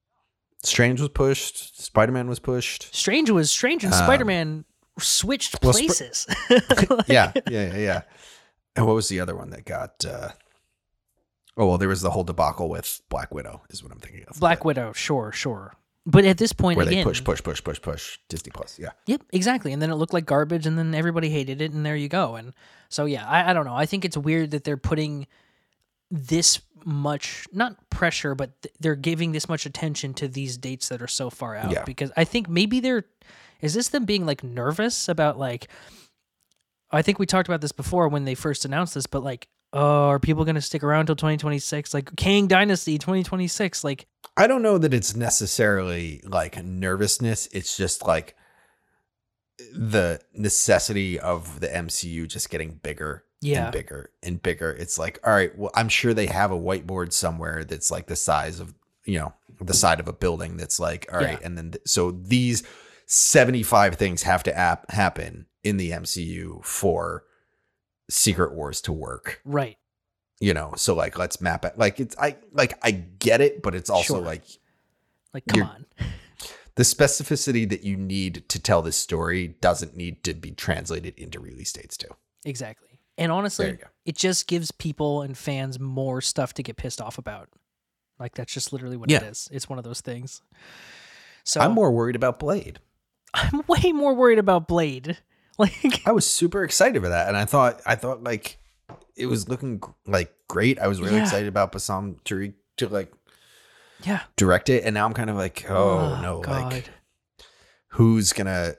Strange 0.64 1.00
was 1.02 1.10
pushed. 1.10 1.82
Spider 1.82 2.12
Man 2.12 2.28
was 2.28 2.40
pushed. 2.40 2.94
Strange 2.96 3.30
was 3.30 3.52
Strange 3.52 3.84
and 3.84 3.94
Um, 3.94 4.04
Spider 4.04 4.26
Man 4.26 4.66
switched 5.00 5.62
well, 5.64 5.72
Sp- 5.72 5.80
places. 5.88 6.28
yeah, 7.08 7.32
yeah, 7.36 7.42
yeah, 7.48 7.78
yeah. 7.78 8.02
And 8.76 8.86
what 8.86 8.96
was 8.96 9.08
the 9.10 9.20
other 9.20 9.36
one 9.36 9.50
that 9.52 9.66
got? 9.66 10.04
uh 10.06 10.30
Oh 11.56 11.68
well, 11.68 11.78
there 11.78 11.90
was 11.90 12.02
the 12.02 12.12
whole 12.12 12.24
debacle 12.24 12.70
with 12.70 13.02
Black 13.10 13.34
Widow, 13.34 13.62
is 13.70 13.84
what 13.84 13.92
I'm 13.92 14.00
thinking 14.00 14.26
of. 14.28 14.40
Black 14.40 14.60
But 14.60 14.66
Widow, 14.66 14.94
sure, 14.94 15.32
sure. 15.32 15.76
But 16.06 16.26
at 16.26 16.38
this 16.38 16.52
point, 16.52 16.78
where 16.78 16.86
again, 16.86 17.00
they 17.00 17.04
push, 17.04 17.24
push, 17.24 17.42
push, 17.42 17.64
push, 17.64 17.82
push. 17.82 18.20
Disney 18.28 18.52
Plus, 18.52 18.78
yeah. 18.78 18.90
Yep, 19.06 19.24
exactly. 19.32 19.72
And 19.72 19.82
then 19.82 19.90
it 19.90 19.96
looked 19.96 20.14
like 20.14 20.26
garbage, 20.26 20.66
and 20.66 20.78
then 20.78 20.94
everybody 20.94 21.30
hated 21.30 21.62
it, 21.62 21.72
and 21.72 21.86
there 21.86 21.96
you 21.96 22.10
go. 22.10 22.36
And 22.36 22.54
so, 22.90 23.06
yeah, 23.06 23.26
I, 23.26 23.52
I 23.52 23.54
don't 23.54 23.66
know. 23.66 23.76
I 23.76 23.86
think 23.86 24.04
it's 24.04 24.18
weird 24.18 24.52
that 24.52 24.66
they're 24.66 24.76
putting 24.76 25.28
this 26.12 26.60
much, 26.84 27.46
not 27.54 27.90
pressure, 27.90 28.36
but 28.36 28.62
th- 28.62 28.74
they're 28.82 28.96
giving 28.96 29.32
this 29.32 29.48
much 29.48 29.66
attention 29.66 30.14
to 30.16 30.28
these 30.28 30.58
dates 30.58 30.90
that 30.90 31.02
are 31.02 31.08
so 31.08 31.30
far 31.30 31.56
out. 31.56 31.72
Yeah. 31.72 31.86
Because 31.86 32.12
I 32.18 32.26
think 32.26 32.50
maybe 32.50 32.82
they're, 32.82 33.06
is 33.62 33.74
this 33.74 33.88
them 33.88 34.04
being 34.04 34.26
like 34.26 34.44
nervous 34.44 35.08
about 35.08 35.40
like, 35.40 35.70
I 36.92 37.02
think 37.02 37.18
we 37.18 37.26
talked 37.26 37.48
about 37.48 37.62
this 37.62 37.72
before 37.72 38.10
when 38.10 38.26
they 38.26 38.36
first 38.36 38.66
announced 38.66 38.94
this, 38.94 39.08
but 39.08 39.24
like, 39.24 39.48
oh, 39.74 40.08
are 40.08 40.20
people 40.20 40.46
going 40.46 40.56
to 40.56 40.62
stick 40.62 40.84
around 40.84 41.08
till 41.08 41.16
2026? 41.16 41.94
Like 41.94 42.16
Kang 42.16 42.48
Dynasty 42.48 42.98
2026? 42.98 43.84
Like, 43.84 44.06
I 44.38 44.48
don't 44.48 44.62
know 44.62 44.78
that 44.78 44.94
it's 44.94 45.16
necessarily 45.16 46.22
like 46.26 46.64
nervousness. 46.64 47.48
It's 47.52 47.76
just 47.76 48.06
like 48.06 48.36
the 49.74 50.20
necessity 50.34 51.20
of 51.20 51.60
the 51.60 51.68
MCU 51.68 52.28
just 52.28 52.50
getting 52.50 52.72
bigger 52.84 53.24
Yeah. 53.42 53.66
and 53.66 53.74
bigger 53.74 54.10
and 54.24 54.42
bigger. 54.42 54.72
It's 54.72 54.98
like, 54.98 55.20
all 55.26 55.34
right, 55.34 55.56
well, 55.58 55.72
I'm 55.76 55.90
sure 55.90 56.14
they 56.14 56.26
have 56.28 56.52
a 56.52 56.58
whiteboard 56.60 57.14
somewhere 57.14 57.64
that's 57.64 57.92
like 57.92 58.08
the 58.08 58.16
size 58.16 58.60
of, 58.60 58.74
you 59.06 59.20
know, 59.20 59.34
the 59.62 59.74
side 59.74 60.00
of 60.00 60.08
a 60.08 60.14
building 60.14 60.58
that's 60.58 60.80
like, 60.80 61.08
all 61.12 61.20
right, 61.20 61.40
Yeah. 61.40 61.46
and 61.46 61.58
then 61.58 61.72
th- 61.72 61.84
so 61.86 62.12
these 62.12 62.64
75 63.06 63.96
things 63.96 64.24
have 64.24 64.44
to 64.44 64.58
ap- 64.58 64.90
happen 64.92 65.46
in 65.64 65.78
the 65.78 65.92
MCU 65.92 66.64
for 66.66 67.24
Secret 68.10 68.54
Wars 68.54 68.82
to 68.82 68.92
work 68.94 69.42
right. 69.46 69.78
you 70.40 70.54
know 70.54 70.74
so 70.76 70.94
like 70.94 71.18
let's 71.18 71.40
map 71.42 71.64
it 71.66 71.78
like 71.78 72.00
it's 72.00 72.16
i 72.18 72.36
like 72.52 72.78
i 72.84 72.92
get 72.92 73.42
it 73.42 73.62
but 73.62 73.74
it's 73.76 73.90
also 73.90 74.16
Sure. 74.16 74.22
like 74.24 74.44
Like, 75.34 75.46
come 75.48 75.64
on. 75.64 75.86
the 76.76 76.84
specificity 76.84 77.68
that 77.70 77.84
you 77.84 77.96
need 77.98 78.48
to 78.50 78.60
tell 78.60 78.82
this 78.82 78.98
story 78.98 79.56
doesn't 79.62 79.96
need 79.96 80.24
to 80.26 80.34
be 80.34 80.52
translated 80.52 81.18
into 81.18 81.40
release 81.40 81.72
dates 81.72 81.98
too 81.98 82.10
Exactly. 82.46 82.90
And 83.18 83.32
honestly, 83.32 83.78
it 84.06 84.18
just 84.18 84.48
gives 84.48 84.72
people 84.72 85.22
and 85.22 85.38
fans 85.38 85.80
more 85.80 86.20
stuff 86.20 86.54
to 86.56 86.64
get 86.64 86.78
pissed 86.78 87.00
off 87.00 87.18
about. 87.20 87.48
Like 88.20 88.34
that's 88.34 88.52
just 88.52 88.74
literally 88.74 88.98
what 88.98 89.10
Yeah. 89.10 89.18
it 89.20 89.24
is. 89.24 89.48
It's 89.52 89.70
one 89.70 89.78
of 89.78 89.86
those 89.86 90.02
things. 90.02 90.42
So 91.46 91.62
i'm 91.62 91.72
more 91.74 91.92
worried 91.92 92.16
about 92.18 92.40
blade 92.40 92.80
I'm 93.36 93.62
way 93.68 93.92
more 93.94 94.14
worried 94.14 94.40
about 94.40 94.68
Blade. 94.68 95.18
Like 95.60 96.02
i 96.06 96.12
was 96.12 96.26
super 96.30 96.64
excited 96.64 97.02
for 97.02 97.10
that 97.10 97.28
and 97.28 97.38
i 97.38 97.46
thought 97.46 97.80
i 97.86 97.96
thought 97.96 98.24
like 98.24 98.58
it 99.16 99.28
was 99.28 99.48
looking 99.48 99.82
like 100.08 100.34
great 100.48 100.80
i 100.80 100.88
was 100.88 101.00
really 101.00 101.16
Yeah. 101.16 101.24
excited 101.24 101.48
about 101.48 101.72
bassam 101.72 102.18
tariq 102.26 102.54
to 102.78 102.88
like 102.88 103.14
yeah. 104.04 104.22
direct 104.36 104.70
it 104.70 104.84
and 104.84 104.94
now 104.96 105.06
i'm 105.06 105.14
kind 105.14 105.30
of 105.30 105.36
like 105.36 105.70
oh, 105.70 106.20
no 106.22 106.40
like 106.40 106.90
who's 107.90 108.34
gonna 108.34 108.74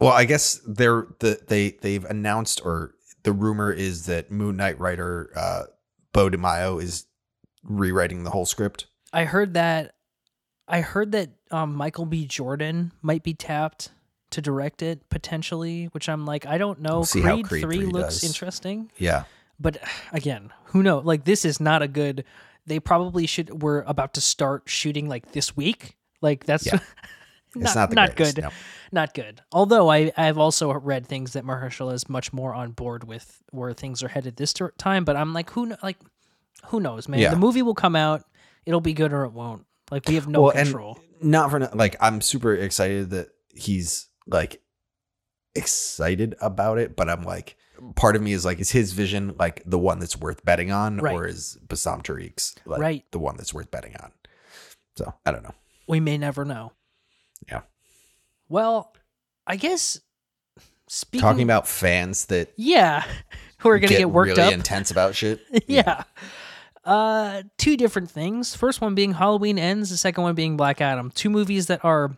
well 0.00 0.12
i 0.12 0.24
guess 0.24 0.60
they're 0.66 1.06
the 1.20 1.38
they 1.48 1.72
they've 1.82 2.04
announced 2.06 2.62
or 2.64 2.94
the 3.22 3.32
rumor 3.32 3.70
is 3.70 4.06
that 4.06 4.30
moon 4.30 4.56
knight 4.56 4.78
writer 4.80 5.30
uh 5.36 5.64
Beau 6.12 6.28
DeMayo 6.28 6.82
is 6.82 7.06
rewriting 7.62 8.24
the 8.24 8.30
whole 8.30 8.44
script 8.46 8.86
I 9.14 9.24
heard 9.24 9.54
that 9.54 9.94
I 10.68 10.80
heard 10.80 11.12
that 11.12 11.30
um, 11.50 11.74
Michael 11.74 12.06
B. 12.06 12.24
Jordan 12.26 12.92
might 13.02 13.22
be 13.22 13.34
tapped 13.34 13.90
to 14.32 14.42
direct 14.42 14.82
it 14.82 15.08
potentially, 15.08 15.86
which 15.92 16.08
I'm 16.08 16.24
like, 16.26 16.46
I 16.46 16.58
don't 16.58 16.80
know. 16.80 16.96
We'll 16.98 17.04
see 17.04 17.20
how 17.20 17.34
Creed, 17.42 17.46
Creed 17.46 17.62
3 17.62 17.76
3 17.78 17.86
looks 17.86 18.20
does. 18.20 18.24
interesting, 18.24 18.90
Yeah. 18.98 19.24
but 19.60 19.78
again, 20.12 20.52
who 20.66 20.82
knows? 20.82 21.04
Like 21.04 21.24
this 21.24 21.44
is 21.44 21.60
not 21.60 21.82
a 21.82 21.88
good. 21.88 22.24
They 22.66 22.78
probably 22.80 23.26
should. 23.26 23.62
We're 23.62 23.80
about 23.82 24.14
to 24.14 24.20
start 24.20 24.64
shooting 24.66 25.08
like 25.08 25.32
this 25.32 25.56
week. 25.56 25.96
Like 26.20 26.44
that's 26.44 26.66
Yeah. 26.66 26.78
not, 27.54 27.74
not 27.74 27.92
not 27.92 28.16
greatest, 28.16 28.36
good. 28.36 28.42
no. 28.44 28.50
Not 28.92 29.14
good. 29.14 29.40
Although 29.52 29.90
I 29.90 30.12
I've 30.16 30.38
also 30.38 30.72
read 30.72 31.06
things 31.06 31.32
that 31.32 31.44
Mahershala 31.44 31.92
is 31.94 32.08
much 32.08 32.32
more 32.32 32.54
on 32.54 32.70
board 32.72 33.04
with 33.04 33.42
where 33.50 33.72
things 33.72 34.02
are 34.02 34.08
headed 34.08 34.36
this 34.36 34.54
time. 34.78 35.04
But 35.04 35.16
I'm 35.16 35.32
like, 35.32 35.50
who 35.50 35.74
like 35.82 35.96
who 36.66 36.78
knows, 36.80 37.08
man? 37.08 37.20
Yeah. 37.20 37.30
The 37.30 37.36
movie 37.36 37.62
will 37.62 37.74
come 37.74 37.96
out. 37.96 38.22
It'll 38.64 38.80
be 38.80 38.92
good 38.94 39.12
or 39.12 39.24
it 39.24 39.32
won't. 39.32 39.66
Like 39.90 40.06
we 40.08 40.14
have 40.14 40.28
no 40.28 40.42
well, 40.42 40.52
control. 40.52 40.98
not 41.20 41.50
for 41.50 41.58
like 41.74 41.96
I'm 42.00 42.20
super 42.20 42.54
excited 42.54 43.10
that 43.10 43.28
he's 43.54 44.08
like 44.32 44.60
excited 45.54 46.34
about 46.40 46.78
it, 46.78 46.96
but 46.96 47.08
I'm 47.08 47.22
like 47.22 47.56
part 47.96 48.14
of 48.16 48.22
me 48.22 48.32
is 48.32 48.44
like, 48.44 48.60
is 48.60 48.70
his 48.70 48.92
vision 48.92 49.34
like 49.38 49.62
the 49.66 49.78
one 49.78 49.98
that's 49.98 50.16
worth 50.16 50.44
betting 50.44 50.70
on, 50.70 50.98
Right. 50.98 51.14
or 51.14 51.26
is 51.26 51.58
Bassam 51.66 52.02
Tariq's 52.02 52.54
like 52.64 52.80
Right. 52.80 53.04
the 53.10 53.18
one 53.18 53.36
that's 53.36 53.52
worth 53.52 53.70
betting 53.70 53.96
on? 53.96 54.12
So 54.96 55.12
I 55.26 55.32
don't 55.32 55.42
know. 55.42 55.54
we 55.88 56.00
may 56.00 56.16
never 56.18 56.44
know. 56.44 56.72
Yeah. 57.48 57.62
Well, 58.48 58.94
I 59.46 59.56
guess 59.56 59.98
speaking 60.88 61.22
Talking 61.22 61.42
about 61.42 61.66
fans 61.66 62.26
that 62.26 62.52
yeah, 62.56 63.04
who 63.58 63.68
are 63.70 63.78
gonna 63.78 63.96
get, 63.96 64.10
worked 64.10 64.36
really 64.36 64.42
up. 64.42 64.52
intense 64.52 64.90
about 64.90 65.14
shit. 65.14 65.40
yeah. 65.66 66.04
Uh, 66.84 67.42
two 67.58 67.76
different 67.76 68.10
things. 68.10 68.54
First 68.54 68.80
one 68.80 68.94
being 68.94 69.12
Halloween 69.12 69.58
Ends. 69.58 69.90
The 69.90 69.96
second 69.96 70.22
one 70.24 70.34
being 70.34 70.56
Black 70.56 70.80
Adam. 70.80 71.10
Two 71.10 71.30
movies 71.30 71.66
that 71.66 71.84
are 71.84 72.16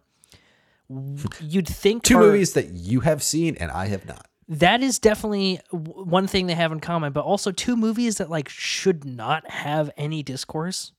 you'd 1.40 1.68
think 1.68 2.02
Two 2.02 2.18
are- 2.18 2.20
movies 2.22 2.52
that 2.54 2.70
you 2.70 3.00
have 3.00 3.22
seen 3.22 3.56
and 3.56 3.70
I 3.70 3.86
have 3.86 4.06
not. 4.06 4.26
that 4.48 4.82
is 4.82 4.98
definitely 4.98 5.60
one 5.70 6.26
thing 6.26 6.46
they 6.46 6.54
have 6.54 6.70
in 6.72 6.80
common 6.80 7.12
but 7.12 7.24
also 7.24 7.50
two 7.50 7.76
movies 7.76 8.16
that 8.18 8.28
like 8.30 8.48
should 8.48 9.04
not 9.04 9.48
have 9.50 9.90
any 9.96 10.22
discourse 10.22 10.92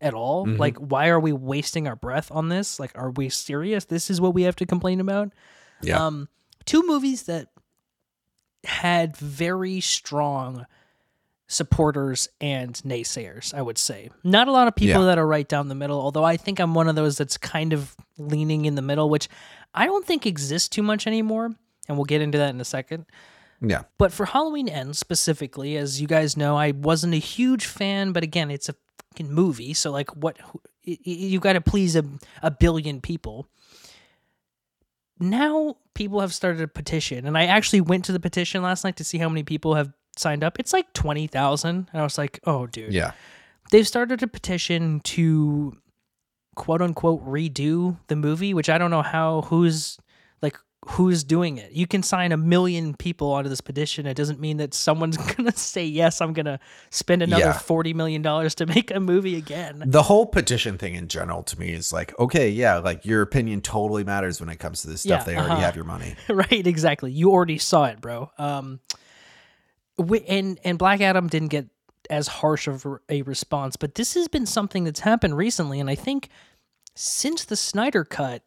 at 0.00 0.14
all 0.14 0.46
Mhm. 0.46 0.58
like 0.58 0.76
why 0.78 1.08
are 1.08 1.18
we 1.20 1.32
wasting 1.32 1.86
our 1.88 1.96
breath 1.96 2.30
on 2.30 2.48
this 2.48 2.78
like 2.80 2.92
are 2.94 3.10
we 3.10 3.28
serious 3.28 3.84
this 3.86 4.08
is 4.10 4.20
what 4.20 4.34
we 4.34 4.42
have 4.42 4.56
to 4.56 4.66
complain 4.66 5.00
about 5.00 5.32
Yeah. 5.80 6.04
um 6.06 6.28
two 6.64 6.86
movies 6.86 7.24
that 7.24 7.48
had 8.64 9.16
very 9.16 9.80
strong 9.80 10.66
supporters 11.48 12.28
and 12.40 12.74
naysayers 12.84 13.52
i 13.52 13.60
would 13.60 13.76
say 13.76 14.08
not 14.24 14.48
a 14.48 14.52
lot 14.52 14.68
of 14.68 14.74
people 14.74 15.00
Yeah. 15.02 15.06
that 15.06 15.18
are 15.18 15.26
right 15.26 15.46
down 15.46 15.68
the 15.68 15.74
middle 15.74 16.00
although 16.00 16.24
i 16.24 16.36
think 16.36 16.58
i'm 16.60 16.72
one 16.72 16.88
of 16.88 16.94
those 16.94 17.18
that's 17.18 17.36
kind 17.36 17.72
of 17.74 17.94
leaning 18.28 18.64
in 18.64 18.74
the 18.74 18.82
middle 18.82 19.08
which 19.10 19.28
i 19.74 19.86
don't 19.86 20.06
think 20.06 20.26
exists 20.26 20.68
too 20.68 20.82
much 20.82 21.06
anymore 21.06 21.50
and 21.88 21.96
we'll 21.98 22.04
get 22.04 22.20
into 22.20 22.38
that 22.38 22.50
in 22.54 22.60
a 22.60 22.64
second 22.64 23.04
yeah. 23.64 23.82
but 23.96 24.12
for 24.12 24.26
Halloween 24.26 24.68
Ends 24.68 24.98
specifically, 24.98 25.76
as 25.76 26.00
you 26.00 26.08
guys 26.08 26.36
know, 26.36 26.56
I 26.56 26.72
wasn't 26.72 27.14
a 27.14 27.18
huge 27.18 27.64
fan, 27.66 28.10
but 28.10 28.24
again, 28.24 28.50
it's 28.50 28.68
a 28.68 28.74
fucking 29.12 29.32
movie, 29.32 29.72
so 29.72 29.92
like, 29.92 30.10
what 30.16 30.36
who- 30.38 30.60
y- 30.84 30.98
y- 31.06 31.12
you 31.12 31.38
got 31.38 31.52
to 31.52 31.60
please 31.60 31.94
a, 31.94 32.02
a 32.42 32.50
billion 32.50 33.00
people. 33.00 33.46
Now 35.20 35.76
people 35.94 36.20
have 36.20 36.34
started 36.34 36.60
a 36.62 36.66
petition, 36.68 37.24
and 37.26 37.38
I 37.38 37.44
actually 37.46 37.80
went 37.82 38.04
to 38.06 38.12
the 38.12 38.18
petition 38.20 38.62
last 38.62 38.82
night 38.82 38.96
to 38.96 39.04
see 39.04 39.18
how 39.18 39.28
many 39.28 39.44
people 39.44 39.74
have 39.76 39.92
signed 40.16 40.42
up. 40.42 40.58
It's 40.58 40.72
like 40.72 40.92
twenty 40.92 41.28
thousand, 41.28 41.88
and 41.92 42.00
I 42.00 42.04
was 42.04 42.18
like, 42.18 42.40
oh, 42.44 42.66
dude, 42.66 42.92
Yeah. 42.92 43.12
they've 43.70 43.86
started 43.86 44.22
a 44.24 44.26
petition 44.26 44.98
to 45.00 45.76
quote 46.54 46.82
unquote 46.82 47.24
redo 47.26 47.98
the 48.08 48.16
movie, 48.16 48.54
which 48.54 48.68
I 48.68 48.78
don't 48.78 48.90
know 48.90 49.02
how 49.02 49.42
who's 49.42 49.98
like 50.42 50.56
who's 50.84 51.22
doing 51.22 51.58
it. 51.58 51.70
You 51.72 51.86
can 51.86 52.02
sign 52.02 52.32
a 52.32 52.36
million 52.36 52.94
people 52.94 53.30
onto 53.30 53.48
this 53.48 53.60
petition. 53.60 54.04
It 54.04 54.14
doesn't 54.14 54.40
mean 54.40 54.56
that 54.56 54.74
someone's 54.74 55.16
gonna 55.36 55.52
say 55.52 55.84
yes. 55.84 56.20
I'm 56.20 56.32
gonna 56.32 56.58
spend 56.90 57.22
another 57.22 57.44
Yeah. 57.44 57.52
forty 57.58 57.94
million 57.94 58.20
dollars 58.22 58.54
to 58.56 58.66
make 58.66 58.90
a 58.90 58.98
movie 59.00 59.36
again. 59.36 59.82
The 59.86 60.02
whole 60.02 60.26
petition 60.26 60.78
thing 60.78 60.94
in 60.94 61.08
general 61.08 61.42
to 61.44 61.58
me 61.58 61.72
is 61.72 61.92
like, 61.92 62.18
okay, 62.18 62.50
yeah, 62.50 62.78
like 62.78 63.06
your 63.06 63.22
opinion 63.22 63.60
totally 63.60 64.04
matters 64.04 64.40
when 64.40 64.48
it 64.48 64.56
comes 64.58 64.82
to 64.82 64.88
this 64.88 65.02
stuff. 65.02 65.20
Yeah, 65.20 65.24
they 65.24 65.36
already 65.36 65.52
uh-huh. 65.52 65.60
have 65.62 65.76
your 65.76 65.84
money. 65.84 66.16
right? 66.28 66.66
Exactly. 66.66 67.12
You 67.12 67.30
already 67.30 67.58
saw 67.58 67.84
it, 67.84 68.00
bro. 68.00 68.30
Um, 68.38 68.80
wi- 69.96 70.24
and 70.28 70.58
and 70.64 70.78
Black 70.78 71.00
Adam 71.00 71.28
didn't 71.28 71.48
get 71.48 71.68
as 72.10 72.26
harsh 72.28 72.66
of 72.68 72.86
a- 73.08 73.22
response, 73.22 73.76
but 73.76 73.94
this 73.94 74.14
has 74.14 74.28
been 74.28 74.46
something 74.46 74.84
that's 74.84 75.00
happened 75.00 75.36
recently, 75.36 75.80
and 75.80 75.88
I 75.90 75.94
think 75.94 76.28
since 76.94 77.44
the 77.44 77.56
Snyder 77.56 78.04
cut, 78.04 78.42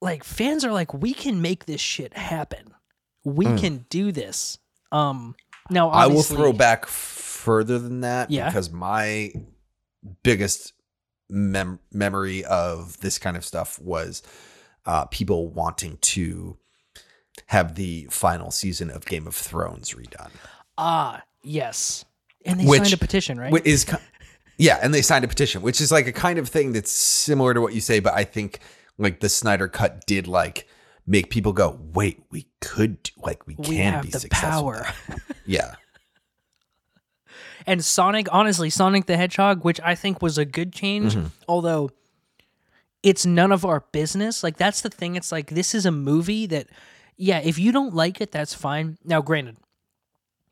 like 0.00 0.24
fans 0.24 0.64
are 0.64 0.72
like, 0.72 0.92
we 0.94 1.12
can 1.14 1.40
make 1.42 1.66
this 1.66 1.80
shit 1.80 2.16
happen. 2.16 2.74
We 3.24 3.46
can 3.56 3.86
do 3.88 4.12
this. 4.12 4.58
Um, 4.92 5.34
now. 5.70 5.88
I 5.90 6.06
will 6.06 6.22
throw 6.22 6.52
back 6.52 6.86
further 6.86 7.78
than 7.78 8.02
that 8.02 8.30
Yeah. 8.30 8.48
because 8.48 8.70
my 8.70 9.32
biggest 10.22 10.72
mem- 11.30 11.80
memory 11.92 12.44
of 12.44 13.00
this 13.00 13.18
kind 13.18 13.36
of 13.36 13.44
stuff 13.44 13.78
was 13.80 14.22
uh, 14.86 15.06
people 15.06 15.48
wanting 15.48 15.96
to 16.02 16.58
have 17.46 17.74
the 17.74 18.06
final 18.10 18.50
season 18.50 18.90
of 18.90 19.06
Game 19.06 19.26
of 19.26 19.34
Thrones 19.34 19.90
redone. 19.94 20.30
Ah, 20.76 21.22
yes, 21.42 22.04
and 22.44 22.60
they 22.60 22.64
Which- 22.66 22.82
signed 22.82 22.94
a 22.94 22.98
petition, 22.98 23.38
right? 23.40 23.52
Which 23.52 23.66
is 23.66 23.86
yeah, 24.58 24.78
and 24.82 24.92
they 24.94 25.02
signed 25.02 25.24
a 25.24 25.28
petition, 25.28 25.62
which 25.62 25.80
is 25.80 25.90
like 25.90 26.06
a 26.06 26.12
kind 26.12 26.38
of 26.38 26.48
thing 26.48 26.72
that's 26.72 26.92
similar 26.92 27.54
to 27.54 27.60
what 27.60 27.74
you 27.74 27.80
say, 27.80 27.98
but 28.00 28.14
I 28.14 28.24
think 28.24 28.60
like 28.98 29.20
the 29.20 29.28
Snyder 29.28 29.66
cut 29.68 30.06
did 30.06 30.26
like 30.28 30.68
make 31.06 31.28
people 31.30 31.52
go, 31.52 31.78
"Wait, 31.92 32.22
we 32.30 32.46
could 32.60 33.10
like 33.16 33.46
we, 33.46 33.54
we 33.58 33.76
can 33.76 34.02
be 34.02 34.10
the 34.10 34.20
successful." 34.20 34.50
power. 34.72 34.86
Yeah. 35.46 35.74
and 37.66 37.84
Sonic, 37.84 38.28
honestly, 38.32 38.70
Sonic 38.70 39.06
the 39.06 39.16
Hedgehog, 39.16 39.64
which 39.64 39.80
I 39.82 39.94
think 39.94 40.22
was 40.22 40.38
a 40.38 40.44
good 40.44 40.72
change, 40.72 41.14
Mm-hmm. 41.14 41.26
although 41.48 41.90
it's 43.02 43.26
none 43.26 43.52
of 43.52 43.64
our 43.64 43.80
business. 43.92 44.42
Like 44.42 44.56
that's 44.56 44.80
the 44.80 44.88
thing. 44.90 45.16
It's 45.16 45.32
like 45.32 45.50
this 45.50 45.74
is 45.74 45.84
a 45.84 45.90
movie 45.90 46.46
that, 46.46 46.68
yeah, 47.16 47.40
if 47.40 47.58
you 47.58 47.72
don't 47.72 47.94
like 47.94 48.20
it, 48.20 48.32
that's 48.32 48.54
fine. 48.54 48.96
Now, 49.04 49.20
granted, 49.20 49.56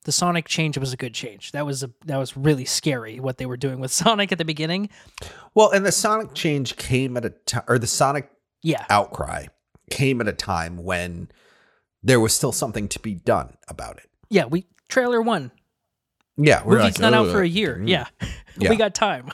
the 0.05 0.13
Sonic 0.13 0.47
change 0.49 0.77
was 0.79 0.93
a 0.93 0.97
good 0.97 1.15
change. 1.15 1.53
That 1.53 1.65
was 1.67 1.83
a 1.83 1.91
that 2.07 2.17
was 2.19 2.37
really 2.37 2.65
scary 2.65 3.21
what 3.21 3.39
they 3.39 3.47
were 3.47 3.57
doing 3.57 3.81
with 3.81 3.93
Sonic 4.03 4.33
at 4.33 4.39
the 4.39 4.45
beginning. 4.45 4.89
Well, 5.55 5.71
and 5.71 5.85
the 5.87 5.93
Sonic 5.93 6.35
change 6.35 6.77
came 6.77 7.17
at 7.17 7.25
a 7.25 7.31
time, 7.31 7.65
or 7.69 7.79
the 7.79 7.87
Sonic 7.87 8.31
Yeah, 8.63 8.85
outcry 8.91 9.47
came 9.91 10.21
at 10.21 10.29
a 10.29 10.33
time 10.33 10.83
when 10.83 11.31
there 12.03 12.19
was 12.21 12.33
still 12.35 12.53
something 12.53 12.89
to 12.89 12.99
be 12.99 13.15
done 13.15 13.57
about 13.69 13.99
it. 13.99 14.09
yeah. 14.29 14.45
We 14.47 14.67
trailer 14.89 15.23
one. 15.23 15.51
Yeah, 16.37 16.63
we're 16.65 16.79
movie's 16.79 16.99
like, 16.99 17.01
not 17.01 17.15
out 17.15 17.31
for 17.31 17.43
a 17.43 17.49
year. 17.49 17.77
Mm. 17.81 17.89
Yeah. 17.89 18.07
Yeah. 18.59 18.69
we 18.69 18.77
got 18.77 18.95
time. 18.95 19.31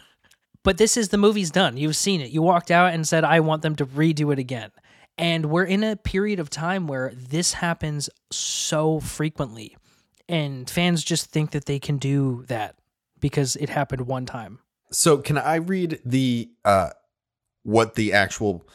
But 0.62 0.78
this 0.78 0.96
is 0.96 1.08
the 1.08 1.18
movie's 1.18 1.50
done. 1.50 1.76
You've 1.76 1.96
seen 1.96 2.20
it. 2.20 2.30
You 2.30 2.40
walked 2.42 2.70
out 2.70 2.92
and 2.94 3.06
said, 3.06 3.24
I 3.24 3.40
want 3.40 3.62
them 3.62 3.74
to 3.76 3.86
redo 3.86 4.32
it 4.32 4.38
again. 4.38 4.70
And 5.16 5.46
we're 5.46 5.64
in 5.64 5.82
a 5.82 5.96
period 5.96 6.38
of 6.38 6.50
time 6.50 6.86
where 6.86 7.12
this 7.16 7.54
happens 7.54 8.08
so 8.30 9.00
frequently. 9.00 9.76
And 10.28 10.68
fans 10.68 11.02
just 11.02 11.30
think 11.30 11.52
that 11.52 11.64
they 11.64 11.78
can 11.78 11.96
do 11.98 12.44
that 12.48 12.76
because 13.18 13.56
it 13.56 13.68
happened 13.70 14.02
one 14.02 14.26
time. 14.26 14.58
So, 14.90 15.18
can 15.18 15.38
I 15.38 15.56
read 15.56 16.00
the 16.04 16.50
uh 16.64 16.90
what 17.62 17.94
the 17.94 18.12
actual 18.12 18.66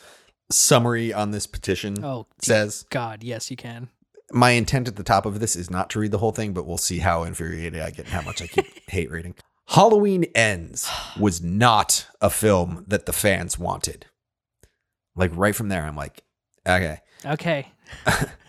summary 0.51 1.11
on 1.13 1.31
this 1.31 1.47
petition 1.47 2.03
Oh, 2.03 2.27
says? 2.41 2.85
God. 2.89 3.23
Yes, 3.23 3.49
you 3.49 3.57
can. 3.57 3.89
My 4.31 4.51
intent 4.51 4.87
at 4.87 4.95
the 4.95 5.03
top 5.03 5.25
of 5.25 5.39
this 5.39 5.55
is 5.55 5.69
not 5.69 5.89
to 5.91 5.99
read 5.99 6.11
the 6.11 6.17
whole 6.19 6.31
thing, 6.31 6.53
but 6.53 6.65
we'll 6.65 6.77
see 6.77 6.99
how 6.99 7.23
infuriated 7.23 7.81
I 7.81 7.89
get 7.91 8.05
and 8.05 8.09
how 8.09 8.21
much 8.21 8.41
I 8.41 8.47
keep 8.47 8.65
hate 8.89 9.11
reading. 9.11 9.35
Halloween 9.67 10.25
Ends 10.35 10.89
was 11.19 11.41
not 11.41 12.07
a 12.21 12.29
film 12.29 12.83
that 12.87 13.05
the 13.05 13.13
fans 13.13 13.57
wanted. 13.57 14.05
Like 15.15 15.31
right 15.35 15.55
from 15.55 15.69
there, 15.69 15.83
I'm 15.85 15.95
like, 15.95 16.23
okay. 16.67 16.99
Okay. 17.25 17.71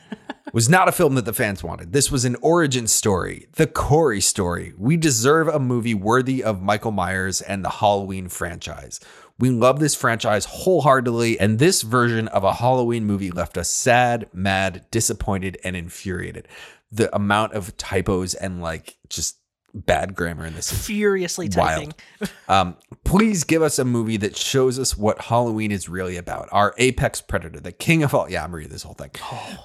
was 0.55 0.69
not 0.69 0.88
a 0.88 0.93
film 0.93 1.17
that 1.17 1.25
the 1.25 1.33
fans 1.33 1.64
wanted. 1.64 1.93
This 1.93 2.12
was 2.12 2.25
an 2.25 2.37
origin 2.40 2.87
story, 2.87 3.49
the 3.55 3.67
Corey 3.67 4.21
story. 4.21 4.73
We 4.79 4.97
deserve 4.97 5.49
a 5.49 5.59
movie 5.59 5.95
worthy 5.95 6.45
of 6.45 6.62
Michael 6.62 6.93
Myers 6.93 7.40
and 7.40 7.64
the 7.64 7.71
Halloween 7.71 8.29
franchise. 8.29 9.01
We 9.37 9.51
love 9.51 9.81
this 9.81 9.97
franchise 9.97 10.45
wholeheartedly, 10.45 11.40
and 11.40 11.59
this 11.59 11.83
version 11.83 12.29
of 12.29 12.45
a 12.45 12.55
Halloween 12.55 13.05
movie 13.05 13.33
left 13.33 13.59
us 13.59 13.69
sad, 13.69 14.29
mad, 14.33 14.87
disappointed, 14.93 15.59
and 15.64 15.75
infuriated. 15.75 16.47
The 16.93 17.12
amount 17.12 17.55
of 17.55 17.77
typos 17.77 18.35
and 18.35 18.62
like 18.62 18.97
just 19.09 19.38
bad 19.75 20.15
grammar 20.15 20.47
in 20.47 20.55
this 20.55 20.73
is 20.73 20.87
Furiously 20.87 21.49
typing. 21.49 21.93
wild. 22.21 22.33
Um, 22.49 22.77
please 23.05 23.45
give 23.45 23.61
us 23.61 23.79
a 23.79 23.85
movie 23.85 24.17
that 24.19 24.37
shows 24.37 24.79
us 24.79 24.97
what 24.97 25.21
Halloween 25.23 25.73
is 25.73 25.89
really 25.89 26.17
about. 26.17 26.49
Our 26.53 26.75
apex 26.79 27.21
predator, 27.21 27.61
the 27.61 27.73
king 27.73 28.03
of 28.03 28.15
all. 28.15 28.31
Yeah, 28.31 28.45
I'm 28.45 28.55
reading 28.55 28.73
this 28.73 28.85
whole 28.85 28.95
thing. 28.95 29.11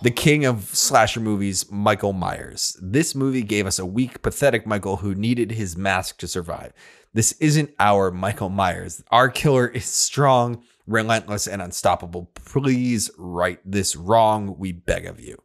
The 0.01 0.11
king 0.11 0.45
of 0.45 0.63
slasher 0.63 1.19
movies, 1.19 1.69
Michael 1.71 2.13
Myers. 2.13 2.75
This 2.81 3.13
movie 3.13 3.43
gave 3.43 3.67
us 3.67 3.77
a 3.79 3.85
weak, 3.85 4.21
pathetic 4.21 4.65
Michael 4.65 4.97
who 4.97 5.13
needed 5.13 5.51
his 5.51 5.77
mask 5.77 6.17
to 6.19 6.27
survive. 6.27 6.73
This 7.13 7.31
isn't 7.33 7.71
our 7.79 8.11
Michael 8.11 8.49
Myers. 8.49 9.03
Our 9.11 9.29
killer 9.29 9.67
is 9.67 9.85
strong, 9.85 10.63
relentless 10.87 11.47
and 11.47 11.61
unstoppable. 11.61 12.31
Please 12.33 13.09
right 13.17 13.59
this 13.65 13.95
wrong. 13.95 14.55
We 14.57 14.71
beg 14.71 15.05
of 15.05 15.19
you. 15.19 15.37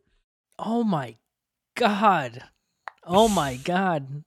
Oh 0.59 0.85
my 0.85 1.17
god. 1.75 2.45
Oh 3.07 3.29
my 3.29 3.57
god. 3.57 4.25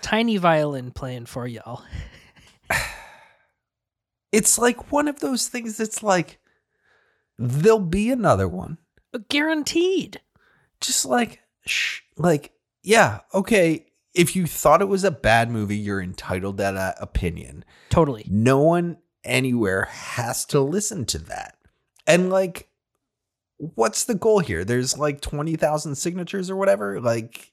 Tiny 0.00 0.36
violin 0.36 0.90
playing 0.90 1.26
for 1.26 1.46
y'all. 1.46 1.82
It's 4.32 4.56
like 4.56 4.90
one 4.90 5.08
of 5.08 5.20
those 5.20 5.46
things 5.46 5.76
that's 5.76 6.02
like, 6.02 6.38
there'll 7.38 7.78
be 7.78 8.10
another 8.10 8.48
one. 8.48 8.78
Guaranteed. 9.28 10.20
Just 10.80 11.04
like, 11.04 11.40
sh- 11.66 12.00
like, 12.16 12.52
yeah, 12.82 13.20
okay. 13.34 13.84
If 14.14 14.34
you 14.34 14.46
thought 14.46 14.80
it 14.80 14.88
was 14.88 15.04
a 15.04 15.10
bad 15.10 15.50
movie, 15.50 15.76
you're 15.76 16.00
entitled 16.00 16.56
to 16.56 16.62
that 16.62 16.96
opinion. 16.98 17.62
Totally. 17.90 18.24
No 18.26 18.58
one 18.60 18.96
anywhere 19.22 19.84
has 19.84 20.46
to 20.46 20.60
listen 20.60 21.04
to 21.06 21.18
that. 21.18 21.58
And 22.06 22.30
like, 22.30 22.68
what's 23.58 24.04
the 24.04 24.14
goal 24.14 24.38
here? 24.38 24.64
There's 24.64 24.96
like 24.96 25.20
20,000 25.20 25.94
signatures 25.94 26.48
or 26.48 26.56
whatever. 26.56 27.02
Like, 27.02 27.52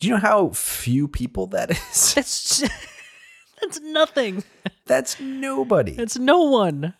do 0.00 0.08
you 0.08 0.14
know 0.14 0.20
how 0.20 0.50
few 0.50 1.08
people 1.08 1.48
that 1.48 1.70
is? 1.70 2.14
That's 2.14 2.62
that's 3.60 3.80
nothing. 3.80 4.44
That's 4.86 5.18
nobody. 5.18 5.92
That's 5.92 6.16
no 6.16 6.42
one. 6.42 6.94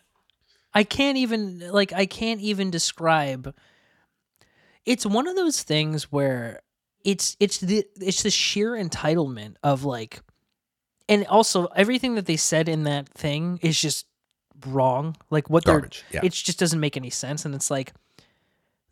I 0.73 0.83
can't 0.83 1.17
even 1.17 1.71
like 1.71 1.93
I 1.93 2.05
can't 2.05 2.41
even 2.41 2.69
describe. 2.69 3.55
It's 4.85 5.05
one 5.05 5.27
of 5.27 5.35
those 5.35 5.63
things 5.63 6.11
where 6.11 6.61
it's 7.05 7.37
it's 7.39 7.59
the 7.59 7.85
it's 8.01 8.23
the 8.23 8.29
sheer 8.29 8.71
entitlement 8.71 9.55
of 9.63 9.85
like 9.85 10.21
and 11.07 11.25
also 11.27 11.67
everything 11.75 12.15
that 12.15 12.25
they 12.25 12.35
said 12.35 12.67
in 12.67 12.83
that 12.83 13.09
thing 13.09 13.59
is 13.61 13.79
just 13.79 14.05
wrong. 14.67 15.15
Like 15.29 15.49
what 15.49 15.63
Garbage, 15.63 16.03
they're 16.11 16.21
yeah. 16.21 16.27
it 16.27 16.33
just 16.33 16.59
doesn't 16.59 16.79
make 16.79 16.97
any 16.97 17.09
sense 17.09 17.45
and 17.45 17.55
it's 17.55 17.71
like 17.71 17.93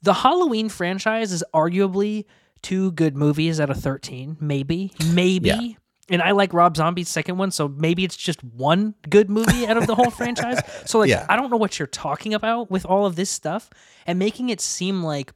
the 0.01 0.13
Halloween 0.13 0.69
franchise 0.69 1.33
is 1.33 1.43
arguably 1.53 2.25
two 2.61 2.91
good 2.91 3.15
movies 3.15 3.59
out 3.59 3.69
of 3.69 3.77
13, 3.79 4.37
maybe. 4.39 4.91
Maybe. 5.11 5.47
Yeah. 5.49 5.61
And 6.09 6.21
I 6.21 6.31
like 6.31 6.53
Rob 6.53 6.77
Zombie's 6.77 7.09
second 7.09 7.37
one, 7.37 7.51
so 7.51 7.67
maybe 7.67 8.03
it's 8.05 8.15
just 8.15 8.41
one 8.43 8.95
good 9.09 9.29
movie 9.29 9.67
out 9.67 9.75
of 9.75 9.87
the 9.87 9.95
whole 9.95 10.09
franchise. 10.11 10.61
So 10.85 10.99
like 10.99 11.09
Yeah. 11.09 11.25
I 11.27 11.35
don't 11.35 11.49
know 11.49 11.57
what 11.57 11.77
you're 11.79 11.87
talking 11.87 12.33
about 12.33 12.71
with 12.71 12.85
all 12.85 13.05
of 13.05 13.15
this 13.17 13.29
stuff 13.29 13.69
and 14.05 14.17
making 14.17 14.49
it 14.49 14.61
seem 14.61 15.03
like 15.03 15.33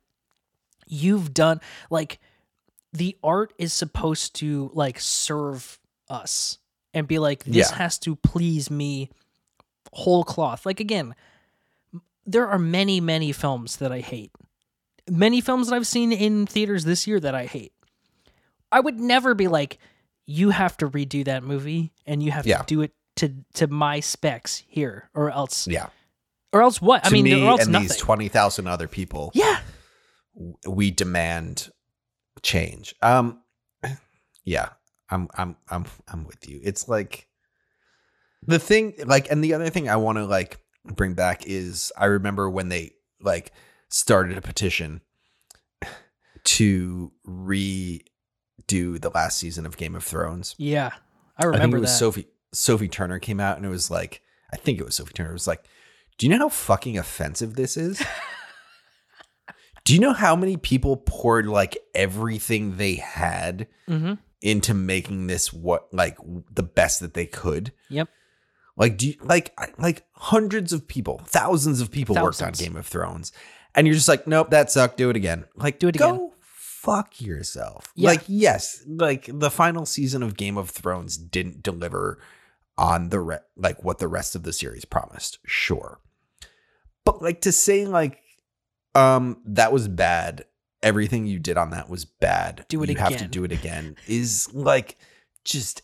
you've 0.88 1.34
done 1.34 1.60
like 1.90 2.20
the 2.94 3.18
art 3.24 3.54
is 3.58 3.74
supposed 3.74 4.36
to 4.36 4.72
like 4.74 5.00
serve 5.00 5.80
us 6.10 6.58
and 6.94 7.08
be 7.08 7.20
like 7.20 7.44
this 7.44 7.70
Yeah. 7.72 7.76
has 7.78 7.98
to 8.00 8.16
please 8.16 8.72
me 8.72 9.10
whole 9.94 10.24
cloth. 10.24 10.66
Like 10.66 10.80
again, 10.80 11.16
there 12.26 12.48
are 12.48 12.60
many 12.60 13.02
many 13.02 13.32
films 13.34 13.78
that 13.78 13.92
I 13.92 14.00
hate. 14.00 14.32
Many 15.12 15.42
films 15.42 15.68
that 15.68 15.76
I've 15.76 15.88
seen 15.88 16.12
in 16.14 16.46
theaters 16.48 16.86
this 16.86 17.06
year 17.06 17.20
that 17.20 17.36
I 17.36 17.46
hate. 17.46 17.74
I 18.72 18.80
would 18.80 18.98
never 19.00 19.34
be 19.36 19.48
like 19.50 19.78
you 20.26 20.52
have 20.52 20.78
to 20.78 20.90
redo 20.90 21.26
that 21.26 21.44
movie 21.44 21.92
and 22.06 22.24
you 22.24 22.32
have 22.32 22.48
Yeah. 22.48 22.60
to 22.60 22.66
do 22.66 22.82
it 22.82 22.94
to 23.18 23.34
to 23.56 23.68
my 23.68 24.00
specs 24.00 24.64
here 24.68 25.10
or 25.14 25.30
else 25.30 25.68
yeah. 25.68 25.88
or 26.54 26.62
else 26.62 26.82
what? 26.82 27.06
I 27.06 27.10
to 27.10 27.14
mean, 27.14 27.26
me 27.26 27.46
and 27.46 27.72
nothing. 27.72 27.90
these 27.90 27.98
20,000 27.98 28.68
other 28.68 28.88
people, 28.88 29.32
yeah, 29.34 29.60
we 30.66 30.92
demand 30.92 31.70
change. 32.42 32.96
Um 33.02 33.42
yeah, 34.46 34.70
I'm 35.10 35.28
I'm 35.38 35.58
I'm 35.70 35.86
I'm 36.08 36.24
with 36.26 36.48
you. 36.48 36.62
It's 36.64 36.88
like 36.88 37.28
the 38.48 38.60
thing 38.60 38.94
like 39.06 39.30
and 39.30 39.44
the 39.44 39.54
other 39.56 39.70
thing 39.70 39.90
I 39.90 39.98
want 39.98 40.18
to 40.20 40.26
like 40.26 40.58
bring 40.86 41.14
back 41.16 41.46
is 41.46 41.92
I 41.98 42.06
remember 42.06 42.50
when 42.50 42.70
they 42.70 42.94
like 43.20 43.52
started 43.92 44.38
a 44.38 44.42
petition 44.42 45.02
to 46.44 47.12
redo 47.28 48.02
the 49.00 49.12
last 49.14 49.38
season 49.38 49.66
of 49.66 49.78
Game 49.78 49.96
of 49.96 50.04
Thrones. 50.04 50.56
yeah. 50.58 50.92
I 51.38 51.44
I 51.44 51.46
think 51.46 51.54
remember 51.54 51.78
it 51.78 51.82
was 51.82 51.92
that. 51.92 51.98
Sophie 51.98 52.28
Sophie 52.54 52.88
Turner 52.90 53.18
came 53.18 53.40
out 53.40 53.58
and 53.58 53.66
it 53.66 53.70
was 53.70 53.90
like 53.90 54.22
I 54.54 54.58
think 54.58 54.80
it 54.80 54.86
was 54.86 54.96
Sophie 54.96 55.14
Turner. 55.14 55.30
It 55.30 55.34
was 55.34 55.48
like, 55.48 55.64
do 56.18 56.26
you 56.26 56.30
know 56.32 56.46
how 56.46 56.50
fucking 56.50 56.98
offensive 56.98 57.56
this 57.56 57.78
is? 57.78 58.04
do 59.86 59.94
you 59.94 60.00
know 60.00 60.14
how 60.14 60.36
many 60.36 60.58
people 60.58 60.98
poured 60.98 61.48
like 61.48 61.78
everything 61.96 62.78
they 62.78 62.96
had 62.96 63.68
hmm 63.88 64.14
into 64.42 64.74
making 64.74 65.28
this 65.28 65.54
what 65.54 65.88
like 65.94 66.18
the 66.52 66.64
best 66.64 67.00
that 67.00 67.14
they 67.14 67.26
could? 67.26 67.72
Yep. 67.90 68.10
Like 68.76 68.98
do 68.98 69.08
you, 69.10 69.16
like 69.22 69.58
like 69.78 70.06
hundreds 70.14 70.74
of 70.74 70.88
people, 70.88 71.22
thousands 71.26 71.80
of 71.82 71.92
people 71.92 72.16
worked 72.16 72.42
on 72.42 72.52
Game 72.54 72.76
of 72.76 72.86
Thrones, 72.86 73.32
and 73.76 73.88
you're 73.88 73.94
just 73.96 74.08
like, 74.08 74.28
nope, 74.28 74.50
that 74.52 74.72
sucked. 74.72 74.98
Do 74.98 75.10
it 75.10 75.16
again. 75.16 75.46
Like, 75.56 75.80
Do 75.80 75.88
it 75.88 75.96
again. 75.96 76.10
go 76.10 76.16
again. 76.16 76.32
fuck 76.42 77.22
yourself. 77.22 77.92
Yeah. 77.96 78.10
Like, 78.10 78.22
yes, 78.28 78.84
like 78.88 79.30
the 79.32 79.52
final 79.52 79.86
season 79.86 80.24
of 80.24 80.36
Game 80.38 80.58
of 80.58 80.70
Thrones 80.70 81.18
didn't 81.18 81.64
deliver 81.64 82.20
on 82.78 83.10
the 83.10 83.20
re- 83.20 83.38
like 83.56 83.84
what 83.84 84.00
the 84.00 84.08
rest 84.08 84.36
of 84.36 84.44
the 84.44 84.54
series 84.54 84.86
promised. 84.86 85.40
Sure, 85.46 86.00
but 87.06 87.22
like 87.22 87.42
to 87.42 87.52
say 87.52 87.86
like, 87.86 88.22
um, 88.96 89.38
that 89.46 89.72
was 89.72 89.88
bad. 89.88 90.46
Everything 90.84 91.28
you 91.28 91.38
did 91.38 91.58
on 91.58 91.70
that 91.72 91.90
was 91.90 92.06
bad. 92.06 92.66
Do 92.70 92.82
it 92.82 92.90
you 92.90 92.96
have 92.98 93.18
to 93.18 93.28
do 93.28 93.44
it 93.44 93.52
again. 93.52 93.96
Is 94.08 94.52
like 94.54 94.98
just 95.46 95.84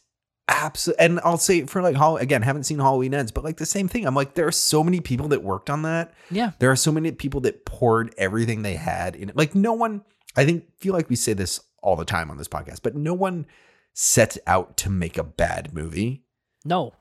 absolutely 0.50 1.04
and 1.06 1.20
i'll 1.26 1.38
say 1.38 1.66
for 1.66 1.82
like 1.82 1.96
Hall- 1.96 2.18
again 2.18 2.42
haven't 2.42 2.64
seen 2.64 2.80
halloween 2.80 3.14
ends 3.14 3.32
but 3.32 3.44
like 3.44 3.58
the 3.58 3.66
same 3.66 3.88
thing 3.88 4.06
i'm 4.08 4.16
like 4.16 4.34
there 4.36 4.48
are 4.48 4.52
so 4.52 4.84
many 4.84 5.02
people 5.02 5.28
that 5.30 5.44
worked 5.44 5.70
on 5.70 5.82
that 5.82 6.14
Yeah. 6.32 6.52
there 6.60 6.72
are 6.72 6.76
so 6.76 6.92
many 6.92 7.12
people 7.12 7.42
that 7.42 7.66
poured 7.66 8.14
everything 8.18 8.62
they 8.62 8.76
had 8.76 9.16
in 9.16 9.30
it 9.30 9.36
like 9.36 9.56
no 9.56 9.74
one 9.74 10.04
i 10.38 10.46
think 10.46 10.64
feel 10.78 10.94
like 10.94 11.10
we 11.10 11.16
say 11.18 11.34
this 11.34 11.60
all 11.84 11.96
the 11.96 12.06
time 12.06 12.32
on 12.32 12.38
this 12.38 12.48
podcast 12.48 12.80
but 12.82 12.96
no 12.96 13.14
one 13.14 13.46
sets 13.94 14.38
out 14.48 14.78
to 14.78 14.90
make 14.90 15.18
a 15.18 15.24
bad 15.24 15.74
movie 15.74 16.24
No. 16.64 16.94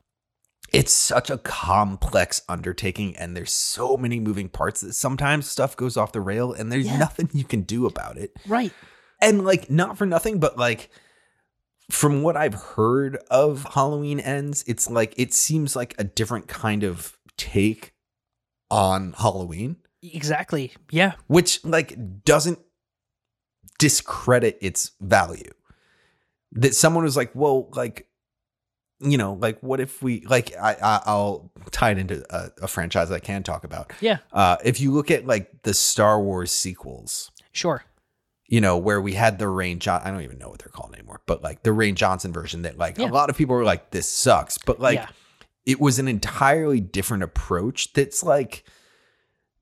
it's 0.72 0.92
such 0.92 1.30
a 1.30 1.38
complex 1.38 2.42
undertaking 2.48 3.16
and 3.16 3.36
there's 3.36 3.52
so 3.52 3.96
many 3.96 4.18
moving 4.18 4.48
parts 4.48 4.80
that 4.80 4.94
sometimes 4.94 5.46
stuff 5.46 5.76
goes 5.76 5.96
off 5.96 6.10
the 6.12 6.20
rail 6.20 6.52
and 6.52 6.72
there's 6.72 6.86
Yeah. 6.86 6.98
nothing 6.98 7.30
you 7.32 7.44
can 7.44 7.62
do 7.62 7.86
about 7.86 8.16
it 8.16 8.34
Right. 8.48 8.72
and 9.20 9.44
like 9.44 9.70
not 9.70 9.96
for 9.98 10.04
nothing 10.06 10.40
but 10.40 10.58
like 10.58 10.90
from 11.90 12.22
what 12.22 12.36
i've 12.36 12.54
heard 12.54 13.16
of 13.30 13.64
halloween 13.74 14.18
ends 14.20 14.64
it's 14.66 14.90
like 14.90 15.14
it 15.16 15.32
seems 15.32 15.76
like 15.76 15.94
a 15.98 16.04
different 16.04 16.48
kind 16.48 16.82
of 16.82 17.16
take 17.36 17.92
on 18.70 19.12
halloween 19.18 19.76
Exactly. 20.02 20.72
Yeah. 20.90 21.12
which 21.26 21.64
like 21.64 22.24
doesn't 22.24 22.60
discredit 23.78 24.56
its 24.60 24.92
value 25.00 25.50
that 26.52 26.74
someone 26.74 27.04
was 27.04 27.16
like 27.16 27.30
well 27.34 27.68
like 27.72 28.06
you 29.00 29.18
know 29.18 29.34
like 29.34 29.60
what 29.62 29.80
if 29.80 30.02
we 30.02 30.20
like 30.26 30.54
i, 30.56 30.72
I 30.72 31.00
i'll 31.06 31.50
tie 31.72 31.90
it 31.90 31.98
into 31.98 32.24
a, 32.34 32.50
a 32.62 32.68
franchise 32.68 33.10
i 33.10 33.18
can 33.18 33.42
talk 33.42 33.64
about 33.64 33.92
Yeah. 34.00 34.18
uh 34.32 34.56
if 34.64 34.80
you 34.80 34.92
look 34.92 35.10
at 35.10 35.26
like 35.26 35.62
the 35.62 35.74
star 35.74 36.20
wars 36.20 36.50
sequels 36.52 37.30
Sure. 37.52 37.82
You 38.48 38.60
know, 38.60 38.76
where 38.76 39.00
we 39.00 39.14
had 39.14 39.38
the 39.38 39.46
Rian 39.46 39.78
John 39.80 40.02
I 40.04 40.10
don't 40.10 40.22
even 40.22 40.38
know 40.38 40.48
what 40.48 40.60
they're 40.60 40.68
called 40.68 40.94
anymore, 40.94 41.20
but 41.26 41.42
like 41.42 41.62
the 41.62 41.70
Rian 41.70 41.94
Johnson 41.94 42.32
version 42.32 42.62
that 42.62 42.78
like 42.78 42.96
Yeah. 42.98 43.06
a 43.06 43.10
lot 43.10 43.28
of 43.30 43.36
people 43.36 43.56
were 43.56 43.64
like, 43.64 43.90
this 43.90 44.08
sucks. 44.08 44.56
But 44.58 44.78
like 44.80 44.98
yeah. 44.98 45.08
it 45.64 45.80
was 45.80 45.98
an 45.98 46.06
entirely 46.08 46.80
different 46.80 47.22
approach 47.24 47.92
that's 47.92 48.22
like 48.22 48.64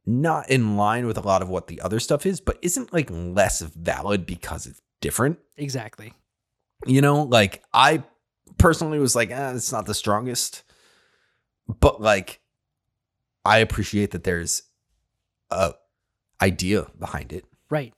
not 0.07 0.51
in 0.51 0.77
line 0.77 1.07
with 1.07 1.17
a 1.17 1.23
lot 1.23 1.41
of 1.41 1.49
what 1.49 1.67
the 1.69 1.81
other 1.81 1.99
stuff 1.99 2.27
is, 2.27 2.41
but 2.41 2.59
isn't 2.61 2.93
like 2.93 3.09
less 3.11 3.61
valid 3.63 4.27
because 4.27 4.67
it's 4.67 4.83
different. 5.01 5.39
Exactly. 5.57 6.13
You 6.85 7.01
know, 7.01 7.23
like 7.23 7.63
I 7.73 8.03
personally 8.59 8.99
was 8.99 9.17
like, 9.17 9.31
eh, 9.31 9.53
it's 9.55 9.73
not 9.73 9.87
the 9.87 9.95
strongest. 9.95 10.63
But 11.81 12.03
like 12.03 12.41
I 13.47 13.59
appreciate 13.59 14.11
that 14.11 14.25
there's 14.25 14.63
a 15.51 15.73
idea 16.43 16.87
behind 16.99 17.33
it, 17.33 17.47
Right. 17.71 17.95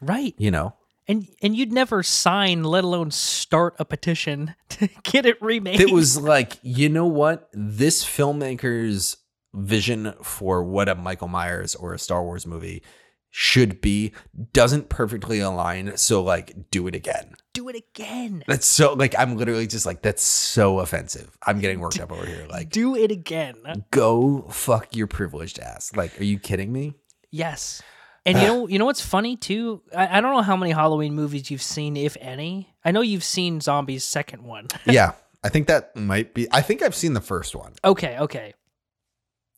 Right. 0.00 0.34
you 0.38 0.50
know. 0.50 0.74
And 1.06 1.26
and 1.42 1.56
you'd 1.56 1.72
never 1.72 2.02
sign, 2.02 2.64
let 2.64 2.84
alone 2.84 3.10
start 3.10 3.74
a 3.78 3.84
petition 3.86 4.54
to 4.70 4.88
get 5.04 5.24
it 5.24 5.40
remade. 5.40 5.80
it 5.80 5.90
was 5.90 6.20
like, 6.20 6.58
you 6.62 6.88
know 6.90 7.06
what? 7.06 7.48
This 7.52 8.04
filmmaker's 8.04 9.16
vision 9.54 10.12
for 10.22 10.62
what 10.62 10.88
a 10.88 10.94
Michael 10.94 11.28
Myers 11.28 11.74
or 11.74 11.94
a 11.94 11.98
Star 11.98 12.22
Wars 12.22 12.46
movie 12.46 12.82
should 13.30 13.80
be 13.80 14.12
doesn't 14.52 14.88
perfectly 14.88 15.40
align. 15.40 15.96
So, 15.96 16.22
like, 16.22 16.70
do 16.70 16.86
it 16.86 16.94
again. 16.94 17.34
do 17.52 17.68
it 17.68 17.76
again. 17.76 18.44
That's 18.46 18.66
so, 18.66 18.94
like, 18.94 19.14
I'm 19.18 19.36
literally 19.36 19.66
just 19.66 19.84
like, 19.86 20.02
that's 20.02 20.22
so 20.22 20.80
offensive. 20.80 21.36
I'm 21.46 21.60
getting 21.60 21.80
worked 21.80 22.00
up 22.00 22.12
over 22.12 22.24
here. 22.24 22.46
Like, 22.48 22.70
do 22.70 22.94
it 22.94 23.10
again. 23.10 23.56
go 23.90 24.42
fuck 24.50 24.94
your 24.94 25.06
privileged 25.06 25.58
ass. 25.58 25.94
Like, 25.96 26.20
are 26.20 26.24
you 26.24 26.38
kidding 26.38 26.72
me? 26.72 26.94
Yes. 27.30 27.82
And 28.28 28.38
you 28.38 28.46
know, 28.46 28.68
you 28.68 28.78
know 28.78 28.84
what's 28.84 29.00
funny 29.00 29.36
too? 29.36 29.82
I, 29.96 30.18
I 30.18 30.20
don't 30.20 30.34
know 30.34 30.42
how 30.42 30.56
many 30.56 30.72
Halloween 30.72 31.14
movies 31.14 31.50
you've 31.50 31.62
seen, 31.62 31.96
if 31.96 32.16
any. 32.20 32.72
I 32.84 32.90
know 32.90 33.00
you've 33.00 33.24
seen 33.24 33.60
Zombies' 33.60 34.04
second 34.04 34.42
one. 34.42 34.68
yeah. 34.86 35.12
I 35.44 35.48
think 35.50 35.68
that 35.68 35.94
might 35.94 36.34
be, 36.34 36.48
I 36.50 36.62
think 36.62 36.82
I've 36.82 36.94
seen 36.96 37.12
the 37.14 37.20
first 37.20 37.54
one. 37.54 37.72
okay, 37.84 38.18
okay. 38.18 38.54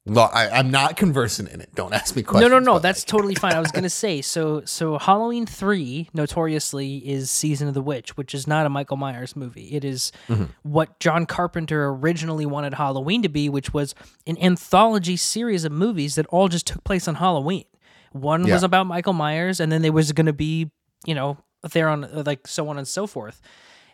Well, 0.06 0.30
I, 0.32 0.48
I'm 0.48 0.70
not 0.70 0.96
conversant 0.96 1.50
in 1.50 1.60
it. 1.60 1.74
Don't 1.74 1.92
ask 1.92 2.16
me 2.16 2.22
questions. 2.22 2.50
no, 2.50 2.58
no. 2.58 2.72
no. 2.72 2.78
That's 2.78 3.02
like, 3.02 3.06
totally 3.06 3.34
fine. 3.34 3.52
I 3.52 3.60
was 3.60 3.70
gonna 3.70 3.90
say 3.90 4.22
so. 4.22 4.62
So 4.64 4.98
Halloween 4.98 5.44
three 5.44 6.08
notoriously 6.14 6.96
is 7.06 7.30
Season 7.30 7.68
of 7.68 7.74
the 7.74 7.82
Witch, 7.82 8.16
which 8.16 8.34
is 8.34 8.46
not 8.46 8.64
a 8.64 8.70
Michael 8.70 8.96
Myers 8.96 9.36
movie. 9.36 9.68
It 9.72 9.84
is 9.84 10.10
Mm-hmm. 10.28 10.44
what 10.62 10.98
John 11.00 11.26
Carpenter 11.26 11.88
originally 11.90 12.46
wanted 12.46 12.74
Halloween 12.74 13.22
to 13.22 13.28
be, 13.28 13.48
which 13.50 13.74
was 13.74 13.94
an 14.26 14.38
anthology 14.42 15.16
series 15.16 15.64
of 15.64 15.72
movies 15.72 16.14
that 16.14 16.26
all 16.28 16.48
just 16.48 16.66
took 16.66 16.82
place 16.82 17.06
on 17.06 17.16
Halloween. 17.16 17.64
One 18.12 18.44
was 18.54 18.62
about 18.62 18.86
Michael 18.86 19.12
Myers, 19.12 19.60
and 19.60 19.70
then 19.70 19.82
there 19.82 19.92
was 19.92 20.12
gonna 20.12 20.32
be, 20.32 20.70
you 21.04 21.14
know, 21.14 21.38
there 21.72 21.88
on 21.88 22.04
uh, 22.04 22.22
like 22.26 22.46
so 22.46 22.68
on 22.68 22.78
and 22.78 22.88
so 22.88 23.06
forth. 23.06 23.40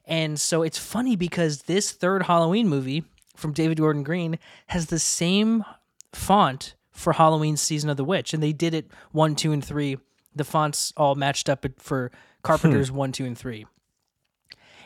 And 0.04 0.40
so 0.40 0.62
it's 0.62 0.78
funny 0.78 1.16
because 1.16 1.62
this 1.62 1.90
third 1.92 2.24
Halloween 2.24 2.68
movie 2.68 3.04
from 3.36 3.52
David 3.52 3.78
Gordon 3.78 4.02
Green 4.02 4.38
has 4.68 4.86
the 4.86 4.98
same 4.98 5.64
font 6.12 6.74
for 6.90 7.12
Halloween 7.12 7.56
Season 7.56 7.90
of 7.90 7.96
the 7.96 8.04
Witch. 8.04 8.32
And 8.32 8.42
they 8.42 8.52
did 8.52 8.72
it 8.72 8.90
one, 9.12 9.34
two, 9.34 9.52
and 9.52 9.64
three. 9.64 9.98
The 10.34 10.44
fonts 10.44 10.92
all 10.96 11.14
matched 11.14 11.48
up 11.48 11.66
for 11.78 12.10
Carpenter's 12.42 12.90
one, 12.92 13.12
two, 13.12 13.24
and 13.24 13.36
three. 13.36 13.66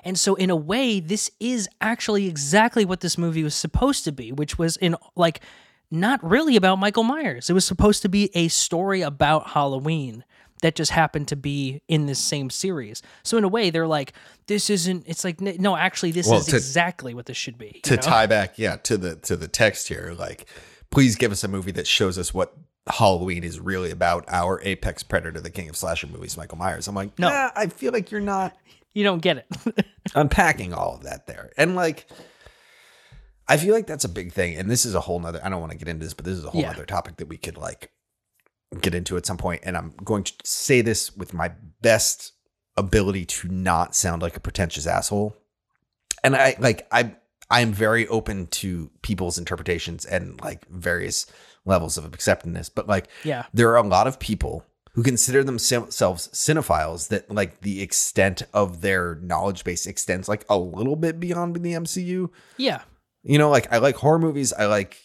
And 0.03 0.19
so, 0.19 0.35
in 0.35 0.49
a 0.49 0.57
way, 0.57 1.01
this 1.01 1.31
is 1.38 1.69
actually 1.81 2.27
exactly 2.27 2.85
what 2.87 3.01
this 3.01 3.19
movie 3.19 3.45
was 3.45 3.55
supposed 3.55 4.05
to 4.05 4.12
be, 4.12 4.33
which 4.33 4.59
was 4.59 4.79
in 4.79 4.97
like 5.14 5.40
not 5.90 6.22
really 6.22 6.57
about 6.57 6.79
Michael 6.79 7.03
Myers. 7.05 7.50
It 7.50 7.53
was 7.53 7.64
supposed 7.64 8.03
to 8.03 8.09
be 8.09 8.31
a 8.35 8.48
story 8.48 9.03
about 9.03 9.48
Halloween 9.50 10.24
that 10.62 10.74
just 10.74 10.90
happened 10.90 11.26
to 11.29 11.37
be 11.37 11.81
in 11.88 12.05
this 12.07 12.18
same 12.18 12.50
series. 12.50 13.00
So, 13.22 13.38
in 13.38 13.44
a 13.44 13.48
way, 13.48 13.70
they're 13.70 13.87
like, 13.87 14.12
this 14.46 14.68
isn't, 14.70 15.05
it's 15.07 15.24
like, 15.24 15.40
no, 15.40 15.74
actually, 15.76 16.11
this 16.12 16.29
Well, 16.29 16.38
is 16.40 16.46
to- 16.46 16.57
exactly 16.57 17.14
what 17.14 17.26
this 17.26 17.37
should 17.37 17.57
be. 17.59 17.81
to 17.85 17.96
know? 17.96 18.03
tie 18.03 18.26
back, 18.26 18.59
yeah, 18.59 18.76
to 18.76 18.96
the 18.98 19.16
to 19.16 19.37
the 19.37 19.48
text 19.48 19.88
here. 19.88 20.14
Like, 20.18 20.46
please 20.90 21.16
give 21.16 21.33
us 21.33 21.42
a 21.44 21.48
movie 21.48 21.72
that 21.72 21.87
shows 21.87 22.18
us 22.18 22.35
what 22.35 22.55
Halloween 22.88 23.42
is 23.42 23.59
really 23.59 23.90
about. 23.90 24.24
Our 24.29 24.61
apex 24.62 25.03
predator, 25.03 25.40
the 25.40 25.50
king 25.50 25.68
of 25.70 25.76
slasher 25.76 26.07
movies, 26.09 26.37
Michael 26.37 26.59
Myers. 26.59 26.88
I'm 26.88 26.94
like, 26.94 27.18
No. 27.18 27.31
no, 27.31 27.50
I 27.57 27.66
feel 27.68 27.92
like 27.92 28.11
you're 28.11 28.20
not 28.20 28.55
You 28.92 29.03
don't 29.05 29.22
get 29.22 29.38
it. 29.38 29.87
unpacking 30.14 30.74
all 30.74 30.94
of 30.96 31.05
that 31.05 31.26
there. 31.26 31.50
And 31.57 31.74
like 31.74 32.07
I 33.51 33.57
feel 33.57 33.75
like 33.75 33.87
that's 33.87 34.05
a 34.05 34.09
big 34.09 34.33
thing. 34.33 34.55
And 34.57 34.71
this 34.71 34.87
is 34.87 34.95
a 34.95 35.01
whole 35.01 35.19
nother 35.19 35.41
I 35.45 35.49
don't 35.49 35.61
want 35.61 35.73
to 35.73 35.79
get 35.79 35.89
into 35.89 36.05
this, 36.05 36.15
but 36.15 36.25
this 36.25 36.39
is 36.39 36.45
a 36.45 36.51
whole 36.51 36.61
Yeah. 36.61 36.71
other 36.71 36.87
topic 36.87 37.17
that 37.17 37.27
we 37.29 37.37
could 37.37 37.57
like 37.59 37.91
get 38.81 38.95
into 38.95 39.17
at 39.17 39.27
some 39.27 39.37
point. 39.37 39.63
And 39.65 39.77
I'm 39.77 39.93
going 40.05 40.23
to 40.25 40.33
say 40.45 40.81
this 40.83 41.15
with 41.17 41.35
my 41.35 41.53
best 41.83 42.33
ability 42.77 43.25
to 43.27 43.49
not 43.49 43.95
sound 43.97 44.23
like 44.23 44.37
a 44.37 44.41
pretentious 44.41 44.87
asshole. 44.87 45.37
And 46.23 46.37
I 46.37 46.55
like 46.61 46.87
I 46.93 47.17
I'm 47.51 47.73
very 47.73 48.07
open 48.07 48.47
to 48.47 48.91
people's 49.03 49.37
interpretations 49.37 50.05
and 50.05 50.41
like 50.41 50.69
various 50.69 51.27
levels 51.65 51.99
of 51.99 52.05
acceptance. 52.15 52.69
But 52.69 52.87
like 52.87 53.09
yeah. 53.25 53.47
there 53.53 53.71
are 53.71 53.77
a 53.77 53.87
lot 53.87 54.07
of 54.07 54.21
people 54.21 54.65
who 54.93 55.03
consider 55.03 55.43
themselves 55.43 56.29
cinephiles 56.29 57.09
that 57.09 57.31
like 57.31 57.63
the 57.63 57.83
extent 57.83 58.43
of 58.55 58.81
their 58.81 59.17
knowledge 59.17 59.65
base 59.65 59.87
extends 59.87 60.29
like 60.29 60.45
a 60.49 60.57
little 60.59 60.97
bit 60.97 61.19
beyond 61.19 61.57
the 61.57 61.73
MCU. 61.73 62.31
Yeah. 62.57 62.83
You 63.23 63.39
know, 63.39 63.51
like 63.51 63.73
I 63.73 63.79
like 63.79 63.97
horror 63.97 64.19
movies, 64.19 64.53
I 64.53 64.67
like 64.67 64.97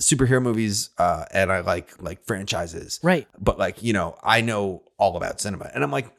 superhero 0.00 0.42
movies, 0.42 0.90
uh, 0.98 1.24
and 1.32 1.52
I 1.52 1.60
like 1.60 2.02
like 2.02 2.24
franchises. 2.24 2.98
Right. 3.02 3.28
But 3.38 3.58
like, 3.58 3.82
you 3.82 3.92
know, 3.92 4.16
I 4.22 4.40
know 4.40 4.82
all 4.98 5.16
about 5.16 5.40
cinema. 5.40 5.70
And 5.74 5.84
I'm 5.84 5.90
like, 5.90 6.10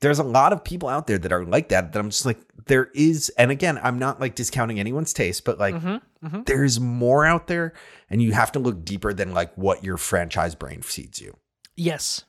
there's 0.00 0.18
a 0.18 0.24
lot 0.24 0.52
of 0.52 0.62
people 0.62 0.88
out 0.90 1.06
there 1.06 1.16
that 1.18 1.32
are 1.32 1.44
like 1.44 1.70
that 1.70 1.92
that 1.92 1.98
I'm 1.98 2.10
just 2.10 2.26
like, 2.26 2.38
there 2.66 2.90
is, 2.94 3.30
and 3.38 3.50
again, 3.50 3.80
I'm 3.82 3.98
not 3.98 4.20
like 4.20 4.34
discounting 4.34 4.78
anyone's 4.78 5.12
taste, 5.12 5.44
but 5.44 5.58
like 5.58 5.74
Mm-hmm. 5.74 6.26
Mm-hmm. 6.26 6.42
there's 6.44 6.80
more 6.80 7.24
out 7.24 7.46
there 7.46 7.72
and 8.10 8.20
you 8.20 8.32
have 8.32 8.50
to 8.52 8.58
look 8.58 8.84
deeper 8.84 9.12
than 9.14 9.32
like 9.32 9.54
what 9.56 9.84
your 9.84 9.96
franchise 9.96 10.54
brain 10.54 10.82
feeds 10.82 11.20
you. 11.20 11.36
Yes. 11.76 12.24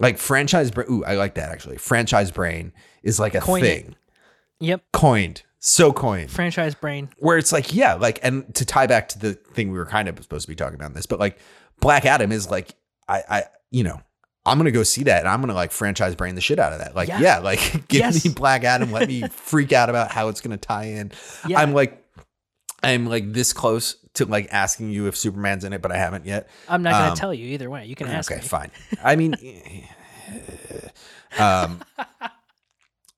Like 0.00 0.18
franchise 0.18 0.70
brain. 0.70 0.86
Ooh, 0.90 1.04
I 1.04 1.14
like 1.16 1.34
that 1.34 1.50
actually. 1.50 1.76
Franchise 1.76 2.30
brain 2.30 2.72
is 3.02 3.20
like 3.20 3.34
a 3.34 3.40
Coined 3.40 3.64
thing. 3.64 3.96
Yep. 4.60 4.82
Coined. 4.92 5.42
So 5.60 5.92
coin 5.92 6.28
Franchise 6.28 6.74
brain. 6.74 7.08
Where 7.18 7.38
it's 7.38 7.52
like, 7.52 7.74
yeah, 7.74 7.94
like, 7.94 8.20
and 8.22 8.52
to 8.54 8.64
tie 8.64 8.86
back 8.86 9.08
to 9.10 9.18
the 9.18 9.34
thing 9.34 9.72
we 9.72 9.78
were 9.78 9.86
kind 9.86 10.08
of 10.08 10.20
supposed 10.22 10.46
to 10.46 10.48
be 10.48 10.54
talking 10.54 10.76
about 10.76 10.90
in 10.90 10.94
this, 10.94 11.06
but 11.06 11.18
like 11.18 11.38
Black 11.80 12.04
Adam 12.04 12.32
is 12.32 12.50
like, 12.50 12.74
I, 13.08 13.22
I, 13.28 13.42
you 13.70 13.84
know, 13.84 14.00
I'm 14.46 14.56
gonna 14.56 14.70
go 14.70 14.82
see 14.82 15.02
that 15.04 15.20
and 15.20 15.28
I'm 15.28 15.40
gonna 15.40 15.54
like 15.54 15.72
franchise 15.72 16.14
brain 16.14 16.34
the 16.34 16.40
shit 16.40 16.58
out 16.58 16.72
of 16.72 16.78
that. 16.78 16.94
Like, 16.94 17.08
Yeah. 17.08 17.20
yeah, 17.20 17.38
like 17.38 17.58
give 17.88 18.00
Yes. 18.00 18.24
me 18.24 18.32
Black 18.32 18.64
Adam, 18.64 18.92
let 18.92 19.08
me 19.08 19.22
freak 19.30 19.72
out 19.72 19.90
about 19.90 20.10
how 20.10 20.28
it's 20.28 20.40
gonna 20.40 20.56
tie 20.56 20.84
in. 20.84 21.12
Yeah. 21.46 21.60
I'm 21.60 21.74
like, 21.74 22.02
I'm 22.82 23.06
like 23.06 23.32
this 23.32 23.52
close 23.52 23.96
to 24.14 24.26
like 24.26 24.48
asking 24.52 24.90
you 24.90 25.08
if 25.08 25.16
Superman's 25.16 25.64
in 25.64 25.72
it, 25.72 25.82
but 25.82 25.90
I 25.90 25.96
haven't 25.96 26.24
yet. 26.24 26.48
I'm 26.68 26.82
not 26.82 26.92
going 26.92 27.10
um, 27.10 27.16
tell 27.16 27.34
you 27.34 27.46
either 27.46 27.68
way. 27.68 27.86
You 27.86 27.96
can 27.96 28.06
ask 28.06 28.30
okay, 28.30 28.40
me. 28.40 28.46
fine. 28.46 28.70
I 29.02 29.16
mean, 29.16 29.34
um, 31.38 31.82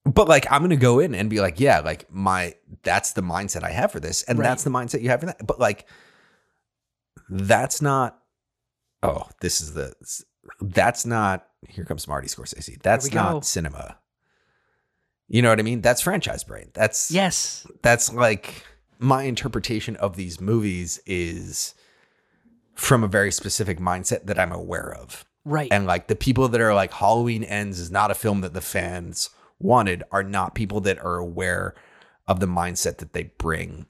but 0.05 0.29
like 0.29 0.51
I'm 0.51 0.63
gonna 0.63 0.77
go 0.77 0.99
in 0.99 1.15
and 1.15 1.29
be 1.31 1.41
like, 1.41 1.61
yeah, 1.61 1.81
like 1.81 2.11
my 2.13 2.55
that's 2.83 3.13
the 3.13 3.23
mindset 3.23 3.63
I 3.65 3.71
have 3.71 3.93
for 3.93 4.01
this, 4.01 4.23
and 4.25 4.39
Right. 4.39 4.47
that's 4.47 4.65
the 4.65 4.71
mindset 4.71 5.03
you 5.03 5.11
have 5.11 5.21
for 5.21 5.27
that. 5.27 5.47
But 5.47 5.59
like, 5.61 5.87
that's 7.29 7.81
not. 7.83 8.19
Oh, 9.03 9.29
this 9.41 9.61
is 9.61 9.75
the. 9.75 9.95
That's 10.61 11.05
not. 11.07 11.47
Here 11.69 11.85
comes 11.85 12.09
Marty 12.09 12.29
Scorsese. 12.29 12.81
That's 12.83 13.13
not 13.13 13.33
go. 13.33 13.41
cinema. 13.41 13.99
You 15.29 15.43
know 15.43 15.51
what 15.51 15.61
I 15.61 15.63
mean? 15.63 15.81
That's 15.81 16.01
franchise 16.01 16.43
brain. 16.43 16.71
That's 16.75 17.11
Yes. 17.11 17.67
that's 17.83 18.13
like 18.13 18.65
my 18.99 19.23
interpretation 19.25 19.97
of 19.97 20.17
these 20.17 20.41
movies 20.41 21.01
is 21.07 21.75
from 22.75 23.05
a 23.05 23.09
very 23.09 23.31
specific 23.31 23.79
mindset 23.79 24.27
that 24.27 24.39
I'm 24.39 24.53
aware 24.53 24.93
of. 24.93 25.25
Right. 25.45 25.69
And 25.73 25.87
like 25.87 26.09
the 26.09 26.17
people 26.17 26.49
that 26.49 26.61
are 26.61 26.75
like 26.75 26.93
Halloween 26.93 27.45
Ends 27.45 27.79
is 27.79 27.91
not 27.91 28.11
a 28.11 28.15
film 28.15 28.41
that 28.41 28.55
the 28.55 28.61
fans 28.61 29.31
wanted 29.61 30.03
are 30.11 30.23
not 30.23 30.55
people 30.55 30.81
that 30.81 30.99
are 30.99 31.17
aware 31.17 31.75
of 32.27 32.41
the 32.41 32.47
mindset 32.47 32.99
that 32.99 33.13
they 33.13 33.25
bring 33.39 33.87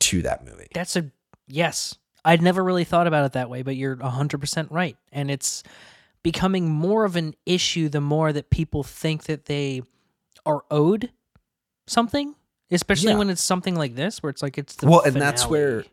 to 0.00 0.22
that 0.22 0.44
movie. 0.44 0.68
That's 0.72 0.96
a 0.96 1.10
yes. 1.46 1.96
I'd 2.24 2.42
never 2.42 2.62
really 2.62 2.84
thought 2.84 3.06
about 3.06 3.24
it 3.24 3.32
that 3.32 3.48
way, 3.50 3.62
but 3.62 3.76
you're 3.76 3.96
100% 3.96 4.66
right. 4.70 4.96
And 5.10 5.30
it's 5.30 5.62
becoming 6.22 6.68
more 6.68 7.04
of 7.04 7.16
an 7.16 7.34
issue 7.46 7.88
the 7.88 8.00
more 8.00 8.32
that 8.32 8.50
people 8.50 8.82
think 8.82 9.24
that 9.24 9.46
they 9.46 9.82
are 10.44 10.62
owed 10.70 11.10
something, 11.86 12.34
especially 12.70 13.12
Yeah. 13.12 13.18
when 13.18 13.30
it's 13.30 13.40
something 13.42 13.74
like 13.74 13.94
this 13.94 14.22
where 14.22 14.30
it's 14.30 14.42
like 14.42 14.58
it's 14.58 14.76
the 14.76 14.86
well, 14.86 15.00
and 15.00 15.16
that's 15.16 15.46
where 15.46 15.84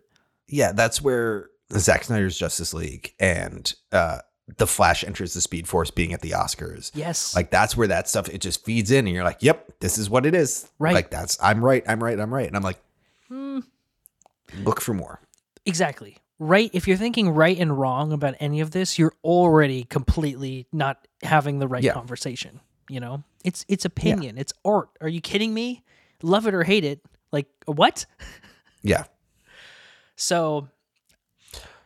yeah, 0.48 0.72
that's 0.74 1.02
where 1.02 1.50
Zack 1.74 2.04
Snyder's 2.06 2.38
Justice 2.38 2.74
League 2.74 3.14
and 3.20 3.74
uh 3.92 4.20
the 4.56 4.66
Flash 4.68 5.04
enters 5.04 5.34
the 5.34 5.42
Speed 5.42 5.68
Force 5.68 5.92
being 5.92 6.14
at 6.14 6.22
the 6.22 6.32
Oscars. 6.32 6.92
Yes. 6.96 7.36
Like 7.36 7.50
that's 7.52 7.76
where 7.76 7.88
that 7.88 8.08
stuff 8.08 8.30
it 8.30 8.40
just 8.40 8.64
feeds 8.64 8.92
in 8.92 9.06
and 9.06 9.14
you're 9.14 9.26
like, 9.26 9.42
"Yep, 9.44 9.80
this 9.82 9.98
is 9.98 10.10
what 10.10 10.26
it 10.26 10.34
is." 10.34 10.70
Right. 10.80 10.94
Like 10.94 11.10
that's 11.10 11.38
I'm 11.44 11.64
right, 11.64 11.84
I'm 11.88 12.02
right, 12.02 12.18
I'm 12.20 12.34
right. 12.34 12.48
And 12.48 12.56
I'm 12.56 12.64
like, 12.64 12.80
Hmm, 13.28 13.60
"Look 14.64 14.80
for 14.82 14.94
more." 14.94 15.20
exactly. 15.66 16.18
Right. 16.40 16.70
If 16.72 16.88
you're 16.88 16.98
thinking 16.98 17.30
right 17.30 17.58
and 17.58 17.78
wrong 17.78 18.14
about 18.14 18.36
any 18.40 18.62
of 18.62 18.72
this, 18.72 18.98
you're 19.00 19.14
already 19.24 19.84
completely 19.84 20.68
not 20.72 21.06
having 21.24 21.58
the 21.60 21.68
right 21.68 21.84
Yeah. 21.84 21.94
conversation. 21.94 22.60
You 22.90 23.00
know, 23.02 23.24
it's 23.44 23.66
it's 23.68 23.84
opinion, 23.86 24.38
it's 24.38 24.54
art. 24.64 24.90
Are 25.02 25.10
you 25.10 25.20
kidding 25.20 25.54
me? 25.54 25.84
Love 26.22 26.48
it 26.48 26.54
or 26.54 26.64
hate 26.64 26.86
it. 26.86 27.02
Like 27.32 27.48
what? 27.66 28.06
Yeah. 28.84 29.06
So 30.16 30.70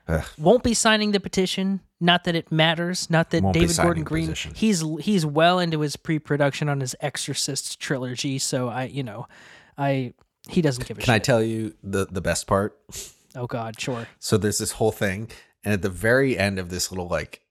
Ugh. 0.07 0.25
won't 0.37 0.63
be 0.63 0.73
signing 0.73 1.11
the 1.11 1.19
petition. 1.19 1.81
Not 1.99 2.23
that 2.23 2.35
it 2.35 2.51
matters. 2.51 3.09
Not 3.09 3.29
that 3.29 3.43
Won't 3.43 3.53
David 3.53 3.77
Gordon 3.77 4.03
Green. 4.03 4.33
He's 4.55 4.83
he's 5.01 5.25
well 5.25 5.59
into 5.59 5.81
his 5.81 5.95
pre-production 5.95 6.67
on 6.69 6.79
his 6.79 6.95
Exorcist 6.99 7.79
trilogy. 7.79 8.39
So 8.39 8.69
I, 8.69 8.85
you 8.85 9.03
know, 9.03 9.27
I 9.77 10.13
he 10.49 10.61
doesn't 10.63 10.87
give 10.87 10.97
a 10.97 11.01
Can 11.01 11.13
I 11.13 11.19
tell 11.19 11.43
you 11.43 11.75
the 11.83 12.07
the 12.09 12.21
best 12.21 12.47
part? 12.47 12.77
oh 13.35 13.45
God, 13.45 13.79
sure. 13.79 14.07
So 14.19 14.37
there's 14.37 14.57
this 14.57 14.71
whole 14.73 14.91
thing, 14.91 15.29
and 15.63 15.73
at 15.73 15.83
the 15.83 15.89
very 15.89 16.37
end 16.37 16.57
of 16.57 16.69
this 16.69 16.91
little 16.91 17.07
like 17.07 17.41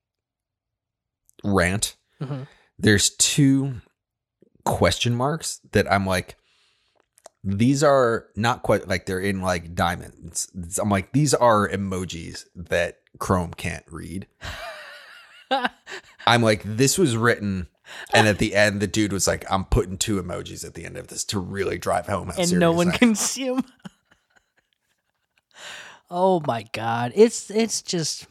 rant, 1.44 1.96
Mhm. 2.20 2.46
there's 2.78 3.10
two 3.10 3.80
question 4.64 5.14
marks 5.14 5.60
that 5.72 5.90
I'm 5.90 6.04
like, 6.06 6.36
these 7.42 7.82
are 7.82 8.26
not 8.36 8.62
quite 8.62 8.86
like 8.88 9.06
they're 9.06 9.20
in 9.20 9.40
like 9.40 9.74
diamonds. 9.74 10.50
I'm 10.80 10.90
like, 10.90 11.12
these 11.12 11.34
are 11.34 11.68
emojis 11.68 12.44
that 12.54 12.98
Chrome 13.18 13.54
can't 13.54 13.84
read. 13.88 14.26
I'm 16.26 16.42
like, 16.42 16.62
this 16.64 16.98
was 16.98 17.16
written. 17.16 17.68
And 18.14 18.28
at 18.28 18.38
the 18.38 18.54
end, 18.54 18.80
the 18.80 18.86
dude 18.86 19.12
was 19.12 19.26
like, 19.26 19.44
I'm 19.50 19.64
putting 19.64 19.98
two 19.98 20.22
emojis 20.22 20.64
at 20.64 20.74
the 20.74 20.84
end 20.84 20.96
of 20.96 21.08
this 21.08 21.24
to 21.24 21.40
really 21.40 21.76
drive 21.78 22.06
home 22.06 22.28
how 22.28 22.40
and 22.42 22.58
no 22.58 22.72
one 22.72 22.88
I 22.88 22.92
am." 22.92 22.98
can 22.98 23.14
see 23.16 23.46
him. 23.46 23.64
oh 26.10 26.40
my 26.46 26.64
God, 26.72 27.12
it's 27.16 27.50
it's 27.50 27.82
just 27.82 28.26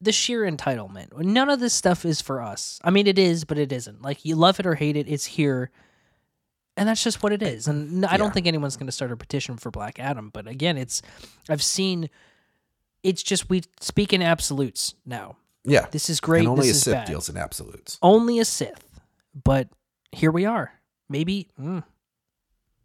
the 0.00 0.12
sheer 0.12 0.42
entitlement. 0.42 1.16
None 1.18 1.48
of 1.48 1.58
this 1.58 1.74
stuff 1.74 2.04
is 2.04 2.20
for 2.20 2.40
us. 2.40 2.78
I 2.84 2.90
mean, 2.90 3.06
it 3.06 3.18
is, 3.18 3.44
but 3.44 3.58
it 3.58 3.72
isn't. 3.72 4.02
Like 4.02 4.24
you 4.24 4.36
love 4.36 4.60
it 4.60 4.66
or 4.66 4.74
hate 4.74 4.96
it, 4.96 5.08
it's 5.08 5.24
here. 5.24 5.70
And 6.76 6.88
that's 6.88 7.02
just 7.04 7.22
what 7.22 7.32
it 7.32 7.42
is. 7.42 7.68
And 7.68 8.04
I 8.06 8.16
don't 8.16 8.28
Yeah. 8.28 8.32
think 8.32 8.46
anyone's 8.46 8.76
going 8.76 8.86
to 8.86 8.92
start 8.92 9.12
a 9.12 9.16
petition 9.16 9.56
for 9.56 9.70
Black 9.70 9.98
Adam. 9.98 10.30
But 10.32 10.46
again, 10.46 10.76
it's 10.76 11.02
I've 11.48 11.62
seen. 11.62 12.10
It's 13.02 13.22
just 13.22 13.50
we 13.50 13.62
speak 13.80 14.12
in 14.12 14.22
absolutes 14.22 14.94
now. 15.04 15.36
Yeah. 15.64 15.86
This 15.90 16.08
is 16.10 16.20
great. 16.20 16.40
and 16.40 16.48
only 16.48 16.68
this 16.68 16.78
a 16.78 16.80
Sith 16.80 16.94
bad. 16.94 17.06
deals 17.06 17.28
in 17.28 17.36
absolutes. 17.36 17.98
Only 18.02 18.38
a 18.38 18.44
Sith, 18.44 18.84
but 19.44 19.68
here 20.12 20.30
we 20.30 20.44
are. 20.46 20.72
Maybe, 21.08 21.48
mm, 21.60 21.84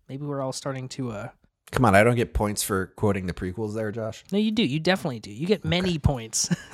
maybe 0.09 0.25
we're 0.25 0.41
all 0.41 0.51
starting 0.53 0.89
to. 0.89 1.11
uh 1.11 1.29
Come 1.71 1.85
on, 1.85 1.93
I 1.95 2.03
don't 2.03 2.15
get 2.15 2.33
points 2.33 2.63
for 2.63 2.87
quoting 2.97 3.27
the 3.27 3.33
prequels 3.33 3.75
there, 3.75 3.91
Josh. 3.91 4.23
No, 4.31 4.39
you 4.39 4.51
do. 4.51 4.63
You 4.63 4.79
definitely 4.79 5.19
do. 5.19 5.31
You 5.31 5.45
get 5.47 5.63
many 5.63 5.99
points. 5.99 6.49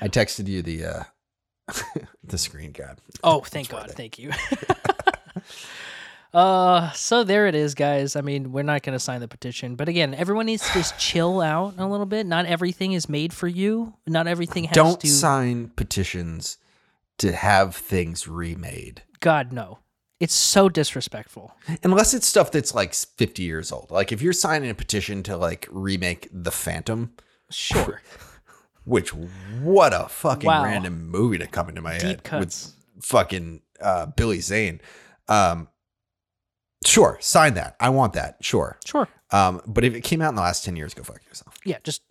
I 0.00 0.08
texted 0.08 0.46
you 0.46 0.62
the 0.62 0.84
uh 0.84 1.02
the 2.24 2.38
screen 2.38 2.72
grab. 2.72 2.98
Oh, 3.22 3.40
thank 3.40 3.68
God. 3.68 3.90
Thank 3.90 4.18
you. 4.18 4.30
uh 6.32 6.90
so 6.92 7.24
there 7.24 7.46
it 7.48 7.54
is, 7.54 7.74
guys. 7.74 8.14
I 8.14 8.20
mean, 8.20 8.52
we're 8.52 8.62
not 8.62 8.82
gonna 8.82 8.98
sign 9.00 9.20
the 9.20 9.28
petition. 9.28 9.74
But 9.74 9.88
again, 9.88 10.14
everyone 10.14 10.46
needs 10.46 10.66
to 10.66 10.72
just 10.74 10.98
chill 10.98 11.40
out 11.40 11.74
a 11.78 11.86
little 11.86 12.06
bit. 12.06 12.26
Not 12.26 12.46
everything 12.46 12.92
is 12.92 13.08
made 13.08 13.32
for 13.32 13.48
you. 13.48 13.94
Not 14.06 14.26
everything 14.28 14.64
has 14.64 14.74
to 14.74 14.80
be. 14.82 14.84
Don't 14.88 15.00
to 15.00 15.06
sign 15.08 15.68
petitions 15.74 16.58
to 17.18 17.32
have 17.32 17.74
things 17.74 18.28
remade. 18.28 19.02
God 19.20 19.52
no. 19.52 19.78
It's 20.20 20.34
so 20.34 20.68
disrespectful. 20.68 21.52
Unless 21.82 22.12
it's 22.12 22.26
stuff 22.26 22.52
that's 22.52 22.74
like 22.74 22.92
50 22.94 23.42
years 23.42 23.72
old. 23.72 23.90
Like 23.90 24.12
if 24.12 24.20
you're 24.20 24.34
signing 24.34 24.68
a 24.70 24.74
petition 24.74 25.22
to 25.24 25.36
like 25.36 25.66
remake 25.70 26.28
The 26.32 26.50
Phantom, 26.52 27.12
Sure. 27.50 28.00
which 28.84 29.10
what 29.14 29.92
a 29.94 30.08
fucking 30.08 30.46
Wow. 30.46 30.62
random 30.64 31.08
movie 31.08 31.38
to 31.38 31.46
come 31.46 31.68
into 31.70 31.80
my 31.82 31.94
Deep 31.94 32.02
head 32.02 32.22
cuts. 32.22 32.74
with 32.98 33.04
fucking 33.04 33.62
uh, 33.80 34.06
Billy 34.06 34.40
Zane. 34.40 34.80
Um, 35.30 35.68
sure, 36.84 37.16
sign 37.20 37.54
that. 37.54 37.76
I 37.80 37.88
want 37.90 38.12
that. 38.14 38.36
Sure. 38.42 38.78
Sure. 38.84 39.08
Um, 39.30 39.60
but 39.66 39.84
if 39.84 39.94
it 39.94 40.02
came 40.02 40.20
out 40.20 40.30
in 40.30 40.34
the 40.34 40.42
last 40.42 40.64
10 40.64 40.76
years, 40.76 40.92
go 40.92 41.02
fuck 41.02 41.24
yourself. 41.26 41.56
Yeah, 41.64 41.78
just 41.84 42.02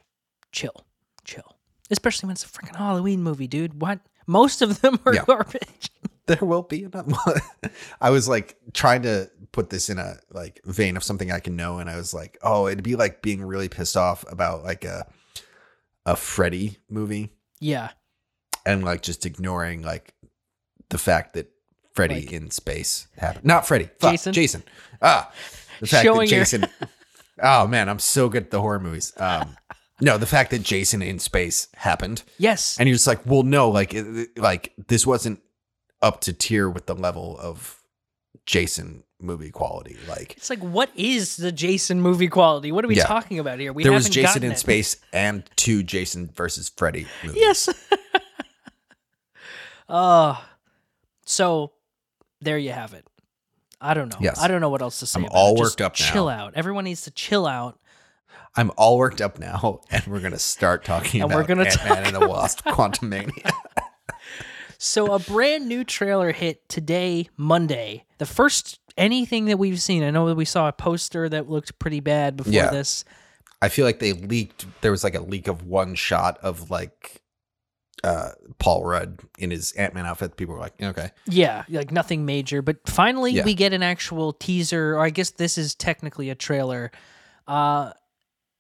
chill. 0.51 0.85
Chill. 1.25 1.57
Especially 1.91 2.27
when 2.27 2.33
it's 2.33 2.45
a 2.45 2.47
freaking 2.47 2.75
Halloween 2.75 3.21
movie, 3.21 3.47
dude. 3.47 3.81
What? 3.81 3.99
Most 4.25 4.61
of 4.61 4.79
them 4.81 4.99
are 5.05 5.13
Yeah. 5.13 5.25
garbage. 5.25 5.89
There 6.27 6.37
will 6.47 6.61
be 6.61 6.83
another 6.83 7.11
I 8.01 8.11
was 8.11 8.29
like 8.29 8.55
trying 8.75 9.01
to 9.01 9.31
put 9.51 9.71
this 9.71 9.89
in 9.89 9.97
a 9.97 10.17
like 10.29 10.61
vein 10.63 10.95
of 10.95 11.03
something 11.03 11.31
I 11.31 11.39
can 11.39 11.55
know, 11.55 11.79
and 11.79 11.89
I 11.89 11.95
was 11.95 12.13
like, 12.13 12.37
oh, 12.43 12.67
it'd 12.67 12.83
be 12.83 12.95
like 12.95 13.23
being 13.23 13.43
really 13.43 13.67
pissed 13.67 13.97
off 13.97 14.23
about 14.31 14.63
like 14.63 14.85
a 14.85 15.07
a 16.05 16.15
Freddy 16.15 16.77
movie 16.87 17.31
Yeah. 17.59 17.89
and 18.63 18.83
like 18.83 19.01
just 19.01 19.25
ignoring 19.25 19.81
like 19.81 20.13
the 20.91 20.99
fact 20.99 21.33
that 21.33 21.51
Freddy 22.07 22.21
Like- 22.21 22.33
in 22.33 22.51
space 22.51 23.07
happened. 23.17 23.45
Not 23.45 23.67
Freddy. 23.67 23.89
Fuck, 23.99 24.11
Jason? 24.11 24.33
Jason. 24.33 24.63
Ah, 25.01 25.31
the 25.79 25.87
fact 25.87 26.03
Showing 26.03 26.29
that 26.29 26.35
your- 26.35 26.39
Jason. 26.41 26.65
oh 27.43 27.67
man, 27.67 27.89
I'm 27.89 27.99
so 27.99 28.29
good 28.29 28.43
at 28.43 28.51
the 28.51 28.61
horror 28.61 28.79
movies. 28.79 29.13
Um, 29.17 29.55
no, 30.01 30.17
the 30.17 30.25
fact 30.25 30.51
that 30.51 30.63
Jason 30.63 31.01
in 31.01 31.19
space 31.19 31.67
happened, 31.75 32.23
Yes. 32.37 32.77
and 32.79 32.87
you're 32.87 32.95
just 32.95 33.07
like, 33.07 33.25
well, 33.25 33.43
no, 33.43 33.69
like, 33.69 33.93
it, 33.93 34.37
like 34.37 34.71
this 34.87 35.05
wasn't 35.05 35.41
up 36.01 36.21
to 36.21 36.31
tier 36.33 36.69
with 36.69 36.85
the 36.85 36.95
level 36.95 37.37
of 37.37 37.81
Jason 38.45 39.03
movie 39.21 39.51
quality. 39.51 39.97
Like, 40.07 40.37
It's 40.37 40.49
like, 40.49 40.59
what 40.59 40.89
is 40.95 41.35
the 41.35 41.51
Jason 41.51 42.01
movie 42.01 42.29
quality? 42.29 42.71
What 42.71 42.85
are 42.85 42.87
we 42.87 42.95
Yeah. 42.95 43.03
talking 43.07 43.39
about 43.39 43.59
here? 43.59 43.73
We 43.73 43.83
there 43.83 43.91
was 43.91 44.07
Jason 44.09 44.43
in 44.43 44.53
it. 44.53 44.57
space 44.59 44.95
and 45.11 45.43
two 45.57 45.83
Jason 45.83 46.29
versus 46.33 46.69
Freddy 46.69 47.05
movies. 47.25 47.41
Yes. 47.41 47.69
uh 49.89 50.35
so 51.25 51.73
there 52.41 52.57
you 52.57 52.71
have 52.71 52.93
it. 52.93 53.05
I 53.81 53.93
don't 53.93 54.09
know. 54.09 54.17
Yes. 54.19 54.39
I 54.39 54.47
don't 54.47 54.59
know 54.61 54.69
what 54.69 54.81
else 54.81 54.99
to 54.99 55.05
say. 55.05 55.19
I'm 55.21 55.27
all 55.31 55.53
it. 55.53 55.57
Just 55.57 55.71
worked 55.79 55.81
up 55.81 55.99
now. 55.99 56.05
Chill 56.11 56.27
out. 56.29 56.53
Everyone 56.55 56.83
needs 56.83 57.03
to 57.03 57.11
chill 57.11 57.45
out. 57.47 57.79
I'm 58.55 58.71
all 58.77 58.97
worked 58.97 59.21
up 59.21 59.39
now, 59.39 59.81
and 59.91 60.05
we're 60.07 60.19
gonna 60.19 60.39
start 60.39 60.83
talking 60.83 61.21
And 61.21 61.31
about 61.31 61.41
we're 61.41 61.47
gonna 61.47 61.65
Ant 61.65 61.85
Man 61.85 62.05
and 62.07 62.15
the 62.15 62.27
Wasp: 62.27 62.61
Quantumania. 62.65 63.51
So 64.77 65.13
a 65.13 65.19
brand 65.19 65.67
new 65.67 65.83
trailer 65.83 66.31
hit 66.31 66.67
today, 66.69 67.29
Monday. 67.37 68.05
The 68.17 68.25
first 68.25 68.79
anything 68.97 69.45
that 69.45 69.57
we've 69.59 69.81
seen. 69.81 70.03
I 70.03 70.09
know 70.11 70.27
that 70.27 70.35
we 70.35 70.45
saw 70.45 70.67
a 70.67 70.73
poster 70.73 71.27
that 71.29 71.49
looked 71.49 71.79
pretty 71.79 71.99
bad 71.99 72.35
before 72.37 72.53
Yeah. 72.53 72.69
this. 72.69 73.03
I 73.61 73.69
feel 73.69 73.85
like 73.85 73.99
they 73.99 74.13
leaked. 74.13 74.65
There 74.81 74.91
was 74.91 75.03
like 75.03 75.15
a 75.15 75.21
leak 75.21 75.47
of 75.47 75.63
one 75.63 75.95
shot 75.95 76.37
of 76.41 76.69
like 76.71 77.21
uh 78.03 78.29
Paul 78.59 78.83
Rudd 78.85 79.19
in 79.37 79.51
his 79.51 79.71
Ant 79.73 79.93
Man 79.93 80.05
outfit. 80.05 80.37
People 80.37 80.53
were 80.55 80.59
like, 80.61 80.73
okay, 80.81 81.11
Yeah, 81.27 81.63
like 81.69 81.91
nothing 81.91 82.25
major, 82.25 82.61
but 82.61 82.77
finally 82.87 83.31
Yeah. 83.33 83.43
we 83.45 83.53
get 83.53 83.73
an 83.73 83.83
actual 83.83 84.33
teaser, 84.33 84.95
or 84.95 84.99
I 85.01 85.09
guess 85.09 85.31
this 85.31 85.57
is 85.57 85.75
technically 85.75 86.29
a 86.29 86.35
trailer. 86.35 86.91
Uh 87.47 87.91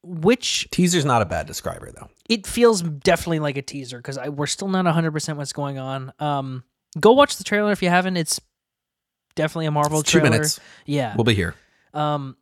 which 0.01 0.69
teaser's 0.71 1.03
not 1.05 1.21
a 1.21 1.25
bad 1.25 1.45
describer 1.45 1.91
though. 1.91 2.09
it 2.29 2.47
feels 2.47 2.81
definitely 2.81 3.39
like 3.39 3.57
a 3.57 3.61
teaser 3.61 3.97
because 3.97 4.17
we're 4.29 4.47
still 4.47 4.69
not 4.69 4.85
100% 4.85 5.35
what's 5.35 5.51
going 5.53 5.77
on. 5.77 6.11
Um 6.19 6.63
go 6.99 7.11
watch 7.13 7.37
the 7.37 7.43
trailer 7.43 7.71
if 7.71 7.81
you 7.83 7.89
haven't. 7.89 8.17
It's 8.17 8.39
definitely 9.35 9.65
a 9.67 9.71
Marvel 9.71 9.99
It's 9.99 10.11
two 10.11 10.19
trailer. 10.19 10.31
minutes. 10.37 10.59
Yeah. 10.85 11.15
We'll 11.15 11.23
be 11.25 11.35
here. 11.35 11.55
Um, 11.93 12.35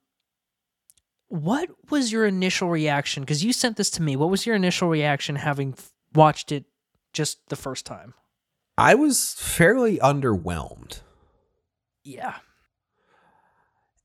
what 1.29 1.69
was 1.89 2.11
your 2.11 2.25
initial 2.25 2.69
reaction? 2.69 3.23
Because 3.23 3.43
you 3.43 3.51
sent 3.53 3.75
this 3.77 3.89
to 3.91 4.01
me. 4.01 4.15
What 4.15 4.29
was 4.29 4.45
your 4.45 4.55
initial 4.55 4.87
reaction 4.87 5.35
having 5.35 5.73
f- 5.77 5.91
watched 6.15 6.51
it 6.51 6.65
just 7.13 7.47
the 7.49 7.55
first 7.55 7.85
time? 7.85 8.13
I 8.77 8.95
was 8.95 9.33
fairly 9.33 9.97
underwhelmed. 9.97 11.01
Yeah. 12.03 12.35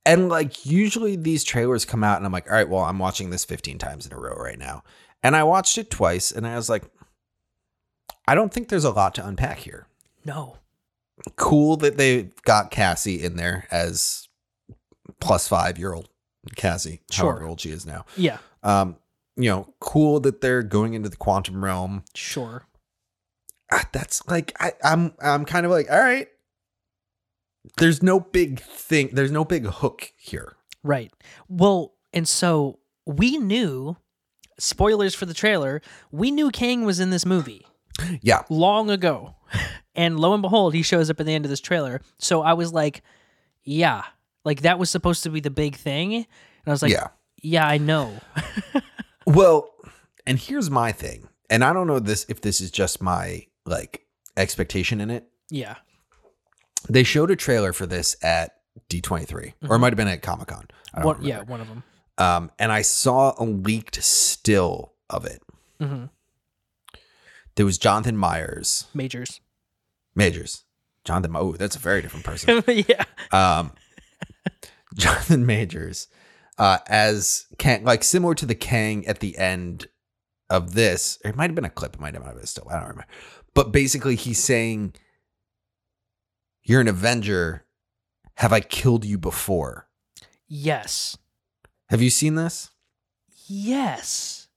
And 0.05 0.29
like 0.29 0.67
usually 0.67 1.15
these 1.17 1.45
trailers 1.45 1.85
come 1.85 2.03
out 2.03 2.17
and 2.17 2.27
I'm 2.27 2.33
like, 2.33 2.49
all 2.49 2.57
right, 2.57 2.69
well, 2.69 2.83
I'm 2.83 2.99
watching 2.99 3.31
this 3.31 3.45
15 3.45 3.79
times 3.79 4.07
in 4.07 4.13
a 4.13 4.19
row 4.19 4.35
right 4.35 4.59
now. 4.59 4.83
And 5.23 5.37
I 5.37 5.45
watched 5.45 5.79
it 5.79 5.91
twice 5.91 6.33
and 6.33 6.47
I 6.47 6.57
was 6.57 6.69
like, 6.69 6.83
I 8.27 8.35
don't 8.35 8.53
think 8.53 8.69
there's 8.69 8.85
a 8.85 8.91
lot 8.91 9.15
to 9.17 9.27
unpack 9.27 9.59
here. 9.59 9.87
No. 10.25 10.57
Cool 11.37 11.77
that 11.79 11.97
they 11.99 12.31
got 12.45 12.71
Cassie 12.71 13.23
in 13.23 13.37
there 13.37 13.67
as 13.71 14.27
plus 15.21 15.47
five 15.47 15.79
year 15.79 15.93
old 15.93 16.09
Cassie, 16.57 17.01
Sure. 17.11 17.31
however 17.33 17.47
old 17.47 17.61
she 17.61 17.71
is 17.71 17.87
now. 17.87 18.05
Yeah. 18.17 18.39
Um, 18.65 18.97
you 19.37 19.49
know, 19.49 19.73
cool 19.81 20.19
that 20.21 20.41
they're 20.41 20.63
going 20.65 20.95
into 20.95 21.09
the 21.09 21.17
quantum 21.17 21.63
realm. 21.65 22.03
Sure. 22.15 22.67
That's 23.93 24.27
like 24.29 24.53
I, 24.61 24.73
I'm 24.85 25.15
I'm 25.21 25.45
kind 25.45 25.67
of 25.67 25.73
like, 25.73 25.91
all 25.91 26.01
right. 26.01 26.29
There's 27.79 28.03
no 28.03 28.19
big 28.19 28.61
thing, 28.61 29.11
there's 29.13 29.31
no 29.31 29.45
big 29.45 29.67
hook 29.67 30.13
here. 30.17 30.57
Right. 30.83 31.13
Well, 31.49 31.95
and 32.13 32.29
so 32.29 32.79
we 33.07 33.39
knew. 33.39 33.97
Spoilers 34.59 35.15
for 35.15 35.27
the 35.27 35.35
trailer. 35.35 35.81
We 36.13 36.31
knew 36.31 36.51
Kang 36.51 36.85
was 36.85 37.01
in 37.01 37.11
this 37.11 37.25
movie 37.27 37.67
Yeah. 38.23 38.43
long 38.49 38.91
ago, 38.91 39.35
and 39.95 40.21
lo 40.21 40.35
and 40.35 40.43
behold, 40.43 40.75
he 40.75 40.83
shows 40.83 41.11
up 41.11 41.19
at 41.19 41.27
the 41.27 41.35
end 41.35 41.45
of 41.45 41.51
this 41.51 41.61
trailer. 41.61 42.01
So 42.19 42.43
I 42.43 42.53
was 42.53 42.73
like, 42.73 43.03
"Yeah, 43.65 44.03
like 44.45 44.61
that 44.63 44.79
was 44.79 44.89
supposed 44.91 45.23
to 45.25 45.31
be 45.31 45.41
the 45.41 45.51
big 45.51 45.75
thing," 45.75 46.15
and 46.15 46.27
I 46.67 46.71
was 46.71 46.83
like, 46.83 46.93
yeah. 46.93 47.09
yeah 47.43 47.67
I 47.67 47.79
know." 47.79 48.13
Well, 49.27 49.71
and 50.27 50.39
here's 50.39 50.69
my 50.71 50.91
thing, 50.93 51.29
and 51.49 51.63
I 51.65 51.73
don't 51.73 51.87
know 51.87 51.99
this 52.01 52.27
if 52.29 52.41
this 52.41 52.61
is 52.61 52.71
just 52.71 53.01
my 53.01 53.47
like 53.67 54.07
expectation 54.37 55.01
in 55.01 55.11
it. 55.11 55.27
yeah. 55.51 55.77
They 56.89 57.05
showed 57.05 57.31
a 57.31 57.37
trailer 57.37 57.73
for 57.73 57.87
this 57.87 58.17
at 58.25 58.57
D23, 58.91 59.53
or 59.69 59.77
it 59.77 59.79
might 59.79 59.93
have 59.93 59.97
been 59.97 60.09
at 60.09 60.21
Comic 60.21 60.49
Con. 60.49 60.67
One, 61.01 61.17
Mm-hmm. 61.17 61.25
yeah, 61.27 61.43
one 61.43 61.61
of 61.61 61.69
them. 61.69 61.85
Um, 62.19 62.51
and 62.59 62.73
I 62.73 62.83
saw 62.83 63.35
a 63.39 63.45
leaked 63.45 64.03
still 64.03 64.95
of 65.09 65.25
it. 65.25 65.43
hmm 65.81 66.07
There 67.55 67.65
was 67.67 67.79
Jonathan 67.79 68.17
Myers, 68.17 68.87
Majors. 68.95 69.41
Majors. 70.17 70.65
Jonathan, 71.05 71.37
oh, 71.37 71.53
that's 71.53 71.77
a 71.77 71.79
very 71.79 72.03
different 72.03 72.25
person. 72.25 72.65
yeah. 72.69 73.05
um, 73.31 73.73
Jonathan 74.97 75.47
Majors, 75.47 76.09
uh, 76.59 76.79
as 76.89 77.47
Kang, 77.59 77.85
like 77.85 78.03
similar 78.05 78.35
to 78.35 78.47
the 78.47 78.55
Kang 78.57 79.07
at 79.07 79.21
the 79.21 79.37
end 79.39 79.87
of 80.51 80.75
this. 80.75 81.19
It 81.25 81.37
might 81.37 81.47
have 81.51 81.55
been 81.55 81.65
a 81.65 81.71
clip. 81.71 81.95
It 81.95 82.01
might 82.01 82.15
have 82.15 82.25
been 82.25 82.47
still. 82.47 82.67
I 82.69 82.75
don't 82.75 82.83
remember. 82.89 83.07
But 83.55 83.73
basically, 83.73 84.17
he's 84.17 84.43
saying, 84.43 84.95
"You're 86.63 86.81
an 86.81 86.89
Avenger. 86.89 87.65
Have 88.37 88.53
I 88.53 88.61
killed 88.61 89.05
you 89.05 89.19
before? 89.19 89.89
Yes. 90.49 91.17
Have 91.91 92.01
you 92.03 92.11
seen 92.11 92.35
this? 92.35 92.71
Yes. 93.47 94.49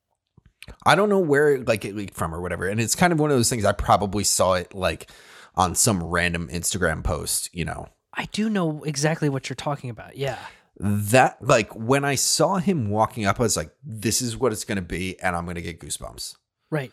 I 0.86 0.96
don't 0.96 1.10
know 1.10 1.20
where 1.20 1.60
like 1.60 1.86
it 1.86 1.96
leaked 1.96 2.16
from 2.16 2.34
or 2.34 2.41
whatever. 2.41 2.68
And 2.68 2.80
it's 2.80 2.96
kind 2.96 3.12
of 3.14 3.20
one 3.20 3.30
of 3.32 3.38
those 3.38 3.50
things. 3.50 3.66
I 3.66 3.72
probably 3.74 4.24
saw 4.24 4.54
it 4.54 4.74
like 4.74 5.12
on 5.56 5.76
some 5.76 6.04
random 6.04 6.48
Instagram 6.50 7.04
post. 7.04 7.50
You 7.54 7.66
know, 7.66 7.89
I 8.14 8.26
do 8.32 8.50
know 8.50 8.84
exactly 8.84 9.30
what 9.30 9.50
you're 9.50 9.56
talking 9.56 9.89
about. 9.89 10.18
Yeah. 10.18 10.39
that 10.80 11.38
like 11.41 11.74
when 11.76 12.04
I 12.06 12.16
saw 12.16 12.56
him 12.58 12.89
walking 12.89 13.26
up, 13.26 13.39
I 13.39 13.43
was 13.43 13.58
like, 13.58 13.72
this 13.84 14.22
is 14.22 14.38
what 14.38 14.52
it's 14.52 14.64
going 14.64 14.78
to 14.78 14.82
be. 14.82 15.20
And 15.20 15.36
I'm 15.36 15.43
going 15.46 15.56
to 15.56 15.62
get 15.62 15.80
goosebumps. 15.80 16.36
Right. 16.72 16.91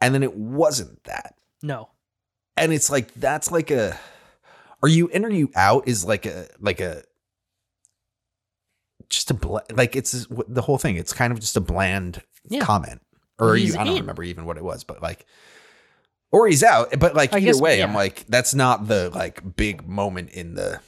And 0.00 0.14
then 0.14 0.22
it 0.22 0.34
wasn't 0.36 1.02
that. 1.04 1.34
No. 1.62 1.88
And 2.56 2.72
it's 2.72 2.90
like, 2.90 3.12
that's 3.14 3.50
like 3.50 3.70
a, 3.70 3.98
are 4.82 4.88
you 4.88 5.08
in 5.08 5.24
or 5.24 5.30
you 5.30 5.50
out 5.56 5.88
is 5.88 6.04
like 6.04 6.26
a 6.26 6.46
like 6.60 6.80
a 6.80 7.02
just 9.08 9.30
a 9.30 9.34
bl- 9.34 9.58
like 9.72 9.96
it's 9.96 10.26
the 10.48 10.62
whole 10.62 10.78
thing. 10.78 10.96
It's 10.96 11.12
kind 11.12 11.32
of 11.32 11.40
just 11.40 11.56
a 11.56 11.60
bland 11.60 12.22
Yeah. 12.48 12.60
comment, 12.60 13.00
or 13.38 13.56
you, 13.56 13.74
I 13.74 13.84
don't 13.84 13.94
in. 13.96 14.00
remember 14.02 14.22
even 14.22 14.44
what 14.44 14.56
it 14.56 14.64
was, 14.64 14.84
but 14.84 15.02
like, 15.02 15.26
or 16.32 16.46
he's 16.46 16.62
out. 16.62 16.98
But 16.98 17.14
like 17.14 17.32
I 17.32 17.38
either 17.38 17.46
guess- 17.46 17.60
way, 17.60 17.82
I'm 17.82 17.94
like 17.94 18.26
that's 18.28 18.54
not 18.54 18.86
the 18.88 19.10
like 19.10 19.56
big 19.56 19.88
moment 19.88 20.30
in 20.30 20.54
the 20.54 20.80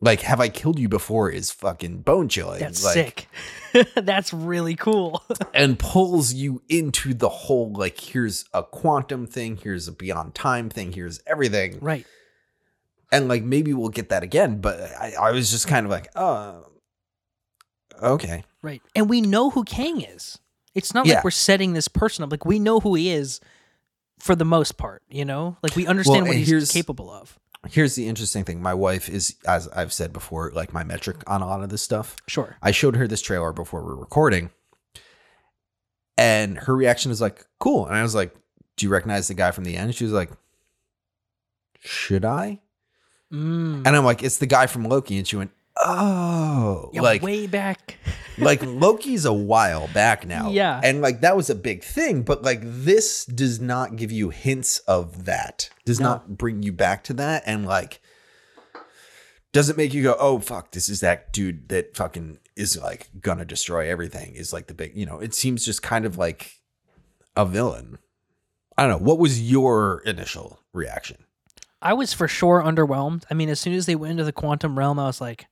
like 0.00 0.20
have 0.22 0.40
I 0.40 0.48
killed 0.48 0.78
you 0.78 0.88
before 0.88 1.30
is 1.30 1.50
fucking 1.50 1.98
bone 2.02 2.28
chilling. 2.28 2.60
That's 2.60 2.84
like, 2.84 3.28
sick. 3.72 3.88
That's 3.94 4.32
really 4.32 4.74
cool. 4.74 5.22
and 5.54 5.78
pulls 5.78 6.32
you 6.34 6.62
into 6.68 7.14
the 7.14 7.28
whole 7.28 7.72
like 7.72 7.98
here's 8.00 8.44
a 8.52 8.62
quantum 8.62 9.26
thing, 9.26 9.56
here's 9.56 9.88
a 9.88 9.92
beyond 9.92 10.34
time 10.34 10.68
thing, 10.70 10.92
here's 10.92 11.20
everything. 11.26 11.78
right. 11.80 12.06
and 13.12 13.28
like 13.28 13.42
maybe 13.42 13.72
we'll 13.72 13.88
get 13.88 14.08
that 14.08 14.22
again 14.24 14.60
but 14.60 14.80
i, 15.00 15.12
I 15.20 15.30
was 15.30 15.48
just 15.52 15.68
kind 15.68 15.86
of 15.86 15.92
like 15.92 16.08
oh 16.16 16.66
okay 18.02 18.44
Right. 18.62 18.82
And 18.96 19.08
we 19.08 19.20
know 19.20 19.50
who 19.50 19.62
Kang 19.62 20.00
is. 20.00 20.40
It's 20.74 20.92
not 20.92 21.06
Yeah. 21.06 21.16
like 21.16 21.24
we're 21.24 21.30
setting 21.30 21.72
this 21.72 21.86
person 21.86 22.24
up. 22.24 22.32
Like 22.32 22.44
we 22.44 22.58
know 22.58 22.80
who 22.80 22.96
he 22.96 23.10
is 23.10 23.38
for 24.18 24.34
the 24.34 24.44
most 24.44 24.76
part, 24.76 25.04
you 25.08 25.24
know? 25.24 25.56
Like 25.62 25.76
we 25.76 25.86
understand 25.86 26.24
Well, 26.24 26.32
what 26.32 26.36
he's 26.42 26.72
capable 26.72 27.08
of. 27.08 27.38
Here's 27.70 27.94
the 27.94 28.08
interesting 28.08 28.44
thing. 28.44 28.62
My 28.62 28.74
wife 28.74 29.08
is 29.08 29.36
as 29.46 29.68
i've 29.68 29.92
said 29.92 30.12
before 30.12 30.50
like 30.54 30.72
my 30.72 30.84
metric 30.84 31.22
on 31.26 31.42
a 31.42 31.46
lot 31.46 31.62
of 31.62 31.68
this 31.68 31.82
stuff. 31.82 32.16
Sure. 32.26 32.56
i 32.62 32.70
showed 32.70 32.96
her 32.96 33.06
this 33.06 33.22
trailer 33.22 33.52
before 33.52 33.84
we 33.84 33.92
are 33.92 33.96
recording 33.96 34.50
and 36.18 36.58
her 36.58 36.74
reaction 36.74 37.10
is 37.10 37.20
like 37.20 37.44
cool. 37.58 37.86
And 37.86 37.94
i 37.94 38.02
was 38.02 38.14
like 38.14 38.34
do 38.76 38.84
you 38.84 38.90
recognize 38.90 39.28
the 39.28 39.34
guy 39.34 39.50
from 39.50 39.64
the 39.64 39.76
end? 39.76 39.94
She 39.94 40.04
was 40.04 40.12
like 40.12 40.30
should 41.80 42.24
i? 42.24 42.60
Mm. 43.32 43.82
and 43.84 43.88
i'm 43.88 44.04
like 44.04 44.22
it's 44.22 44.38
the 44.38 44.46
guy 44.46 44.66
from 44.66 44.84
loki. 44.84 45.18
And 45.18 45.26
she 45.26 45.36
went 45.36 45.50
oh 45.84 46.90
Yeah, 46.92 47.00
like 47.02 47.22
way 47.22 47.46
back. 47.46 47.98
like 48.38 48.60
Loki's 48.62 49.24
a 49.24 49.32
while 49.32 49.88
back 49.88 50.26
now. 50.26 50.50
Yeah. 50.50 50.80
And 50.82 51.00
like 51.00 51.20
that 51.20 51.36
was 51.36 51.50
a 51.50 51.54
big 51.54 51.82
thing, 51.84 52.22
but 52.22 52.42
like 52.42 52.60
this 52.62 53.24
does 53.24 53.60
not 53.60 53.96
give 53.96 54.12
you 54.12 54.30
hints 54.30 54.78
of 54.80 55.24
that. 55.24 55.70
Does 55.84 56.00
No. 56.00 56.06
not 56.06 56.36
bring 56.38 56.62
you 56.62 56.72
back 56.72 57.04
to 57.04 57.14
that 57.14 57.42
and 57.46 57.66
like 57.66 58.00
doesn't 59.52 59.76
make 59.78 59.94
you 59.94 60.02
go, 60.02 60.16
"Oh 60.18 60.38
fuck, 60.38 60.72
this 60.72 60.88
is 60.88 61.00
that 61.00 61.32
dude 61.32 61.68
that 61.70 61.96
fucking 61.96 62.38
is 62.56 62.76
like 62.78 63.08
gonna 63.20 63.44
destroy 63.46 63.88
everything." 63.90 64.34
Is 64.34 64.52
like 64.52 64.66
the 64.66 64.74
big, 64.74 64.94
you 64.96 65.06
know, 65.06 65.18
it 65.18 65.32
seems 65.34 65.64
just 65.64 65.82
kind 65.82 66.04
of 66.04 66.18
like 66.18 66.60
a 67.36 67.46
villain. 67.46 67.98
I 68.76 68.82
don't 68.82 68.90
know. 69.00 69.06
What 69.06 69.18
was 69.18 69.40
your 69.50 70.02
initial 70.04 70.60
reaction? 70.74 71.24
I 71.80 71.94
was 71.94 72.12
for 72.12 72.28
sure 72.28 72.62
underwhelmed. 72.62 73.24
I 73.30 73.34
mean, 73.34 73.48
as 73.48 73.58
soon 73.60 73.72
as 73.72 73.86
they 73.86 73.94
went 73.96 74.10
into 74.10 74.24
the 74.24 74.32
quantum 74.32 74.76
realm, 74.78 74.98
I 74.98 75.06
was 75.06 75.20
like, 75.22 75.46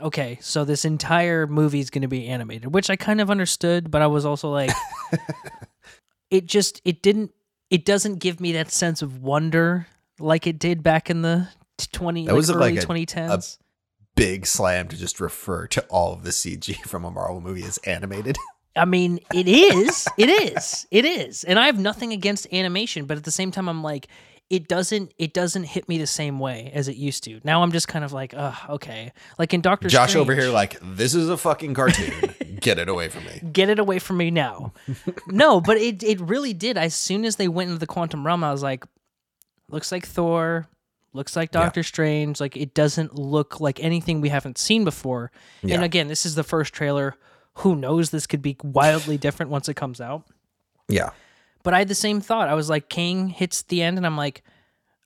okay, 0.00 0.38
so 0.40 0.64
this 0.64 0.84
entire 0.84 1.46
movie 1.46 1.80
is 1.80 1.90
going 1.90 2.02
to 2.02 2.08
be 2.08 2.26
animated, 2.28 2.72
which 2.72 2.90
I 2.90 2.96
kind 2.96 3.20
of 3.20 3.30
understood, 3.30 3.90
but 3.90 4.02
I 4.02 4.06
was 4.06 4.24
also 4.24 4.50
like, 4.50 4.70
it 6.30 6.46
just, 6.46 6.80
it 6.84 7.02
didn't, 7.02 7.32
it 7.70 7.84
doesn't 7.84 8.16
give 8.16 8.40
me 8.40 8.52
that 8.52 8.70
sense 8.70 9.02
of 9.02 9.22
wonder 9.22 9.86
like 10.20 10.46
it 10.46 10.58
did 10.58 10.82
back 10.82 11.10
in 11.10 11.22
the 11.22 11.48
t- 11.76 11.86
20, 11.92 12.26
That 12.26 12.32
like 12.32 12.36
was 12.36 12.50
early 12.50 12.74
like 12.74 12.82
a- 12.82 12.86
Big 14.16 14.46
slam 14.46 14.88
to 14.88 14.96
just 14.96 15.20
refer 15.20 15.68
to 15.68 15.80
all 15.86 16.12
of 16.12 16.24
the 16.24 16.30
CG 16.30 16.74
from 16.86 17.04
a 17.04 17.10
Marvel 17.10 17.40
movie 17.40 17.62
as 17.62 17.78
animated. 17.78 18.36
I 18.74 18.84
mean, 18.84 19.20
it 19.32 19.46
is. 19.46 20.08
It 20.16 20.28
is. 20.28 20.86
It 20.90 21.04
is. 21.04 21.44
And 21.44 21.58
I 21.58 21.66
have 21.66 21.78
nothing 21.78 22.12
against 22.12 22.52
animation, 22.52 23.06
but 23.06 23.16
at 23.16 23.24
the 23.24 23.30
same 23.30 23.50
time 23.50 23.68
I'm 23.68 23.82
like 23.82 24.08
it 24.50 24.66
doesn't 24.68 25.12
it 25.18 25.34
doesn't 25.34 25.64
hit 25.64 25.88
me 25.88 25.98
the 25.98 26.06
same 26.06 26.38
way 26.38 26.70
as 26.74 26.88
it 26.88 26.96
used 26.96 27.24
to. 27.24 27.40
Now 27.44 27.62
I'm 27.62 27.70
just 27.72 27.86
kind 27.88 28.04
of 28.04 28.12
like, 28.12 28.32
"Uh, 28.34 28.52
okay." 28.70 29.12
Like 29.38 29.52
in 29.52 29.60
Doctor 29.60 29.88
Josh 29.88 30.10
Strange, 30.10 30.22
over 30.22 30.34
here, 30.34 30.50
like, 30.50 30.78
this 30.82 31.14
is 31.14 31.28
a 31.28 31.36
fucking 31.36 31.74
cartoon. 31.74 32.34
Get 32.60 32.78
it 32.78 32.88
away 32.88 33.08
from 33.08 33.24
me. 33.24 33.40
get 33.52 33.68
it 33.68 33.78
away 33.78 33.98
from 33.98 34.16
me 34.16 34.30
now. 34.30 34.72
no, 35.26 35.60
but 35.60 35.76
it 35.76 36.02
it 36.02 36.20
really 36.20 36.54
did. 36.54 36.78
As 36.78 36.94
soon 36.94 37.24
as 37.24 37.36
they 37.36 37.48
went 37.48 37.68
into 37.68 37.78
the 37.80 37.86
quantum 37.86 38.26
realm, 38.26 38.42
I 38.42 38.50
was 38.50 38.62
like, 38.62 38.84
looks 39.68 39.92
like 39.92 40.06
Thor, 40.06 40.66
looks 41.12 41.36
like 41.36 41.50
Yeah. 41.52 41.62
Doctor 41.64 41.82
Strange. 41.82 42.40
Like 42.40 42.56
it 42.56 42.72
doesn't 42.74 43.14
look 43.14 43.60
like 43.60 43.78
anything 43.84 44.20
we 44.20 44.30
haven't 44.30 44.56
seen 44.58 44.82
before. 44.84 45.30
Yeah. 45.62 45.74
And 45.76 45.84
again, 45.84 46.08
this 46.08 46.24
is 46.24 46.34
the 46.36 46.42
first 46.44 46.72
trailer. 46.72 47.16
Who 47.56 47.76
knows? 47.76 48.10
This 48.10 48.26
could 48.26 48.40
be 48.40 48.56
wildly 48.62 49.18
different 49.18 49.50
once 49.50 49.68
it 49.68 49.74
comes 49.74 50.00
out. 50.00 50.24
Yeah, 50.88 51.10
But 51.62 51.74
I 51.74 51.78
had 51.80 51.88
the 51.88 51.94
same 51.94 52.20
thought. 52.20 52.48
I 52.48 52.54
was 52.54 52.70
like, 52.70 52.88
King 52.88 53.28
hits 53.28 53.62
the 53.62 53.82
end, 53.82 53.96
and 53.96 54.06
I'm 54.06 54.16
like, 54.16 54.42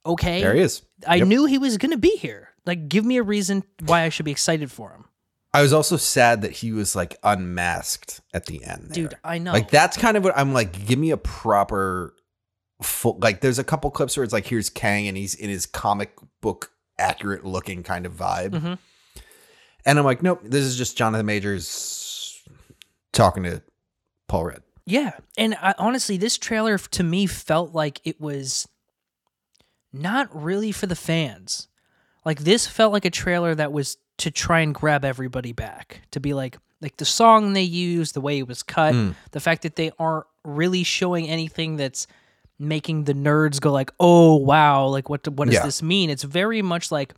okay. 0.07 0.41
there 0.43 0.55
he 0.55 0.61
is. 0.61 0.83
I 1.07 1.17
Yep. 1.17 1.29
knew 1.29 1.45
he 1.47 1.59
was 1.59 1.79
going 1.79 1.91
to 1.93 1.97
be 1.99 2.17
here. 2.17 2.51
Like, 2.67 2.89
give 2.89 3.05
me 3.05 3.17
a 3.17 3.23
reason 3.23 3.65
why 3.85 4.03
I 4.03 4.09
should 4.11 4.25
be 4.25 4.31
excited 4.31 4.71
for 4.71 4.91
him. 4.91 5.07
I 5.55 5.61
was 5.63 5.73
also 5.73 5.97
sad 5.97 6.43
that 6.43 6.53
he 6.53 6.73
was 6.73 6.97
like 6.97 7.17
unmasked 7.23 8.21
at 8.33 8.47
the 8.47 8.65
end. 8.65 8.87
there. 8.91 8.95
Dude, 9.09 9.15
I 9.23 9.39
know. 9.39 9.53
Like 9.53 9.71
that's 9.71 9.97
kind 9.99 10.17
of 10.17 10.25
what 10.25 10.33
I'm 10.37 10.55
like. 10.55 10.87
Give 10.87 10.99
me 10.99 11.11
a 11.11 11.19
proper 11.19 12.15
full. 12.83 13.19
Like 13.21 13.43
there's 13.43 13.59
a 13.59 13.65
couple 13.65 13.91
clips 13.91 14.17
where 14.17 14.25
it's 14.25 14.33
like 14.33 14.47
here's 14.47 14.71
Kang 14.71 15.09
and 15.09 15.17
he's 15.17 15.35
in 15.35 15.51
his 15.51 15.67
comic 15.67 16.13
book 16.41 16.71
accurate 16.99 17.45
looking 17.45 17.83
kind 17.83 18.07
of 18.07 18.15
vibe, 18.15 18.51
Mhm. 18.53 18.79
and 19.85 19.99
I'm 19.99 20.05
like, 20.07 20.23
nope, 20.23 20.41
this 20.43 20.65
is 20.65 20.77
just 20.79 20.97
Jonathan 20.97 21.27
Majors 21.27 22.43
talking 23.13 23.43
to 23.43 23.61
Paul 24.29 24.45
Rudd. 24.47 24.63
Yeah. 24.85 25.13
And 25.39 25.55
I, 25.61 25.75
honestly, 25.79 26.17
this 26.17 26.37
trailer 26.39 26.77
to 26.79 27.03
me 27.03 27.27
felt 27.27 27.73
like 27.73 28.01
it 28.05 28.21
was 28.21 28.69
not 29.93 30.29
really 30.35 30.73
for 30.73 30.87
the 30.87 30.97
fans. 30.97 31.69
Like, 32.25 32.41
this 32.41 32.67
felt 32.67 32.93
like 32.93 33.05
a 33.05 33.11
trailer 33.11 33.55
that 33.55 33.73
was 33.73 33.97
to 34.19 34.31
try 34.31 34.61
and 34.61 34.75
grab 34.75 35.05
everybody 35.05 35.53
back. 35.53 36.03
To 36.13 36.21
be 36.21 36.35
like, 36.35 36.57
like 36.81 36.97
the 36.97 37.05
song 37.05 37.53
they 37.53 37.63
used, 37.63 38.15
the 38.15 38.21
way 38.21 38.39
it 38.39 38.49
was 38.49 38.63
cut, 38.63 38.95
Mm. 38.95 39.15
the 39.33 39.41
fact 39.41 39.63
that 39.63 39.77
they 39.77 39.91
aren't 39.99 40.27
really 40.45 40.83
showing 40.83 41.29
anything 41.29 41.77
that's 41.77 42.07
making 42.59 43.05
the 43.05 43.15
nerds 43.15 43.61
go 43.61 43.73
like, 43.73 43.91
"Oh 43.99 44.37
wow!" 44.37 44.87
Like 44.87 45.09
what? 45.09 45.27
What 45.29 45.47
does 45.47 45.55
Yeah. 45.55 45.65
this 45.65 45.83
mean? 45.83 46.11
It's 46.11 46.23
very 46.23 46.63
much 46.63 46.93
like, 46.93 47.15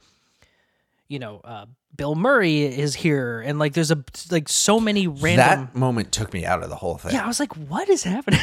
you 1.08 1.18
know, 1.18 1.40
uh, 1.44 1.66
Bill 1.96 2.14
Murray 2.14 2.62
is 2.62 2.94
here, 2.94 3.40
and 3.40 3.58
like 3.58 3.72
there's 3.74 3.90
a 3.90 4.02
like 4.30 4.48
so 4.48 4.80
many 4.80 5.06
random. 5.06 5.36
That 5.66 5.74
moment 5.76 6.10
took 6.12 6.32
me 6.32 6.44
out 6.44 6.62
of 6.62 6.68
the 6.70 6.76
whole 6.76 6.96
thing. 6.98 7.12
yeah, 7.12 7.24
I 7.24 7.28
was 7.28 7.38
like, 7.38 7.54
"What 7.56 7.88
is 7.88 8.02
happening?" 8.02 8.40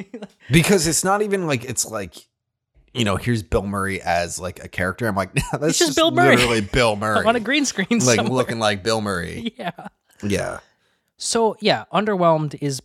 because 0.50 0.86
it's 0.86 1.02
not 1.02 1.22
even 1.22 1.46
like 1.46 1.64
it's 1.64 1.84
like 1.86 2.14
you 2.94 3.04
know 3.04 3.16
here's 3.16 3.42
bill 3.42 3.62
murray 3.62 4.02
as 4.02 4.38
like 4.38 4.62
a 4.62 4.68
character 4.68 5.06
i'm 5.06 5.14
like 5.16 5.32
that's 5.52 5.62
It's 5.64 5.78
just 5.78 5.88
just 5.90 5.96
Bill 5.96 6.10
Murray. 6.10 6.36
literally 6.36 6.60
bill 6.72 6.94
murray 6.96 7.24
on 7.26 7.36
a 7.36 7.40
green 7.40 7.64
screen, 7.64 7.86
like 7.90 8.16
somewhere. 8.16 8.34
looking 8.34 8.58
like 8.58 8.82
bill 8.82 9.00
murray 9.00 9.54
Yeah. 9.56 9.70
yeah 10.22 10.58
So 11.16 11.56
yeah, 11.60 11.84
underwhelmed 11.92 12.58
is 12.60 12.82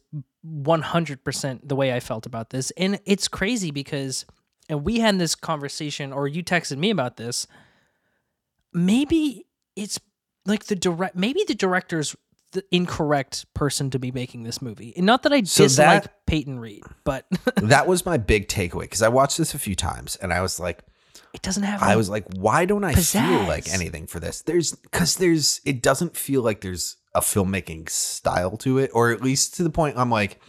100% 0.48 1.60
the 1.68 1.76
way 1.76 1.92
I 1.94 2.00
felt 2.00 2.26
about 2.26 2.52
this, 2.52 2.72
and 2.78 3.00
it's 3.06 3.28
crazy 3.28 3.72
because, 3.72 4.26
and 4.70 4.86
we 4.86 5.00
had 5.00 5.20
this 5.20 5.36
conversation, 5.36 6.14
or 6.14 6.28
you 6.28 6.42
texted 6.44 6.78
me 6.78 6.90
about 6.90 7.18
this. 7.18 7.48
Maybe 8.74 9.46
it's 9.76 10.00
like 10.48 10.66
the 10.66 10.76
direct. 10.76 11.16
Maybe 11.16 11.44
the 11.48 11.54
director's 11.56 12.16
the 12.54 12.64
incorrect 12.72 13.46
person 13.54 13.90
to 13.92 14.00
be 14.00 14.10
making 14.12 14.44
this 14.44 14.62
movie. 14.62 14.94
And 14.96 15.06
not 15.06 15.24
that 15.24 15.34
I 15.34 15.44
So 15.44 15.66
dislike 15.66 16.04
that- 16.04 16.26
Peyton 16.26 16.60
Reed, 16.60 16.82
but 17.04 17.26
that 17.58 17.88
was 17.88 18.06
my 18.06 18.18
big 18.18 18.48
takeaway 18.48 18.82
because 18.82 19.02
i 19.02 19.10
watched 19.10 19.38
this 19.38 19.54
a 19.54 19.60
few 19.60 19.76
times 19.76 20.16
and 20.18 20.34
i 20.34 20.42
was 20.42 20.60
like 20.60 20.80
it 21.34 21.42
doesn't 21.42 21.64
have. 21.64 21.82
i 21.84 21.96
was 21.96 22.10
like 22.10 22.26
why 22.36 22.66
don't 22.66 22.84
i 22.86 22.94
feel 22.94 23.44
like 23.44 23.70
anything 23.74 24.08
for 24.08 24.20
this 24.20 24.42
there's 24.44 24.74
because 24.74 25.16
there's 25.18 25.60
it 25.66 25.82
doesn't 25.82 26.16
feel 26.18 26.42
like 26.42 26.62
there's 26.62 26.96
a 27.14 27.20
filmmaking 27.22 27.90
style 27.90 28.56
to 28.58 28.78
it 28.78 28.90
or 28.94 29.12
at 29.12 29.22
least 29.22 29.56
to 29.56 29.64
the 29.64 29.70
point 29.70 29.98
i'm 29.98 30.10
like 30.10 30.40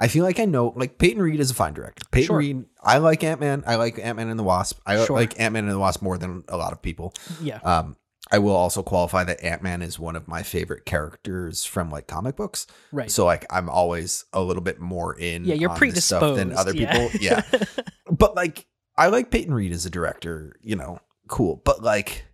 I 0.00 0.06
feel 0.06 0.22
like 0.22 0.38
I 0.38 0.44
know, 0.44 0.72
like 0.76 0.96
Peyton 0.98 1.20
Reed 1.20 1.40
is 1.40 1.50
a 1.50 1.54
fine 1.54 1.74
director. 1.74 2.04
Peyton 2.12 2.26
Sure. 2.28 2.38
Reed, 2.38 2.64
I 2.80 2.98
like 2.98 3.24
Ant 3.24 3.40
Man. 3.40 3.64
I 3.66 3.74
like 3.74 3.98
Ant 3.98 4.16
Man 4.16 4.28
and 4.28 4.38
the 4.38 4.44
Wasp. 4.44 4.78
I 4.86 5.04
Sure. 5.04 5.16
like 5.16 5.40
Ant 5.40 5.54
Man 5.54 5.64
and 5.64 5.72
the 5.72 5.78
Wasp 5.80 6.02
more 6.02 6.16
than 6.16 6.44
a 6.48 6.56
lot 6.56 6.72
of 6.72 6.80
people. 6.80 7.14
yeah, 7.42 7.58
Um, 7.64 7.96
I 8.30 8.38
will 8.38 8.54
also 8.54 8.82
qualify 8.82 9.24
that 9.24 9.42
Ant 9.42 9.62
Man 9.62 9.82
is 9.82 9.98
one 9.98 10.16
of 10.16 10.28
my 10.28 10.42
favorite 10.42 10.84
characters 10.84 11.64
from 11.64 11.90
like 11.90 12.06
comic 12.06 12.36
books. 12.36 12.66
right. 12.92 13.10
So 13.10 13.24
like 13.24 13.46
I'm 13.50 13.68
always 13.68 14.24
a 14.32 14.42
little 14.42 14.62
bit 14.62 14.80
more 14.80 15.18
in 15.18 15.44
yeah, 15.44 15.54
you're 15.54 15.70
stuff 15.70 16.36
than 16.36 16.50
predisposed. 16.50 16.58
other 16.58 16.74
yeah. 16.74 16.92
people. 16.92 17.20
Yeah. 17.20 17.42
but 18.10 18.34
like 18.34 18.66
I 18.96 19.08
like 19.08 19.30
Peyton 19.30 19.54
Reed 19.54 19.72
as 19.72 19.86
a 19.86 19.90
director, 19.90 20.56
you 20.60 20.76
know, 20.76 21.00
cool. 21.28 21.62
But 21.64 21.82
like 21.82 22.26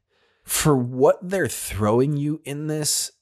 for 0.45 0.77
what 0.77 1.19
they're 1.23 1.49
throwing 1.49 2.17
you 2.17 2.41
in 2.45 2.67
this, 2.67 3.13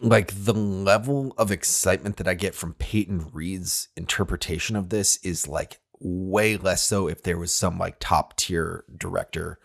like 0.00 0.32
the 0.34 0.54
level 0.54 1.34
of 1.38 1.50
excitement 1.50 2.16
that 2.16 2.28
I 2.28 2.34
get 2.34 2.54
from 2.54 2.74
Peyton 2.74 3.30
Reed's 3.32 3.88
interpretation 3.96 4.74
of 4.74 4.88
this 4.88 5.18
is 5.18 5.46
like 5.46 5.80
way 6.00 6.56
less 6.56 6.82
so 6.82 7.08
if 7.08 7.22
there 7.22 7.38
was 7.38 7.52
some 7.52 7.78
like 7.78 7.96
top 8.00 8.36
tier 8.36 8.84
director 8.94 9.58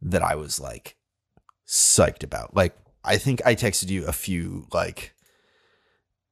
that 0.00 0.22
I 0.22 0.34
was 0.34 0.58
like 0.58 0.96
psyched 1.66 2.22
about. 2.22 2.54
Like 2.54 2.76
I 3.04 3.16
think 3.16 3.42
I 3.44 3.54
texted 3.54 3.88
you 3.90 4.06
a 4.06 4.12
few 4.12 4.66
like 4.72 5.14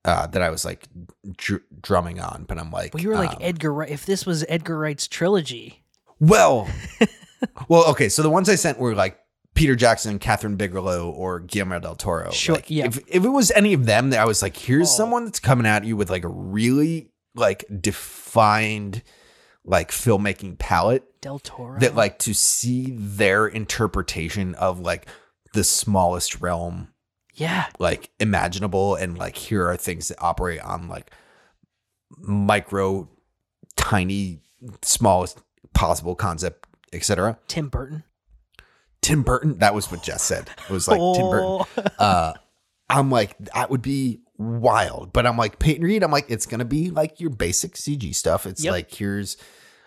uh 0.04 0.26
that 0.28 0.42
I 0.42 0.50
was 0.50 0.64
like 0.64 0.88
dr- 1.36 1.62
drumming 1.80 2.20
on, 2.20 2.44
but 2.44 2.58
I'm 2.58 2.70
like 2.70 2.94
well, 2.94 3.02
you 3.02 3.08
were 3.10 3.14
like 3.16 3.30
um, 3.36 3.38
Edgar 3.40 3.72
Wright. 3.72 3.90
If 3.90 4.06
this 4.06 4.26
was 4.26 4.44
Edgar 4.48 4.78
Wright's 4.78 5.06
trilogy, 5.08 5.84
well, 6.20 6.68
Well, 7.68 7.88
okay, 7.90 8.08
so 8.08 8.22
the 8.22 8.30
ones 8.30 8.48
I 8.48 8.54
sent 8.54 8.78
were 8.78 8.94
like 8.94 9.18
Peter 9.54 9.74
Jackson, 9.74 10.18
Kathryn 10.20 10.56
Bigelow, 10.56 11.10
or 11.10 11.40
Guillermo 11.40 11.80
del 11.80 11.96
Toro. 11.96 12.30
Sure, 12.30 12.54
Like, 12.54 12.70
yeah. 12.70 12.86
If 12.86 12.98
if 13.08 13.24
it 13.24 13.28
was 13.28 13.50
any 13.50 13.72
of 13.74 13.84
them, 13.86 14.10
that 14.10 14.20
I 14.20 14.24
was 14.26 14.42
like, 14.42 14.56
here's 14.56 14.88
Oh. 14.90 14.96
someone 14.96 15.24
that's 15.24 15.40
coming 15.40 15.66
at 15.66 15.84
you 15.84 15.96
with 15.96 16.08
like 16.10 16.22
a 16.24 16.28
really 16.28 17.10
like 17.34 17.64
defined 17.80 19.02
like 19.64 19.90
filmmaking 19.90 20.58
palette 20.58 21.04
Del 21.20 21.38
Toro. 21.38 21.78
that 21.80 21.94
like 21.94 22.18
to 22.20 22.34
see 22.34 22.92
their 22.96 23.46
interpretation 23.46 24.54
of 24.56 24.80
like 24.80 25.06
the 25.52 25.64
smallest 25.64 26.40
realm 26.40 26.88
yeah, 27.34 27.66
like 27.78 28.10
imaginable 28.20 28.94
and 28.94 29.16
like 29.16 29.36
here 29.36 29.66
are 29.66 29.76
things 29.76 30.08
that 30.08 30.18
operate 30.20 30.60
on 30.60 30.88
like 30.88 31.10
micro 32.18 33.08
tiny 33.76 34.40
smallest 34.82 35.38
possible 35.74 36.14
concept 36.14 36.68
etc 36.92 37.38
Tim 37.48 37.68
Burton. 37.68 38.04
tim 39.00 39.22
burton 39.22 39.58
that 39.58 39.74
was 39.74 39.90
what 39.90 40.02
jess 40.02 40.22
said 40.22 40.50
it 40.68 40.70
was 40.70 40.86
like 40.88 40.98
tim 41.16 41.30
burton 41.30 41.66
Oh. 41.98 42.04
uh 42.04 42.32
i'm 42.90 43.10
like 43.10 43.36
that 43.54 43.70
would 43.70 43.80
be 43.82 44.20
wild 44.36 45.12
but 45.12 45.26
i'm 45.26 45.38
like 45.38 45.58
peyton 45.58 45.82
reed 45.84 46.02
i'm 46.04 46.10
like 46.12 46.26
it's 46.28 46.44
gonna 46.46 46.64
be 46.66 46.90
like 46.90 47.18
your 47.18 47.30
basic 47.30 47.74
cg 47.74 48.14
stuff 48.14 48.44
it's 48.46 48.62
Yep. 48.62 48.72
like 48.72 48.92
here's 48.94 49.36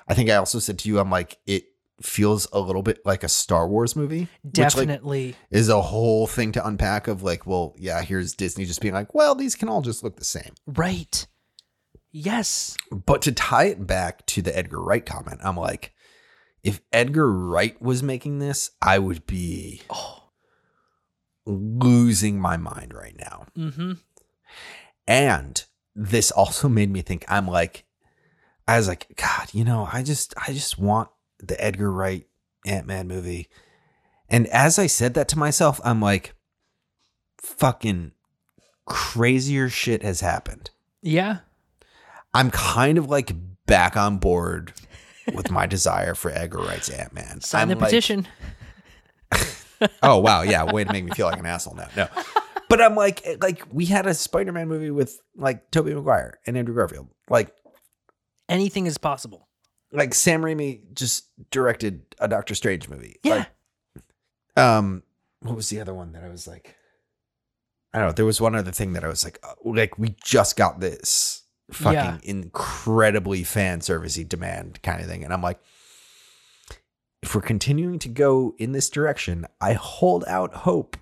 i 0.07 0.13
think 0.16 0.30
i 0.32 0.36
also 0.36 0.57
said 0.59 0.80
to 0.80 0.89
you 0.89 0.97
i'm 0.99 1.11
like 1.11 1.38
it 1.45 1.66
feels 2.01 2.47
a 2.51 2.59
little 2.59 2.81
bit 2.83 2.99
like 3.05 3.23
a 3.23 3.29
star 3.29 3.67
wars 3.67 3.95
movie 3.95 4.27
which, 4.43 4.57
like, 4.75 4.87
Definitely. 4.87 5.35
is 5.49 5.69
a 5.69 5.81
whole 5.81 6.27
thing 6.27 6.51
to 6.53 6.67
unpack 6.67 7.07
of 7.07 7.23
like, 7.23 7.47
well, 7.47 7.73
yeah, 7.77 8.01
here's 8.01 8.33
Disney 8.33 8.65
just 8.65 8.81
being 8.81 8.93
like, 8.93 9.13
well, 9.13 9.33
these 9.35 9.55
can 9.55 9.69
all 9.69 9.81
just 9.81 10.03
look 10.03 10.17
the 10.17 10.25
same. 10.25 10.53
right. 10.67 11.25
Yes. 12.17 12.77
But 12.91 13.21
to 13.23 13.31
tie 13.33 13.65
it 13.65 13.85
back 13.85 14.25
to 14.27 14.41
the 14.41 14.57
Edgar 14.57 14.81
Wright 14.81 15.05
comment, 15.05 15.41
I'm 15.43 15.57
like, 15.57 15.93
if 16.63 16.79
Edgar 16.93 17.29
Wright 17.31 17.79
was 17.81 18.01
making 18.03 18.39
this, 18.39 18.71
I 18.81 18.99
would 18.99 19.25
be 19.25 19.81
Oh. 19.89 20.23
losing 21.45 22.39
my 22.39 22.57
mind 22.57 22.93
right 22.93 23.15
now. 23.17 23.45
Mm-hmm. 23.57 23.93
And 25.07 25.63
this 25.95 26.31
also 26.31 26.67
made 26.69 26.89
me 26.89 27.01
think, 27.01 27.25
I'm 27.27 27.47
like, 27.47 27.85
I 28.67 28.77
was 28.77 28.87
like, 28.87 29.07
God, 29.15 29.49
you 29.53 29.63
know, 29.63 29.87
I 29.91 30.01
just, 30.01 30.33
I 30.37 30.53
just 30.53 30.79
want 30.79 31.09
the 31.39 31.61
Edgar 31.63 31.91
Wright 31.91 32.25
Ant 32.65 32.88
Man 32.88 33.07
movie. 33.07 33.47
And 34.29 34.47
as 34.47 34.79
I 34.79 34.88
said 34.88 35.13
that 35.13 35.27
to 35.29 35.39
myself, 35.39 35.79
I'm 35.83 36.01
like, 36.01 36.33
fucking 37.38 38.11
crazier 38.86 39.69
shit 39.69 40.01
has 40.01 40.21
happened. 40.21 40.71
Yeah. 41.01 41.39
I'm 42.33 42.51
kind 42.51 42.97
of 42.97 43.09
like 43.09 43.31
back 43.65 43.95
on 43.95 44.17
board 44.17 44.73
with 45.33 45.51
my 45.51 45.65
desire 45.65 46.15
for 46.15 46.31
Edgar 46.31 46.59
Wright's 46.59 46.89
Ant 46.89 47.13
Man. 47.13 47.41
Sign 47.41 47.67
the 47.67 47.75
petition. 47.75 48.27
oh 50.03 50.17
wow, 50.19 50.41
yeah, 50.41 50.63
way 50.63 50.83
to 50.83 50.91
make 50.91 51.03
me 51.03 51.11
feel 51.11 51.27
like 51.27 51.39
an 51.39 51.45
asshole 51.45 51.75
now. 51.75 51.88
No, 51.95 52.07
but 52.69 52.81
I'm 52.81 52.95
like, 52.95 53.25
eh, 53.25 53.38
like 53.41 53.63
we 53.71 53.86
had 53.86 54.05
a 54.05 54.13
Spider-Man 54.13 54.67
movie 54.67 54.91
with 54.91 55.19
like 55.36 55.71
Tobey 55.71 55.93
Maguire 55.93 56.39
and 56.45 56.57
Andrew 56.57 56.75
Garfield. 56.75 57.07
Like, 57.29 57.53
Anything 58.47 58.86
is 58.86 58.97
possible. 58.97 59.47
Like 59.95 60.13
Sam 60.13 60.41
Raimi 60.41 60.81
just 60.93 61.25
directed 61.51 62.01
a 62.19 62.27
Doctor 62.27 62.55
Strange 62.55 62.89
movie. 62.89 63.17
Yeah. 63.23 63.45
Like, 64.55 64.63
um, 64.63 65.03
what 65.41 65.55
was 65.55 65.69
the 65.69 65.79
other 65.81 65.93
one 65.93 66.11
that 66.13 66.23
I 66.23 66.29
was 66.29 66.47
like? 66.47 66.75
I 67.93 67.99
don't 67.99 68.07
know. 68.07 68.13
There 68.13 68.25
was 68.25 68.41
one 68.41 68.55
other 68.55 68.71
thing 68.71 68.93
that 68.93 69.03
I 69.03 69.07
was 69.07 69.23
like, 69.23 69.39
uh, 69.43 69.53
like 69.63 69.97
we 69.97 70.15
just 70.23 70.57
got 70.57 70.79
this 70.79 71.43
fucking 71.71 71.93
Yeah. 71.95 72.17
incredibly 72.23 73.43
fan 73.43 73.79
servicey 73.79 74.27
demand 74.27 74.81
kind 74.83 75.01
of 75.01 75.07
thing, 75.07 75.23
and 75.23 75.33
I'm 75.33 75.41
like, 75.41 75.59
if 77.23 77.33
we're 77.33 77.41
continuing 77.41 77.99
to 77.99 78.09
go 78.09 78.53
in 78.57 78.71
this 78.71 78.89
direction, 78.89 79.45
I 79.59 79.73
hold 79.73 80.23
out 80.27 80.53
hope 80.53 80.97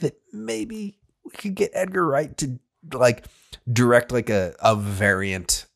that 0.00 0.18
maybe 0.32 0.98
we 1.24 1.30
could 1.30 1.54
get 1.54 1.70
Edgar 1.72 2.04
Wright 2.06 2.36
to 2.38 2.58
like 2.92 3.24
direct 3.72 4.12
like 4.12 4.28
a 4.30 4.54
a 4.60 4.74
variant 4.76 5.66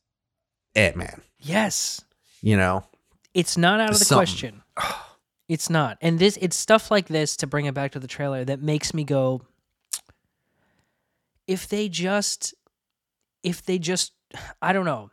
Ant 0.75 0.95
Man. 0.95 1.21
yes. 1.39 2.01
You 2.43 2.57
know, 2.57 2.83
It's 3.33 3.57
not 3.57 3.79
out 3.79 3.89
of 3.91 3.97
the 3.99 4.05
Something. 4.05 4.17
question. 4.19 4.63
It's 5.49 5.69
not. 5.69 5.97
And 6.01 6.19
this 6.19 6.37
it's 6.41 6.55
stuff 6.55 6.89
like 6.89 7.07
this 7.07 7.35
to 7.37 7.47
bring 7.47 7.65
it 7.65 7.73
back 7.73 7.91
to 7.91 7.99
the 7.99 8.07
trailer 8.07 8.45
that 8.45 8.61
makes 8.61 8.93
me 8.93 9.03
go 9.03 9.41
if 11.47 11.67
they 11.67 11.89
just 11.89 12.53
if 13.43 13.63
they 13.63 13.77
just 13.77 14.13
I 14.61 14.73
don't 14.73 14.85
know. 14.85 15.11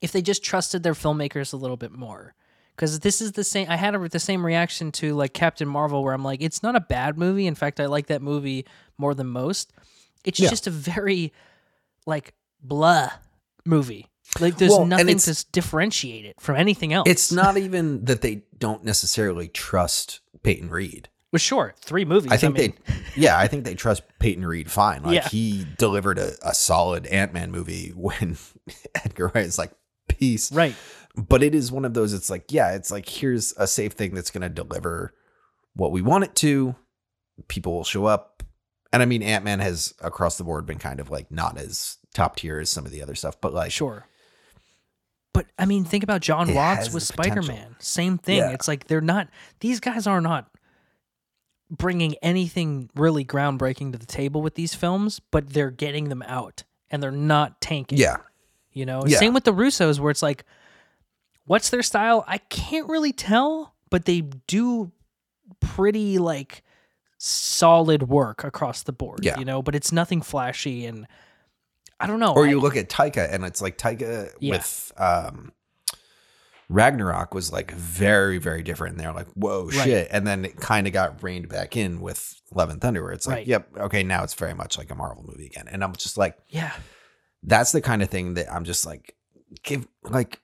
If 0.00 0.12
they 0.12 0.22
just 0.22 0.42
trusted 0.44 0.82
their 0.82 0.92
filmmakers 0.94 1.52
a 1.52 1.56
little 1.56 1.76
bit 1.76 1.92
more. 1.92 2.34
Cuz 2.76 2.98
this 3.00 3.20
is 3.20 3.32
the 3.32 3.44
same 3.44 3.66
I 3.70 3.76
had 3.76 3.94
a, 3.94 4.08
the 4.08 4.18
same 4.20 4.44
reaction 4.44 4.90
to 4.92 5.14
like 5.14 5.34
Captain 5.34 5.68
Marvel 5.68 6.02
where 6.02 6.14
I'm 6.14 6.24
like 6.24 6.42
it's 6.42 6.62
not 6.62 6.74
a 6.76 6.80
bad 6.80 7.16
movie. 7.16 7.46
In 7.46 7.54
fact, 7.54 7.78
I 7.80 7.86
like 7.86 8.08
that 8.08 8.20
movie 8.22 8.66
more 8.98 9.14
than 9.14 9.28
most. 9.28 9.72
It's 10.24 10.40
Yeah. 10.40 10.50
just 10.50 10.66
a 10.66 10.70
very 10.72 11.32
like 12.06 12.34
blah 12.60 13.10
movie. 13.64 14.08
Like 14.40 14.56
there's 14.58 14.70
Well, 14.70 14.84
nothing 14.86 15.18
to 15.18 15.46
differentiate 15.52 16.24
it 16.26 16.36
from 16.40 16.56
anything 16.56 16.92
else. 16.92 17.08
it's 17.08 17.32
not 17.32 17.56
even 17.56 18.04
that 18.04 18.20
they 18.20 18.44
don't 18.58 18.84
necessarily 18.84 19.48
trust 19.48 20.20
Peyton 20.42 20.70
Reed. 20.70 21.08
Well, 21.32 21.38
sure, 21.38 21.74
three 21.80 22.04
movies. 22.06 22.32
I 22.32 22.36
think 22.38 22.56
mean, 22.56 22.74
they, 22.86 22.94
yeah, 23.20 23.38
I 23.38 23.48
think 23.48 23.64
they 23.64 23.74
trust 23.74 24.02
Peyton 24.18 24.46
Reed 24.46 24.70
fine. 24.70 25.02
Like 25.02 25.14
Yeah. 25.14 25.28
he 25.28 25.66
delivered 25.76 26.18
a, 26.18 26.32
a 26.42 26.54
solid 26.54 27.06
Ant 27.06 27.32
Man 27.32 27.50
movie 27.50 27.90
when 27.96 28.36
Edgar 29.04 29.30
Wright 29.34 29.44
is 29.46 29.58
like 29.58 29.72
peace. 30.08 30.50
right. 30.52 30.74
But 31.16 31.42
it 31.42 31.54
is 31.54 31.72
one 31.72 31.84
of 31.84 31.94
those. 31.94 32.12
It's 32.12 32.30
like 32.30 32.52
yeah, 32.52 32.72
it's 32.74 32.90
like 32.90 33.08
here's 33.08 33.52
a 33.56 33.66
safe 33.66 33.92
thing 33.92 34.14
that's 34.14 34.30
going 34.30 34.42
to 34.42 34.48
deliver 34.48 35.14
what 35.74 35.90
we 35.90 36.00
want 36.00 36.24
it 36.24 36.34
to. 36.36 36.76
People 37.48 37.72
will 37.74 37.84
show 37.84 38.04
up, 38.06 38.42
and 38.92 39.02
I 39.02 39.04
mean 39.04 39.22
Ant 39.22 39.44
Man 39.44 39.58
has 39.60 39.94
across 40.00 40.38
the 40.38 40.44
board 40.44 40.64
been 40.66 40.78
kind 40.78 41.00
of 41.00 41.10
like 41.10 41.30
not 41.30 41.58
as 41.58 41.98
top 42.14 42.36
tier 42.36 42.58
as 42.60 42.70
some 42.70 42.86
of 42.86 42.92
the 42.92 43.02
other 43.02 43.14
stuff, 43.14 43.40
but 43.40 43.52
like 43.52 43.70
Sure. 43.72 44.06
But 45.38 45.46
I 45.56 45.66
mean, 45.66 45.84
think 45.84 46.02
about 46.02 46.20
Jon 46.20 46.50
It 46.50 46.56
Watts 46.56 46.92
with. 46.92 47.04
Spider 47.04 47.42
Man. 47.42 47.76
Same 47.78 48.18
thing. 48.18 48.38
Yeah. 48.38 48.50
It's 48.50 48.66
like 48.66 48.88
they're 48.88 49.00
not; 49.00 49.28
these 49.60 49.78
guys 49.78 50.04
are 50.08 50.20
not 50.20 50.50
bringing 51.70 52.16
anything 52.22 52.90
really 52.96 53.24
groundbreaking 53.24 53.92
to 53.92 53.98
the 53.98 54.04
table 54.06 54.42
with 54.42 54.56
these 54.56 54.74
films, 54.74 55.20
but 55.30 55.50
they're 55.50 55.70
getting 55.70 56.08
them 56.08 56.22
out, 56.22 56.64
and 56.90 57.00
they're 57.00 57.12
not 57.12 57.60
tanking. 57.60 57.98
yeah, 57.98 58.16
You 58.72 58.84
know, 58.84 59.04
Yeah. 59.06 59.18
same 59.18 59.32
with 59.32 59.44
the 59.44 59.52
Russos, 59.52 60.00
where 60.00 60.10
it's 60.10 60.24
like, 60.24 60.44
what's 61.44 61.70
their 61.70 61.84
style? 61.84 62.24
I 62.26 62.38
can't 62.38 62.88
really 62.88 63.12
tell, 63.12 63.76
but 63.90 64.06
they 64.06 64.22
do 64.48 64.90
pretty 65.60 66.18
like 66.18 66.64
solid 67.18 68.08
work 68.08 68.42
across 68.42 68.82
the 68.82 68.92
board. 68.92 69.20
Yeah. 69.22 69.38
You 69.38 69.44
know, 69.44 69.62
but 69.62 69.76
it's 69.76 69.92
nothing 69.92 70.20
flashy, 70.20 70.84
and 70.84 71.06
I 72.00 72.06
don't 72.06 72.20
know. 72.20 72.32
or 72.34 72.46
I- 72.46 72.50
you 72.50 72.60
look 72.60 72.76
at 72.76 72.88
Taika 72.88 73.32
and 73.32 73.44
it's 73.44 73.60
like 73.60 73.76
Taika 73.78 74.32
Yeah. 74.40 74.54
with 74.56 74.92
um 74.96 75.52
Ragnarok 76.70 77.32
was 77.34 77.50
like 77.50 77.70
very 77.72 78.36
very 78.38 78.62
different 78.62 78.92
and 78.96 79.00
they're 79.00 79.12
like 79.14 79.28
whoa 79.32 79.64
Right. 79.66 79.72
shit 79.84 80.08
and 80.10 80.26
then 80.26 80.44
it 80.44 80.56
kind 80.58 80.86
of 80.86 80.92
got 80.92 81.22
reined 81.22 81.48
back 81.48 81.76
in 81.76 82.00
with 82.00 82.40
Love 82.52 82.68
and 82.70 82.80
Thunder 82.80 83.02
where 83.02 83.12
it's 83.12 83.26
like 83.26 83.36
Right. 83.36 83.46
yep 83.46 83.68
okay 83.76 84.02
now 84.02 84.22
it's 84.22 84.34
very 84.34 84.54
much 84.54 84.76
like 84.76 84.90
a 84.90 84.94
Marvel 84.94 85.24
movie 85.26 85.46
again 85.46 85.66
and 85.68 85.82
I'm 85.82 85.94
just 85.94 86.18
like 86.18 86.36
yeah, 86.48 86.72
that's 87.42 87.72
the 87.72 87.80
kind 87.80 88.02
of 88.02 88.10
thing 88.10 88.34
that 88.34 88.52
I'm 88.52 88.64
just 88.64 88.84
like 88.84 89.14
give 89.62 89.88
like 90.02 90.40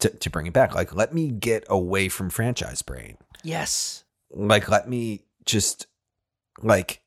to 0.00 0.10
to 0.10 0.30
bring 0.30 0.46
it 0.46 0.52
back 0.52 0.74
like 0.74 0.94
let 0.94 1.14
me 1.14 1.30
get 1.30 1.64
away 1.68 2.08
from 2.08 2.28
franchise 2.28 2.82
brain 2.82 3.16
yes, 3.42 4.04
like 4.30 4.68
let 4.68 4.88
me 4.88 5.22
just 5.44 5.86
like 6.62 7.01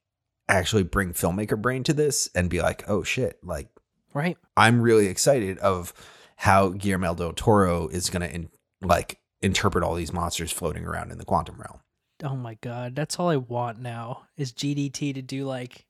actually 0.47 0.83
bring 0.83 1.11
filmmaker 1.13 1.59
brain 1.59 1.83
to 1.83 1.93
this 1.93 2.29
and 2.35 2.49
be 2.49 2.61
like 2.61 2.83
oh 2.87 3.03
shit 3.03 3.39
like 3.43 3.67
right. 4.13 4.37
I'm 4.55 4.81
really 4.81 5.07
excited 5.07 5.57
of 5.59 5.93
how 6.37 6.69
Guillermo 6.69 7.15
del 7.15 7.33
Toro 7.33 7.87
is 7.87 8.09
going 8.09 8.21
to 8.21 8.33
in, 8.33 8.49
like 8.81 9.19
interpret 9.41 9.83
all 9.83 9.95
these 9.95 10.13
monsters 10.13 10.51
floating 10.51 10.85
around 10.85 11.11
in 11.11 11.17
the 11.17 11.25
quantum 11.25 11.57
realm. 11.57 11.79
Oh 12.23 12.35
my 12.35 12.55
god, 12.61 12.95
that's 12.95 13.19
all 13.19 13.29
I 13.29 13.35
want 13.37 13.79
now 13.79 14.23
is 14.37 14.53
GDT 14.53 15.13
to 15.15 15.21
do 15.21 15.45
like. 15.45 15.85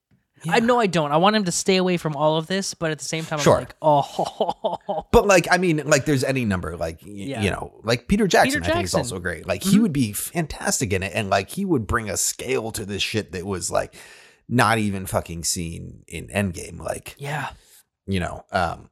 I 0.49 0.59
know 0.59 0.79
I 0.79 0.87
don't. 0.87 1.11
I 1.13 1.17
want 1.17 1.35
him 1.37 1.45
to 1.45 1.51
stay 1.51 1.77
away 1.77 1.95
from 1.97 2.15
all 2.15 2.37
of 2.37 2.45
this, 2.47 2.73
but 2.73 2.91
at 2.91 2.99
the 2.99 3.05
same 3.05 3.23
time, 3.23 3.39
Sure. 3.39 3.53
I'm 3.55 3.61
like, 3.61 3.75
oh, 3.81 5.05
But 5.11 5.25
like, 5.25 5.47
I 5.49 5.57
mean, 5.57 5.77
like, 5.85 6.03
there's 6.05 6.25
any 6.25 6.43
number, 6.43 6.75
like, 6.75 6.99
y- 7.03 7.11
Yeah. 7.13 7.41
you 7.41 7.49
know, 7.49 7.79
like 7.83 8.07
Peter 8.09 8.27
Jackson, 8.27 8.61
Peter 8.61 8.71
I 8.71 8.75
think 8.75 8.85
is 8.85 8.93
also 8.93 9.17
great. 9.19 9.47
Like, 9.47 9.63
he 9.63 9.77
Mhm. 9.77 9.81
would 9.83 9.93
be 9.93 10.11
fantastic 10.11 10.91
in 10.91 11.03
it, 11.03 11.13
and 11.15 11.29
like, 11.29 11.49
he 11.51 11.63
would 11.63 11.87
bring 11.87 12.09
a 12.09 12.17
scale 12.17 12.71
to 12.73 12.85
this 12.85 13.01
shit 13.01 13.31
that 13.31 13.45
was 13.45 13.71
like 13.71 13.95
not 14.47 14.77
even 14.77 15.05
fucking 15.05 15.43
seen 15.43 16.03
in 16.07 16.27
Endgame. 16.27 16.79
Like, 16.79 17.15
yeah. 17.17 17.49
you 18.05 18.19
know, 18.19 18.43
um, 18.51 18.89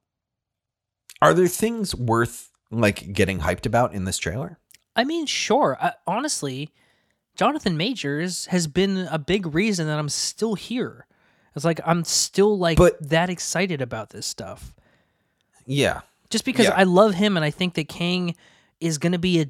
are 1.22 1.34
there 1.34 1.48
things 1.48 1.94
worth 1.96 2.50
like 2.72 3.14
getting 3.14 3.40
hyped 3.40 3.66
about 3.66 3.94
in 3.94 4.06
this 4.06 4.18
trailer? 4.18 4.60
I 4.96 5.04
mean, 5.04 5.26
sure. 5.26 5.78
I, 5.82 5.94
honestly, 6.06 6.70
Jonathan 7.36 7.78
Majors 7.78 8.46
has 8.48 8.68
been 8.68 9.08
a 9.12 9.18
big 9.20 9.54
reason 9.54 9.88
that 9.88 9.98
I'm 10.00 10.10
still 10.10 10.56
here. 10.56 11.08
It's 11.56 11.66
like 11.66 11.80
I'm 11.86 12.04
still 12.04 12.58
like 12.58 12.78
But- 12.78 13.10
that 13.10 13.30
excited 13.30 13.82
about 13.82 14.10
this 14.10 14.26
stuff. 14.26 14.74
Yeah, 15.66 16.02
Just 16.30 16.46
because 16.46 16.66
Yeah. 16.66 16.74
I 16.76 16.84
love 16.84 17.14
him 17.14 17.38
and 17.38 17.46
I 17.46 17.52
think 17.52 17.76
that 17.76 17.88
Kang 17.88 18.36
is 18.82 18.98
going 18.98 19.14
to 19.14 19.20
be 19.20 19.40
a 19.42 19.46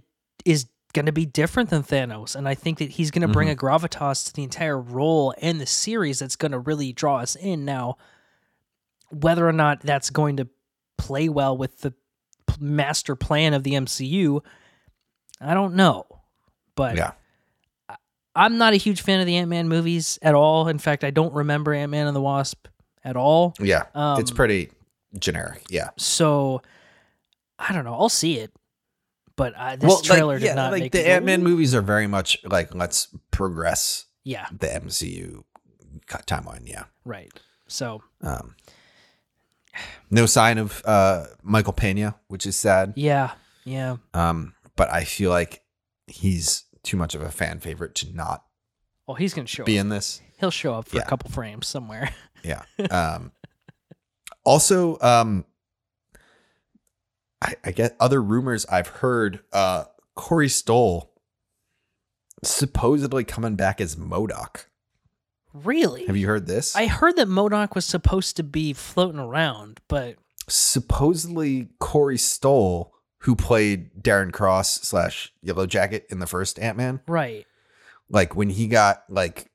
is 0.46 0.66
going 0.94 1.06
to 1.08 1.12
be 1.12 1.26
different 1.26 1.70
than 1.70 1.84
Thanos. 1.84 2.36
And 2.36 2.48
I 2.48 2.56
think 2.56 2.78
that 2.78 2.92
he's 2.92 3.12
going 3.12 3.24
to 3.24 3.28
bring 3.28 3.50
a 3.50 3.56
gravitas 3.56 4.26
to 4.28 4.34
the 4.34 4.44
entire 4.44 4.80
role 4.80 5.34
and 5.40 5.60
the 5.60 5.66
series 5.66 6.20
that's 6.20 6.36
going 6.36 6.52
to 6.52 6.60
really 6.60 6.94
draw 6.94 7.18
us 7.18 7.36
in. 7.36 7.66
Now, 7.66 7.98
whether 9.10 9.48
or 9.48 9.54
not 9.54 9.82
that's 9.82 10.10
going 10.10 10.38
to 10.38 10.48
play 10.98 11.30
well 11.30 11.58
with 11.58 11.80
the 11.80 11.94
master 12.60 13.16
plan 13.16 13.54
of 13.54 13.64
the 13.64 13.72
MCU, 13.74 14.42
I 15.42 15.54
don't 15.54 15.76
know. 15.76 16.06
But 16.76 16.96
Yeah. 16.96 17.12
I'm 18.36 18.58
not 18.58 18.74
a 18.74 18.78
huge 18.78 19.02
fan 19.02 19.20
of 19.20 19.28
the 19.28 19.36
Ant 19.36 19.50
Man 19.50 19.68
movies 19.68 20.18
at 20.24 20.34
all. 20.34 20.68
In 20.68 20.80
fact, 20.80 21.04
I 21.04 21.12
don't 21.12 21.34
remember 21.34 21.72
Ant 21.74 21.92
Man 21.92 22.08
and 22.08 22.16
the 22.16 22.22
Wasp 22.22 22.68
at 23.04 23.16
all. 23.16 23.54
Yeah. 23.60 23.84
Um, 23.94 24.20
it's 24.20 24.32
pretty 24.32 24.72
generic. 25.20 25.62
Yeah. 25.70 25.90
So 25.98 26.64
I 27.60 27.74
don't 27.74 27.86
know. 27.86 27.94
I'll 27.94 28.10
see 28.10 28.40
it. 28.40 28.52
But 29.36 29.54
uh, 29.56 29.76
this 29.78 30.02
trailer 30.02 30.38
did 30.40 30.56
not 30.56 30.72
like 30.72 30.82
make 30.84 30.92
the 30.92 31.08
Ant 31.10 31.26
Man 31.26 31.44
movies 31.44 31.74
are 31.74 31.82
very 31.82 32.08
much 32.08 32.38
like 32.46 32.76
let's 32.76 33.08
progress 33.32 34.06
Yeah, 34.24 34.46
the 34.52 34.68
MCU 34.68 35.44
timeline. 36.08 36.68
Yeah. 36.68 36.84
right. 37.06 37.32
So 37.68 38.04
Um, 38.22 38.56
no 40.12 40.26
sign 40.28 40.58
of 40.60 40.84
uh, 40.86 41.26
Michael 41.42 41.74
Pena, 41.74 42.16
which 42.28 42.46
is 42.46 42.56
sad. 42.56 42.94
yeah, 42.96 43.32
yeah, 43.66 43.98
Um, 44.14 44.54
but 44.76 44.92
I 44.92 45.04
feel 45.04 45.32
like 45.32 45.64
he's 46.06 46.66
too 46.84 46.98
much 46.98 47.16
of 47.16 47.22
a 47.22 47.32
fan 47.32 47.60
favorite 47.60 47.96
to 47.96 48.14
not 48.16 48.44
well, 49.08 49.16
he's 49.16 49.34
gonna 49.34 49.48
show 49.48 49.64
be 49.64 49.78
up. 49.80 49.82
in 49.82 49.90
this. 49.90 50.22
He'll 50.40 50.52
show 50.52 50.76
up 50.76 50.88
for 50.90 50.98
Yeah. 50.98 51.04
a 51.04 51.08
couple 51.08 51.30
frames 51.32 51.68
somewhere. 51.68 52.12
Yeah. 52.44 52.64
Um, 52.92 53.32
also, 54.44 55.00
um, 55.00 55.46
I, 57.44 57.56
I 57.66 57.72
get 57.72 57.96
other 58.00 58.22
rumors 58.22 58.66
I've 58.68 58.88
heard. 58.88 59.42
Uh, 59.52 59.84
Corey 60.16 60.50
Stoll 60.50 61.12
supposedly 62.44 63.24
coming 63.24 63.56
back 63.56 63.80
as 63.82 63.96
MODOK. 63.96 64.66
really? 65.54 66.06
Have 66.08 66.18
you 66.18 66.28
heard 66.28 66.48
this? 66.48 66.76
I 66.76 66.88
heard 66.88 67.16
that 67.18 67.28
MODOK 67.28 67.76
was 67.76 67.86
supposed 67.86 68.38
to 68.38 68.44
be 68.44 68.74
floating 68.74 69.20
around, 69.20 69.80
but 69.88 70.16
supposedly 70.48 71.70
Corey 71.80 72.18
Stoll, 72.18 72.94
who 73.20 73.36
played 73.36 74.04
Darren 74.04 74.32
Cross 74.32 74.82
slash 74.82 75.34
Yellow 75.42 75.66
Jacket 75.66 76.06
in 76.10 76.20
the 76.20 76.28
first 76.28 76.60
Ant 76.60 76.78
Man, 76.78 77.02
right. 77.08 77.46
like 78.10 78.36
when 78.36 78.50
he 78.50 78.68
got 78.68 79.04
like 79.10 79.50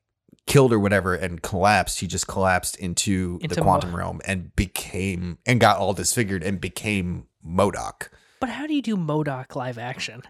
killed 0.46 0.72
or 0.72 0.78
whatever 0.78 1.14
and 1.14 1.42
collapsed, 1.42 2.00
he 2.00 2.06
just 2.06 2.26
collapsed 2.26 2.76
into, 2.78 3.38
Into 3.42 3.54
the 3.54 3.60
Mo- 3.60 3.66
quantum 3.66 3.94
realm 3.94 4.20
and 4.24 4.54
became 4.56 5.38
and 5.46 5.60
got 5.60 5.78
all 5.78 5.92
disfigured 5.92 6.42
and 6.42 6.60
became 6.60 7.27
MODOK. 7.46 8.08
But 8.40 8.50
how 8.50 8.66
do 8.66 8.74
you 8.74 8.82
do 8.82 8.96
MODOK 8.96 9.54
live 9.56 9.78
action? 9.78 10.22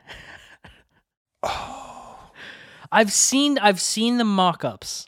Oh, 1.43 2.31
I've 2.93 3.13
seen 3.13 3.59
I've 3.59 3.81
seen 3.81 4.19
the 4.19 4.25
mock-ups, 4.25 5.07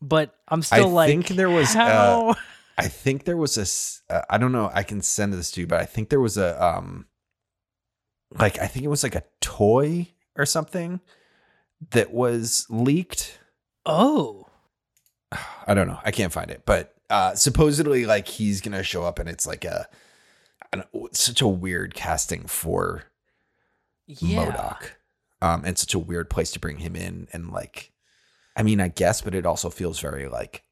but 0.00 0.34
I'm 0.48 0.62
still 0.62 0.88
I 0.88 1.04
like, 1.04 1.08
think 1.08 1.28
there 1.28 1.50
was, 1.50 1.74
uh, 1.76 1.78
how? 1.78 2.34
I 2.78 2.88
think 2.88 3.24
there 3.24 3.36
was 3.36 3.58
a 4.08 4.14
uh, 4.14 4.22
I 4.30 4.38
don't 4.38 4.52
know, 4.52 4.70
I 4.72 4.82
can 4.82 5.02
send 5.02 5.34
this 5.34 5.50
to 5.52 5.60
you, 5.60 5.66
but 5.66 5.80
I 5.80 5.84
think 5.84 6.08
there 6.08 6.20
was 6.20 6.38
a 6.38 6.62
um 6.64 7.06
like 8.38 8.58
I 8.58 8.66
think 8.66 8.84
it 8.84 8.88
was 8.88 9.02
like 9.02 9.14
a 9.14 9.24
toy 9.40 10.08
or 10.36 10.46
something 10.46 11.00
that 11.90 12.12
was 12.12 12.66
leaked. 12.70 13.38
oh, 13.84 14.46
I 15.66 15.74
don't 15.74 15.86
know. 15.86 15.98
I 16.04 16.10
can't 16.10 16.32
find 16.32 16.50
it, 16.50 16.62
but 16.64 16.94
uh 17.10 17.34
supposedly 17.34 18.06
like 18.06 18.26
he's 18.28 18.60
going 18.60 18.76
to 18.76 18.84
show 18.84 19.02
up 19.02 19.18
and 19.18 19.28
it's 19.28 19.46
like 19.46 19.64
a 19.64 19.88
an, 20.72 20.84
such 21.12 21.40
a 21.40 21.48
weird 21.48 21.94
casting 21.94 22.46
for 22.46 23.04
yeah. 24.06 24.46
MODOK. 24.46 24.90
Um 25.42 25.64
and 25.64 25.78
such 25.78 25.94
a 25.94 25.98
weird 25.98 26.28
place 26.30 26.50
to 26.52 26.60
bring 26.60 26.78
him 26.78 26.94
in 26.96 27.28
and 27.32 27.50
like 27.50 27.92
I 28.56 28.62
mean, 28.62 28.80
I 28.80 28.88
guess, 28.88 29.22
but 29.22 29.34
it 29.34 29.46
also 29.46 29.70
feels 29.70 30.00
very 30.00 30.28
like 30.28 30.64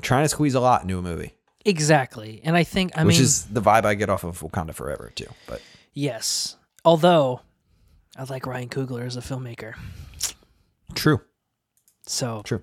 trying 0.00 0.24
to 0.24 0.28
squeeze 0.28 0.54
a 0.54 0.60
lot 0.60 0.82
into 0.82 0.98
a 0.98 1.02
movie. 1.02 1.34
Exactly. 1.64 2.40
And 2.42 2.56
I 2.56 2.64
think 2.64 2.92
I 2.96 3.00
mean 3.00 3.08
which 3.08 3.16
mean 3.16 3.24
is 3.24 3.44
the 3.46 3.62
vibe 3.62 3.84
I 3.84 3.94
get 3.94 4.10
off 4.10 4.24
of 4.24 4.40
Wakanda 4.40 4.74
Forever 4.74 5.12
too. 5.14 5.28
But 5.46 5.60
yes. 5.92 6.56
Although 6.84 7.40
I 8.16 8.24
like 8.24 8.46
Ryan 8.46 8.68
Coogler 8.68 9.06
as 9.06 9.16
a 9.16 9.20
filmmaker. 9.20 9.74
true, 10.94 11.20
So 12.06 12.42
true. 12.44 12.62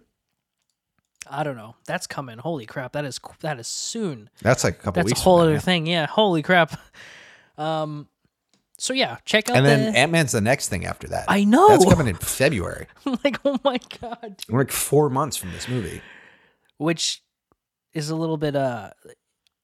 I 1.30 1.44
don't 1.44 1.58
know. 1.58 1.76
That's 1.86 2.08
coming. 2.08 2.38
Holy 2.38 2.66
crap. 2.66 2.94
That 2.94 3.06
is 3.06 3.20
that 3.42 3.60
is 3.60 3.68
soon. 3.68 4.30
That's 4.42 4.64
like 4.64 4.76
a 4.76 4.82
couple 4.82 5.04
weeks. 5.04 5.12
That's 5.12 5.22
a 5.22 5.24
whole 5.24 5.38
now, 5.38 5.44
other 5.44 5.54
yeah. 5.54 5.60
thing. 5.60 5.86
Yeah. 5.88 6.06
Holy 6.08 6.42
crap. 6.42 6.80
Um 7.58 8.08
so 8.78 8.94
yeah, 8.94 9.18
check 9.26 9.50
out 9.50 9.58
And 9.58 9.66
then 9.66 9.92
the 9.92 10.00
Ant 10.00 10.12
Man's 10.12 10.32
the 10.32 10.40
next 10.42 10.70
thing 10.70 10.86
after 10.86 11.08
that. 11.10 11.26
I 11.28 11.44
know. 11.44 11.68
That's 11.68 11.86
coming 11.86 12.08
in 12.08 12.16
February. 12.16 12.88
like, 13.24 13.38
oh 13.44 13.60
my 13.64 13.78
god. 14.02 14.38
We're 14.50 14.60
like 14.60 14.72
four 14.72 15.10
months 15.10 15.36
from 15.38 15.52
this 15.52 15.68
movie. 15.68 16.02
Which 16.78 17.22
is 17.94 18.10
a 18.10 18.16
little 18.16 18.38
bit 18.38 18.56
uh 18.56 18.92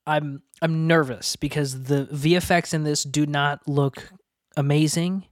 I'm 0.06 0.44
I'm 0.62 0.88
nervous 0.88 1.36
because 1.36 1.84
the 1.84 2.06
VFX 2.12 2.74
in 2.74 2.84
this 2.84 3.04
do 3.04 3.26
not 3.26 3.68
look 3.68 4.12
amazing, 4.58 5.26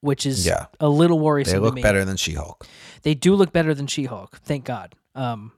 which 0.00 0.26
is 0.26 0.46
Yeah. 0.46 0.66
a 0.80 0.88
little 0.88 1.18
worrisome. 1.18 1.52
They 1.54 1.58
look 1.58 1.80
better 1.80 2.04
than 2.04 2.16
She 2.16 2.34
Hulk. 2.34 2.66
They 3.02 3.14
do 3.14 3.34
look 3.34 3.52
better 3.52 3.72
than 3.74 3.86
She-Hulk, 3.86 4.40
thank 4.42 4.64
God. 4.64 4.94
Um, 5.14 5.52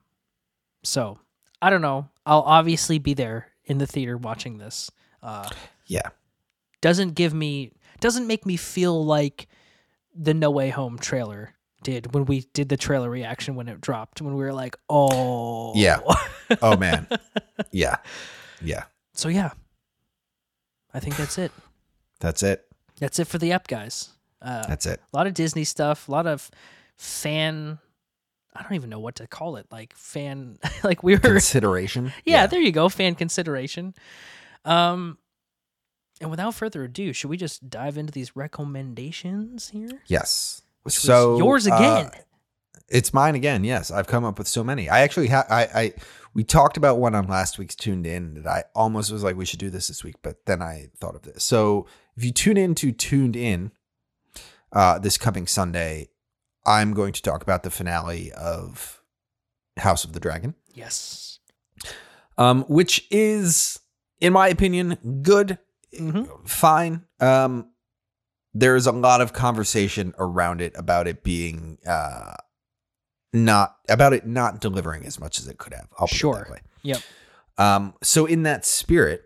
so 0.82 1.18
I 1.60 1.70
don't 1.70 1.82
know. 1.82 2.08
I'll 2.26 2.42
obviously 2.42 2.98
be 2.98 3.14
there 3.14 3.48
in 3.64 3.78
the 3.78 3.86
theater 3.86 4.16
watching 4.16 4.58
this. 4.58 4.90
Uh, 5.22 5.48
Yeah. 5.86 6.08
doesn't 6.80 7.14
give 7.14 7.34
me 7.34 7.72
doesn't 8.00 8.26
make 8.26 8.46
me 8.46 8.56
feel 8.56 9.04
like 9.04 9.48
the 10.14 10.34
No 10.34 10.50
Way 10.50 10.70
Home 10.70 10.98
trailer 10.98 11.54
did 11.82 12.12
when 12.14 12.24
we 12.26 12.42
did 12.54 12.68
the 12.68 12.76
trailer 12.76 13.08
reaction 13.10 13.54
when 13.56 13.68
it 13.68 13.80
dropped 13.80 14.20
when 14.22 14.34
we 14.34 14.42
were 14.44 14.52
like, 14.52 14.76
oh 14.88 15.72
Yeah. 15.74 16.00
Oh 16.62 16.76
man. 16.76 17.06
yeah. 17.72 17.96
Yeah. 18.62 18.84
So 19.14 19.28
yeah, 19.28 19.50
I 20.94 21.00
think 21.00 21.16
that's 21.16 21.38
it. 21.38 21.52
That's 22.20 22.42
it. 22.42 22.66
That's 22.98 23.18
it 23.18 23.26
for 23.26 23.38
the 23.38 23.52
up 23.52 23.66
guys. 23.68 24.10
Uh, 24.40 24.66
That's 24.66 24.86
it. 24.86 25.00
a 25.12 25.16
lot 25.16 25.26
of 25.26 25.34
Disney 25.34 25.64
stuff, 25.64 26.08
a 26.08 26.12
lot 26.12 26.26
of 26.26 26.50
fan. 26.96 27.78
I 28.58 28.62
don't 28.62 28.74
even 28.74 28.90
know 28.90 28.98
what 28.98 29.16
to 29.16 29.26
call 29.26 29.56
it. 29.56 29.66
Like 29.70 29.94
fan, 29.94 30.58
like 30.82 31.02
we 31.02 31.14
were. 31.14 31.20
Consideration. 31.20 32.12
yeah, 32.24 32.46
there 32.46 32.60
you 32.60 32.72
go. 32.72 32.88
Fan 32.88 33.14
consideration. 33.14 33.94
Um, 34.64 35.18
and 36.20 36.30
without 36.30 36.54
further 36.54 36.82
ado, 36.82 37.12
should 37.12 37.30
we 37.30 37.36
just 37.36 37.70
dive 37.70 37.96
into 37.96 38.12
these 38.12 38.34
recommendations 38.34 39.68
here? 39.68 40.02
Yes. 40.06 40.62
Which 40.82 40.98
so 40.98 41.38
yours 41.38 41.68
uh, 41.68 41.74
again. 41.74 42.10
it's 42.88 43.14
mine 43.14 43.36
again. 43.36 43.62
Yes, 43.62 43.90
I've 43.90 44.08
come 44.08 44.24
up 44.24 44.38
with 44.38 44.48
so 44.48 44.64
many. 44.64 44.88
I 44.88 45.00
actually 45.00 45.28
have. 45.28 45.46
I, 45.48 45.62
I 45.74 45.92
we 46.34 46.42
talked 46.42 46.76
about 46.76 46.98
one 46.98 47.14
on 47.14 47.28
last 47.28 47.58
week's 47.58 47.76
tuned 47.76 48.06
in 48.06 48.42
that 48.42 48.46
I 48.48 48.64
almost 48.74 49.12
was 49.12 49.22
like 49.22 49.36
we 49.36 49.44
should 49.44 49.60
do 49.60 49.70
this 49.70 49.88
this 49.88 50.02
week, 50.02 50.16
but 50.22 50.44
then 50.46 50.62
I 50.62 50.88
thought 50.98 51.14
of 51.14 51.22
this. 51.22 51.44
So 51.44 51.86
if 52.16 52.24
you 52.24 52.32
tune 52.32 52.56
in 52.56 52.74
to 52.76 52.90
tuned 52.90 53.36
in 53.36 53.70
uh, 54.72 54.98
this 54.98 55.16
coming 55.16 55.46
Sunday, 55.46 56.08
I'm 56.68 56.92
going 56.92 57.14
to 57.14 57.22
talk 57.22 57.42
about 57.42 57.62
the 57.62 57.70
finale 57.70 58.30
of 58.32 59.00
House 59.78 60.04
of 60.04 60.12
the 60.12 60.20
Dragon, 60.20 60.54
yes. 60.74 61.38
um, 62.36 62.64
which 62.68 63.06
is, 63.10 63.80
in 64.20 64.32
my 64.34 64.48
opinion, 64.48 64.98
good, 65.22 65.58
Mhm. 65.98 66.46
fine. 66.46 67.06
Um, 67.20 67.70
there's 68.52 68.86
a 68.86 68.92
lot 68.92 69.20
of 69.22 69.32
conversation 69.32 70.14
around 70.18 70.60
it 70.60 70.72
about 70.76 71.06
it 71.06 71.22
being 71.24 71.78
uh, 71.86 72.34
not 73.32 73.76
about 73.88 74.12
it 74.12 74.26
not 74.26 74.60
delivering 74.60 75.06
as 75.06 75.18
much 75.18 75.38
as 75.38 75.46
it 75.48 75.56
could 75.58 75.72
have. 75.72 75.88
I'll 75.98 76.06
put 76.06 76.12
it 76.12 76.16
Sure. 76.18 76.34
that 76.36 76.50
way. 76.50 76.60
Yep. 76.82 77.02
Um, 77.56 77.94
so 78.02 78.26
in 78.26 78.42
that 78.44 78.64
spirit, 78.66 79.22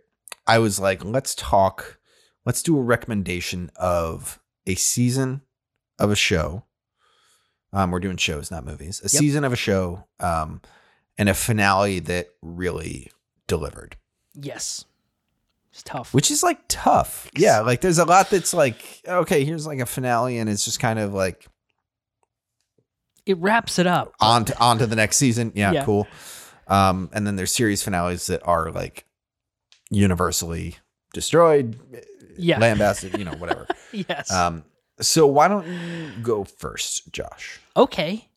I 0.46 0.58
was 0.58 0.78
like, 0.78 1.04
let's 1.04 1.34
talk, 1.34 1.98
let's 2.44 2.62
do 2.62 2.76
a 2.78 2.82
recommendation 2.82 3.70
of 3.76 4.40
a 4.66 4.74
season 4.76 5.42
of 5.98 6.10
a 6.10 6.16
show. 6.16 6.64
Um, 7.72 7.90
we're 7.90 8.00
doing 8.00 8.16
shows, 8.18 8.50
not 8.50 8.64
movies. 8.64 9.00
A 9.02 9.08
season 9.08 9.44
of 9.44 9.52
a 9.52 9.56
show, 9.56 10.04
um, 10.20 10.60
and 11.16 11.28
a 11.28 11.34
finale 11.34 12.00
that 12.00 12.28
really 12.42 13.10
delivered. 13.46 13.96
Yes. 14.34 14.84
It's 15.72 15.82
tough. 15.82 16.12
Which 16.12 16.30
is 16.30 16.42
like 16.42 16.58
tough. 16.68 17.30
Yeah, 17.34 17.60
like 17.60 17.80
there's 17.80 17.98
a 17.98 18.04
lot 18.04 18.28
that's 18.28 18.52
like, 18.52 19.00
okay, 19.08 19.44
here's 19.44 19.66
like 19.66 19.78
a 19.78 19.86
finale, 19.86 20.38
and 20.38 20.50
it's 20.50 20.64
just 20.66 20.80
kind 20.80 20.98
of 20.98 21.14
like 21.14 21.46
it 23.24 23.38
wraps 23.38 23.78
it 23.78 23.86
up. 23.86 24.12
on 24.20 24.44
to 24.46 24.58
on 24.60 24.78
to 24.78 24.86
the 24.86 24.96
next 24.96 25.16
season. 25.16 25.52
Yeah, 25.54 25.72
Yeah. 25.72 25.84
cool. 25.84 26.06
Um, 26.68 27.08
and 27.14 27.26
then 27.26 27.36
there's 27.36 27.52
series 27.52 27.82
finales 27.82 28.26
that 28.26 28.42
are 28.46 28.70
like 28.70 29.06
universally 29.90 30.76
destroyed, 31.14 31.78
Yeah. 32.36 32.58
lambasted, 32.58 33.16
you 33.18 33.24
know, 33.24 33.32
whatever. 33.34 33.66
yes. 33.92 34.30
um, 34.30 34.64
so 35.02 35.26
why 35.26 35.48
don't 35.48 35.66
you 35.66 36.14
go 36.22 36.44
first, 36.44 37.12
Josh? 37.12 37.60
okay. 37.76 38.28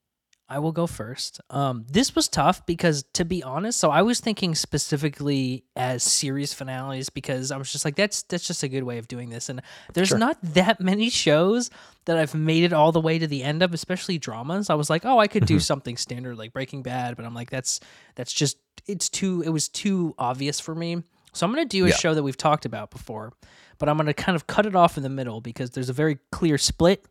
I 0.47 0.59
will 0.59 0.71
go 0.73 0.85
first. 0.85 1.41
Um, 1.49 1.87
this 1.91 2.13
was 2.13 2.27
tough 2.27 2.67
because, 2.67 3.01
to 3.13 3.25
be 3.25 3.41
honest, 3.41 3.79
so 3.79 3.89
I 3.89 4.03
was 4.03 4.19
thinking 4.19 4.53
specifically 4.53 5.63
as 5.75 6.03
series 6.03 6.53
finales 6.53 7.09
because 7.09 7.49
I 7.51 7.57
was 7.57 7.71
just 7.71 7.83
like, 7.83 7.95
that's 7.95 8.21
that's 8.21 8.45
just 8.45 8.61
a 8.61 8.67
good 8.67 8.83
way 8.83 8.99
of 8.99 9.07
doing 9.07 9.31
this. 9.31 9.49
And 9.49 9.63
there's 9.95 10.09
Sure. 10.09 10.19
not 10.19 10.37
that 10.43 10.79
many 10.79 11.09
shows 11.09 11.71
that 12.05 12.17
I've 12.17 12.35
made 12.35 12.63
it 12.63 12.73
all 12.73 12.91
the 12.91 13.01
way 13.01 13.17
to 13.17 13.25
the 13.25 13.41
end 13.43 13.63
of, 13.63 13.73
especially 13.73 14.19
dramas. 14.19 14.69
I 14.69 14.75
was 14.75 14.87
like, 14.87 15.03
oh, 15.03 15.17
I 15.17 15.25
could 15.27 15.45
do 15.45 15.59
something 15.59 15.97
standard 15.97 16.37
like 16.37 16.53
Breaking 16.53 16.83
Bad, 16.83 17.15
but 17.17 17.25
I'm 17.25 17.33
like, 17.33 17.49
that's 17.49 17.79
that's 18.13 18.31
just 18.31 18.57
it's 18.85 19.09
too 19.09 19.41
it 19.41 19.49
was 19.49 19.67
too 19.67 20.13
obvious 20.19 20.59
for 20.59 20.75
me. 20.75 21.01
So 21.33 21.47
I'm 21.47 21.51
gonna 21.51 21.65
do 21.65 21.85
a 21.85 21.89
Yeah. 21.89 21.95
show 21.95 22.13
that 22.13 22.21
we've 22.21 22.37
talked 22.37 22.65
about 22.65 22.91
before, 22.91 23.33
but 23.77 23.89
I'm 23.89 23.97
gonna 23.97 24.13
kind 24.13 24.35
of 24.35 24.47
cut 24.47 24.65
it 24.65 24.75
off 24.75 24.97
in 24.97 25.03
the 25.03 25.09
middle 25.09 25.41
because 25.41 25.71
there's 25.71 25.89
a 25.89 25.93
very 25.93 26.17
clear 26.31 26.57
split. 26.57 27.05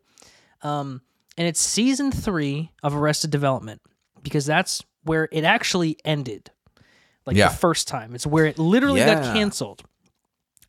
Um, 0.61 1.01
and 1.37 1.47
it's 1.47 1.59
season 1.59 2.11
three 2.11 2.71
of 2.83 2.95
Arrested 2.95 3.29
Development 3.31 3.81
because 4.23 4.45
that's 4.45 4.83
where 5.03 5.27
it 5.31 5.43
actually 5.43 5.97
ended, 6.05 6.49
like 7.25 7.35
Yeah. 7.35 7.49
the 7.49 7.55
first 7.55 7.87
time. 7.87 8.15
It's 8.15 8.25
where 8.25 8.45
it 8.45 8.57
literally 8.57 9.01
got 9.01 9.21
canceled, 9.33 9.83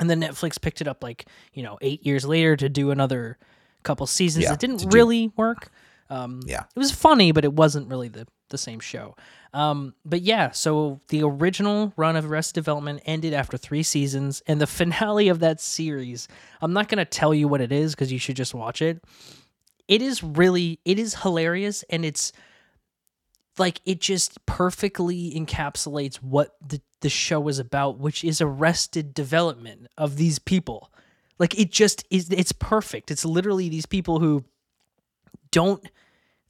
and 0.00 0.10
then 0.10 0.20
Netflix 0.20 0.60
picked 0.60 0.80
it 0.80 0.88
up 0.88 1.02
like 1.02 1.26
you 1.54 1.62
know 1.62 1.78
eight 1.80 2.04
years 2.04 2.24
later 2.24 2.56
to 2.56 2.68
do 2.68 2.90
another 2.90 3.38
couple 3.84 4.06
seasons. 4.06 4.44
Yeah, 4.44 4.52
it 4.54 4.58
didn't 4.58 4.78
to 4.78 4.86
do- 4.86 4.94
really 4.96 5.32
work. 5.36 5.70
Um, 6.10 6.40
Yeah. 6.44 6.64
it 6.74 6.78
was 6.78 6.90
funny, 6.92 7.32
but 7.32 7.44
it 7.44 7.52
wasn't 7.52 7.88
really 7.88 8.08
the 8.08 8.26
the 8.48 8.58
same 8.58 8.80
show. 8.80 9.16
Um, 9.52 9.94
but 10.04 10.22
yeah, 10.22 10.50
so 10.50 11.00
the 11.08 11.22
original 11.22 11.92
run 11.96 12.16
of 12.16 12.30
Arrested 12.30 12.54
Development 12.54 13.00
ended 13.06 13.32
after 13.32 13.56
three 13.56 13.82
seasons, 13.82 14.42
and 14.46 14.60
the 14.60 14.66
finale 14.66 15.28
of 15.28 15.40
that 15.40 15.60
series. 15.60 16.28
I'm 16.60 16.72
not 16.72 16.88
gonna 16.88 17.04
tell 17.04 17.34
you 17.34 17.48
what 17.48 17.60
it 17.60 17.72
is 17.72 17.94
because 17.94 18.12
you 18.12 18.18
should 18.18 18.36
just 18.36 18.54
watch 18.54 18.82
it. 18.82 19.02
It 19.88 20.02
is 20.02 20.22
really, 20.22 20.80
it 20.84 20.98
is 20.98 21.14
hilarious, 21.14 21.84
and 21.90 22.04
it's 22.04 22.32
like 23.58 23.80
it 23.86 24.00
just 24.00 24.44
perfectly 24.46 25.32
encapsulates 25.34 26.16
what 26.16 26.56
the 26.66 26.80
the 27.00 27.08
show 27.08 27.46
is 27.48 27.58
about, 27.58 27.98
which 27.98 28.24
is 28.24 28.40
arrested 28.40 29.14
development 29.14 29.86
of 29.96 30.16
these 30.16 30.38
people. 30.38 30.90
Like 31.38 31.58
it 31.58 31.70
just 31.70 32.04
is, 32.10 32.30
it's 32.30 32.52
perfect. 32.52 33.10
It's 33.10 33.24
literally 33.24 33.68
these 33.68 33.86
people 33.86 34.18
who 34.18 34.44
don't 35.50 35.84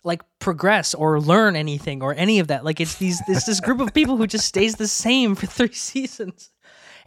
like 0.05 0.23
progress 0.39 0.95
or 0.95 1.21
learn 1.21 1.57
anything 1.57 2.03
or 2.03 2.15
any 2.15 2.39
of 2.39 2.49
that. 2.49 2.65
Like 2.65 2.81
it's 2.81 2.97
these 2.97 3.21
this 3.27 3.45
this 3.45 3.61
group 3.61 3.81
of 3.81 3.93
people 3.95 4.17
who 4.17 4.27
just 4.27 4.47
stays 4.47 4.77
the 4.77 4.89
same 4.89 5.35
for 5.35 5.47
three 5.47 5.73
seasons. 5.73 6.51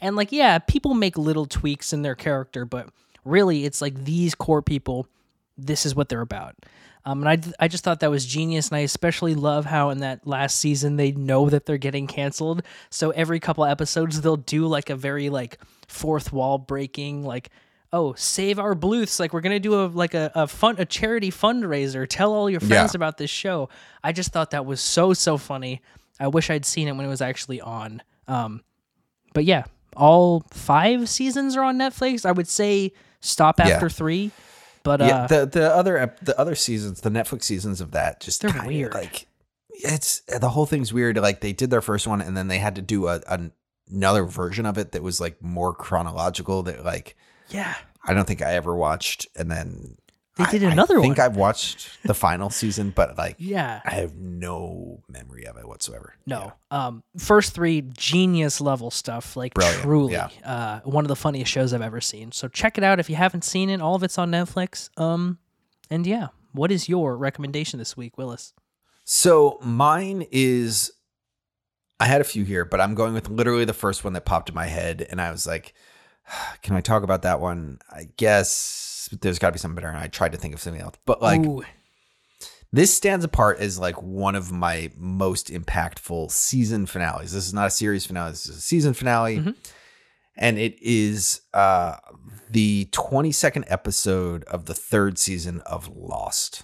And 0.01 0.15
like 0.15 0.31
yeah, 0.31 0.59
people 0.59 0.93
make 0.93 1.17
little 1.17 1.45
tweaks 1.45 1.93
in 1.93 2.01
their 2.01 2.15
character, 2.15 2.65
but 2.65 2.89
really 3.25 3.65
it's 3.65 3.81
like 3.81 4.05
these 4.05 4.35
core 4.35 4.61
people 4.61 5.07
this 5.57 5.85
is 5.85 5.95
what 5.95 6.09
they're 6.09 6.21
about. 6.21 6.55
Um, 7.05 7.25
and 7.25 7.29
I, 7.59 7.65
I 7.65 7.67
just 7.67 7.83
thought 7.83 8.01
that 8.01 8.11
was 8.11 8.25
genius, 8.25 8.69
and 8.69 8.77
I 8.77 8.81
especially 8.81 9.33
love 9.33 9.65
how 9.65 9.89
in 9.89 9.99
that 9.99 10.27
last 10.27 10.57
season 10.57 10.97
they 10.97 11.11
know 11.11 11.49
that 11.49 11.65
they're 11.65 11.77
getting 11.77 12.07
canceled. 12.07 12.61
So 12.89 13.11
every 13.11 13.39
couple 13.39 13.65
episodes 13.65 14.21
they'll 14.21 14.37
do 14.37 14.67
like 14.67 14.89
a 14.89 14.95
very 14.95 15.29
like 15.29 15.57
fourth 15.87 16.31
wall 16.31 16.57
breaking 16.57 17.23
like 17.23 17.49
oh 17.91 18.13
save 18.13 18.59
our 18.59 18.75
Bluths 18.75 19.19
like 19.19 19.33
we're 19.33 19.41
gonna 19.41 19.59
do 19.59 19.73
a 19.83 19.87
like 19.87 20.13
a, 20.13 20.31
a 20.35 20.47
fun 20.47 20.75
a 20.77 20.85
charity 20.85 21.31
fundraiser 21.31 22.05
tell 22.07 22.33
all 22.33 22.49
your 22.49 22.59
friends 22.59 22.93
Yeah. 22.93 22.97
about 22.97 23.17
this 23.17 23.29
show 23.29 23.69
i 24.03 24.11
just 24.11 24.31
thought 24.31 24.51
that 24.51 24.65
was 24.65 24.79
so 24.81 25.13
so 25.13 25.37
funny 25.37 25.81
i 26.19 26.27
wish 26.27 26.49
i'd 26.49 26.65
seen 26.65 26.87
it 26.87 26.95
when 26.95 27.05
it 27.05 27.09
was 27.09 27.21
actually 27.21 27.61
on 27.61 28.01
um 28.27 28.61
but 29.33 29.43
yeah 29.45 29.63
all 29.97 30.43
five 30.51 31.09
seasons 31.09 31.55
are 31.57 31.63
on 31.63 31.77
netflix 31.77 32.25
i 32.25 32.31
would 32.31 32.47
say 32.47 32.91
stop 33.21 33.57
Yeah. 33.59 33.69
after 33.69 33.89
three 33.89 34.31
but 34.83 35.01
uh 35.01 35.05
yeah, 35.05 35.27
the 35.27 35.45
the 35.45 35.73
other 35.75 36.15
the 36.21 36.39
other 36.39 36.55
seasons, 36.55 37.01
the 37.01 37.09
Netflix 37.09 37.43
seasons 37.43 37.81
of 37.81 37.91
that, 37.91 38.21
just 38.21 38.41
They're 38.41 38.63
weird. 38.65 38.93
Like 38.93 39.27
it's 39.69 40.21
the 40.21 40.47
whole 40.49 40.65
thing's 40.65 40.93
weird. 40.93 41.17
Like 41.17 41.41
they 41.41 41.51
did 41.51 41.69
their 41.69 41.81
first 41.81 42.07
one, 42.07 42.21
and 42.21 42.35
then 42.35 42.47
they 42.47 42.59
had 42.59 42.75
to 42.75 42.81
do 42.81 43.07
a, 43.07 43.19
an 43.27 43.51
another 43.91 44.23
version 44.23 44.65
of 44.65 44.77
it 44.77 44.93
that 44.93 45.03
was 45.03 45.19
like 45.19 45.43
more 45.43 45.73
chronological. 45.73 46.63
That 46.63 46.85
like 46.85 47.17
yeah 47.49 47.75
I 48.03 48.13
don't 48.13 48.25
think 48.25 48.41
I 48.41 48.53
ever 48.53 48.73
watched, 48.75 49.27
and 49.35 49.51
then 49.51 49.97
They 50.37 50.45
did 50.45 50.63
I 50.63 50.71
another 50.71 50.99
I 50.99 51.01
think 51.01 51.17
one. 51.17 51.25
I've 51.25 51.35
watched 51.35 51.89
the 52.03 52.13
final 52.13 52.49
season, 52.49 52.91
but 52.91 53.17
like 53.17 53.35
yeah 53.39 53.81
I 53.83 53.91
have 53.91 54.15
no 54.15 55.03
memory 55.09 55.45
of 55.45 55.57
it 55.57 55.67
whatsoever. 55.67 56.15
No. 56.25 56.53
Um, 56.71 57.03
first 57.17 57.53
three 57.53 57.81
genius 57.81 58.61
level 58.61 58.89
stuff, 58.89 59.35
like 59.35 59.53
Brilliant, 59.53 59.81
truly, 59.81 60.13
yeah. 60.13 60.29
uh, 60.45 60.79
one 60.89 61.03
of 61.03 61.09
the 61.09 61.15
funniest 61.15 61.51
shows 61.51 61.73
I've 61.73 61.81
ever 61.81 61.99
seen. 62.01 62.31
So 62.31 62.47
check 62.47 62.77
it 62.77 62.83
out 62.83 62.99
if 62.99 63.09
you 63.09 63.15
haven't 63.17 63.43
seen 63.43 63.69
it. 63.69 63.81
All 63.81 63.95
of 63.95 64.03
it's 64.03 64.17
on 64.17 64.31
Netflix. 64.31 64.89
Um, 64.97 65.37
and 65.89 66.07
yeah, 66.07 66.27
what 66.53 66.71
is 66.71 66.87
your 66.87 67.17
recommendation 67.17 67.77
this 67.79 67.97
week, 67.97 68.17
Willis? 68.17 68.53
So 69.03 69.59
mine 69.61 70.25
is 70.31 70.91
I 71.99 72.05
had 72.05 72.21
a 72.21 72.23
few 72.23 72.45
here, 72.45 72.63
but 72.63 72.79
I'm 72.79 72.95
going 72.95 73.13
with 73.13 73.27
literally 73.29 73.65
the 73.65 73.73
first 73.73 74.03
one 74.05 74.13
that 74.13 74.23
popped 74.25 74.47
in 74.49 74.55
my 74.55 74.67
head 74.67 75.05
and 75.09 75.19
I 75.19 75.31
was 75.31 75.45
like, 75.45 75.73
can 76.61 76.75
I 76.75 76.81
talk 76.81 77.03
about 77.03 77.21
that 77.23 77.39
one? 77.39 77.79
I 77.91 78.07
guess 78.17 79.09
there's 79.21 79.39
got 79.39 79.47
to 79.49 79.51
be 79.53 79.59
something 79.59 79.75
better 79.75 79.87
and 79.89 79.97
I 79.97 80.07
tried 80.07 80.31
to 80.33 80.37
think 80.37 80.53
of 80.53 80.61
something 80.61 80.81
else. 80.81 80.95
But 81.05 81.21
like 81.21 81.41
Ooh, 81.45 81.63
this 82.71 82.93
stands 82.93 83.25
apart 83.25 83.59
as 83.59 83.79
like 83.79 84.01
one 84.01 84.35
of 84.35 84.51
my 84.51 84.91
most 84.97 85.47
impactful 85.49 86.31
season 86.31 86.85
finales. 86.85 87.31
This 87.31 87.47
is 87.47 87.53
not 87.53 87.67
a 87.67 87.71
series 87.71 88.05
finale, 88.05 88.31
this 88.31 88.45
is 88.47 88.57
a 88.57 88.61
season 88.61 88.93
finale. 88.93 89.37
Mhm. 89.39 89.55
And 90.37 90.57
it 90.57 90.81
is 90.81 91.41
uh 91.53 91.95
the 92.49 92.85
22nd 92.91 93.63
episode 93.67 94.43
of 94.45 94.65
the 94.65 94.73
third 94.73 95.17
season 95.19 95.61
of 95.61 95.87
Lost. 95.95 96.63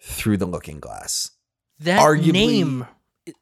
Through 0.00 0.36
the 0.36 0.46
Looking 0.46 0.78
Glass. 0.80 1.32
that 1.80 2.00
arguably- 2.00 2.32
name 2.32 2.86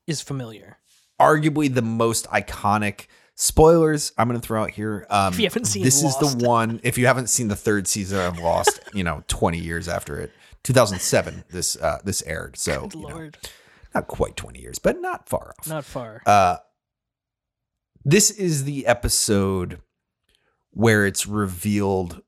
is 0.07 0.21
familiar. 0.21 0.79
arguably 1.21 1.73
the 1.73 1.81
most 1.83 2.27
iconic 2.29 3.07
spoilers 3.37 4.13
I'm 4.19 4.29
going 4.29 4.41
to 4.41 4.47
throw 4.47 4.63
out 4.65 4.71
here. 4.71 5.07
Um, 5.09 5.33
If 5.33 5.39
you 5.39 5.47
haven't 5.47 5.67
seen 5.67 5.85
this 5.85 6.03
is 6.03 6.17
the 6.19 6.45
one. 6.47 6.81
If 6.83 6.99
you 6.99 7.07
haven't 7.07 7.29
seen 7.29 7.49
the 7.49 7.57
third 7.57 7.87
season 7.87 8.19
of 8.19 8.39
Lost, 8.39 8.81
you 8.95 9.05
know, 9.05 9.23
20 9.29 9.59
years 9.59 9.89
after 9.89 10.19
it, 10.19 10.33
2007, 10.65 11.45
this 11.51 11.77
uh, 11.77 11.99
this 12.05 12.23
aired. 12.23 12.57
So 12.59 12.89
you 12.95 13.07
know, 13.09 13.31
not 13.95 14.09
quite 14.09 14.37
20 14.37 14.61
years, 14.61 14.79
but 14.79 15.01
not 15.01 15.29
far 15.29 15.55
off. 15.59 15.69
not 15.69 15.85
far. 15.85 16.23
Uh, 16.27 16.57
this 18.05 18.31
is 18.31 18.65
the 18.65 18.87
episode 18.87 19.81
where 20.71 21.07
it's 21.07 21.27
revealed, 21.27 22.23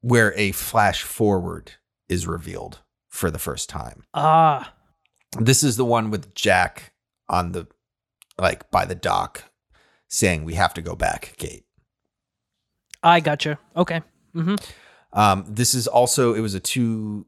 where 0.00 0.32
a 0.36 0.52
flash 0.52 1.02
forward 1.02 1.72
is 2.08 2.26
revealed 2.26 2.80
for 3.08 3.30
the 3.30 3.38
first 3.38 3.68
time. 3.68 4.04
Ah, 4.14 4.72
This 5.38 5.62
is 5.62 5.76
the 5.76 5.84
one 5.84 6.10
with 6.10 6.34
Jack 6.34 6.92
on 7.28 7.52
the 7.52 7.66
like 8.38 8.70
by 8.70 8.84
the 8.84 8.94
dock 8.94 9.44
saying 10.10 10.44
we 10.44 10.54
have 10.54 10.74
to 10.74 10.82
go 10.82 10.94
back, 10.94 11.34
Kate. 11.38 11.64
I 13.02 13.20
gotcha. 13.20 13.58
Okay. 13.74 14.02
Mm-hmm. 14.34 14.56
Um, 15.12 15.44
this 15.48 15.74
is 15.74 15.86
also 15.86 16.34
it 16.34 16.40
was 16.40 16.54
a 16.54 16.60
two 16.60 17.26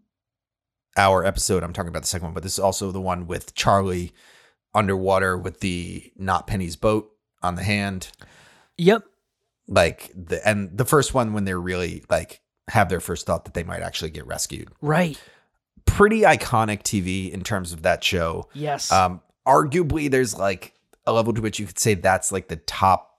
hour 0.97 1.25
episode. 1.25 1.63
I'm 1.63 1.73
talking 1.73 1.89
about 1.89 2.03
the 2.03 2.09
second 2.09 2.27
one, 2.27 2.35
but 2.35 2.43
this 2.43 2.55
is 2.55 2.59
also 2.59 2.93
the 2.93 3.01
one 3.01 3.27
with 3.27 3.55
Charlie 3.55 4.13
underwater 4.75 5.39
with 5.39 5.61
the 5.61 6.13
not 6.17 6.47
Penny's 6.47 6.77
boat 6.77 7.11
on 7.43 7.55
the 7.55 7.63
hand. 7.63 8.09
Yep. 8.77 9.05
Like 9.69 10.11
the 10.15 10.47
and 10.47 10.77
the 10.77 10.85
first 10.85 11.15
one 11.15 11.33
when 11.33 11.45
they're 11.45 11.61
really 11.61 12.05
like 12.11 12.41
have 12.69 12.89
their 12.89 13.01
first 13.01 13.27
thought 13.27 13.45
that 13.45 13.55
they 13.55 13.63
might 13.63 13.83
actually 13.83 14.11
get 14.11 14.27
rescued. 14.27 14.69
Right. 14.81 15.21
Pretty 15.85 16.21
iconic 16.21 16.83
TV 16.83 17.31
in 17.31 17.43
terms 17.43 17.73
of 17.73 17.83
that 17.83 18.05
show. 18.05 18.49
Yes. 18.55 18.93
Um, 18.93 19.21
arguably, 19.47 20.11
there's 20.11 20.39
like 20.39 20.75
a 21.07 21.13
level 21.13 21.33
to 21.33 21.41
which 21.41 21.59
you 21.59 21.67
could 21.67 21.79
say 21.79 21.95
that's 21.95 22.33
like 22.33 22.49
the 22.49 22.57
top, 22.57 23.19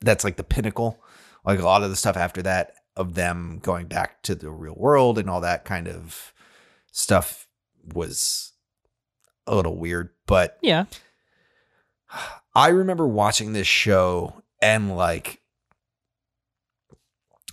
that's 0.00 0.24
like 0.24 0.36
the 0.36 0.44
pinnacle. 0.44 0.98
Like 1.44 1.58
a 1.58 1.64
lot 1.64 1.82
of 1.82 1.90
the 1.90 1.96
stuff 1.96 2.16
after 2.16 2.42
that 2.42 2.74
of 2.96 3.14
them 3.14 3.58
going 3.62 3.86
back 3.86 4.22
to 4.22 4.34
the 4.34 4.50
real 4.50 4.74
world 4.76 5.18
and 5.18 5.28
all 5.28 5.40
that 5.40 5.64
kind 5.64 5.88
of 5.88 6.32
stuff 6.92 7.48
was 7.92 8.52
a 9.46 9.54
little 9.54 9.76
weird. 9.76 10.10
But 10.26 10.58
yeah. 10.62 10.84
I 12.54 12.68
remember 12.68 13.06
watching 13.06 13.52
this 13.52 13.66
show 13.66 14.42
and 14.62 14.96
like, 14.96 15.40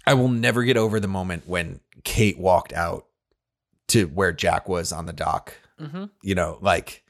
I 0.06 0.14
will 0.14 0.30
never 0.30 0.64
get 0.64 0.78
over 0.78 1.00
the 1.00 1.08
moment 1.08 1.48
when 1.48 1.80
Kate 2.04 2.38
walked 2.38 2.74
out 2.74 3.08
to 3.90 4.06
where 4.06 4.32
Jack 4.32 4.70
was 4.70 4.92
on 4.92 5.06
the 5.06 5.14
dock 5.14 5.56
Mm-hmm. 5.80 6.06
you 6.22 6.36
know, 6.36 6.60
like 6.62 7.04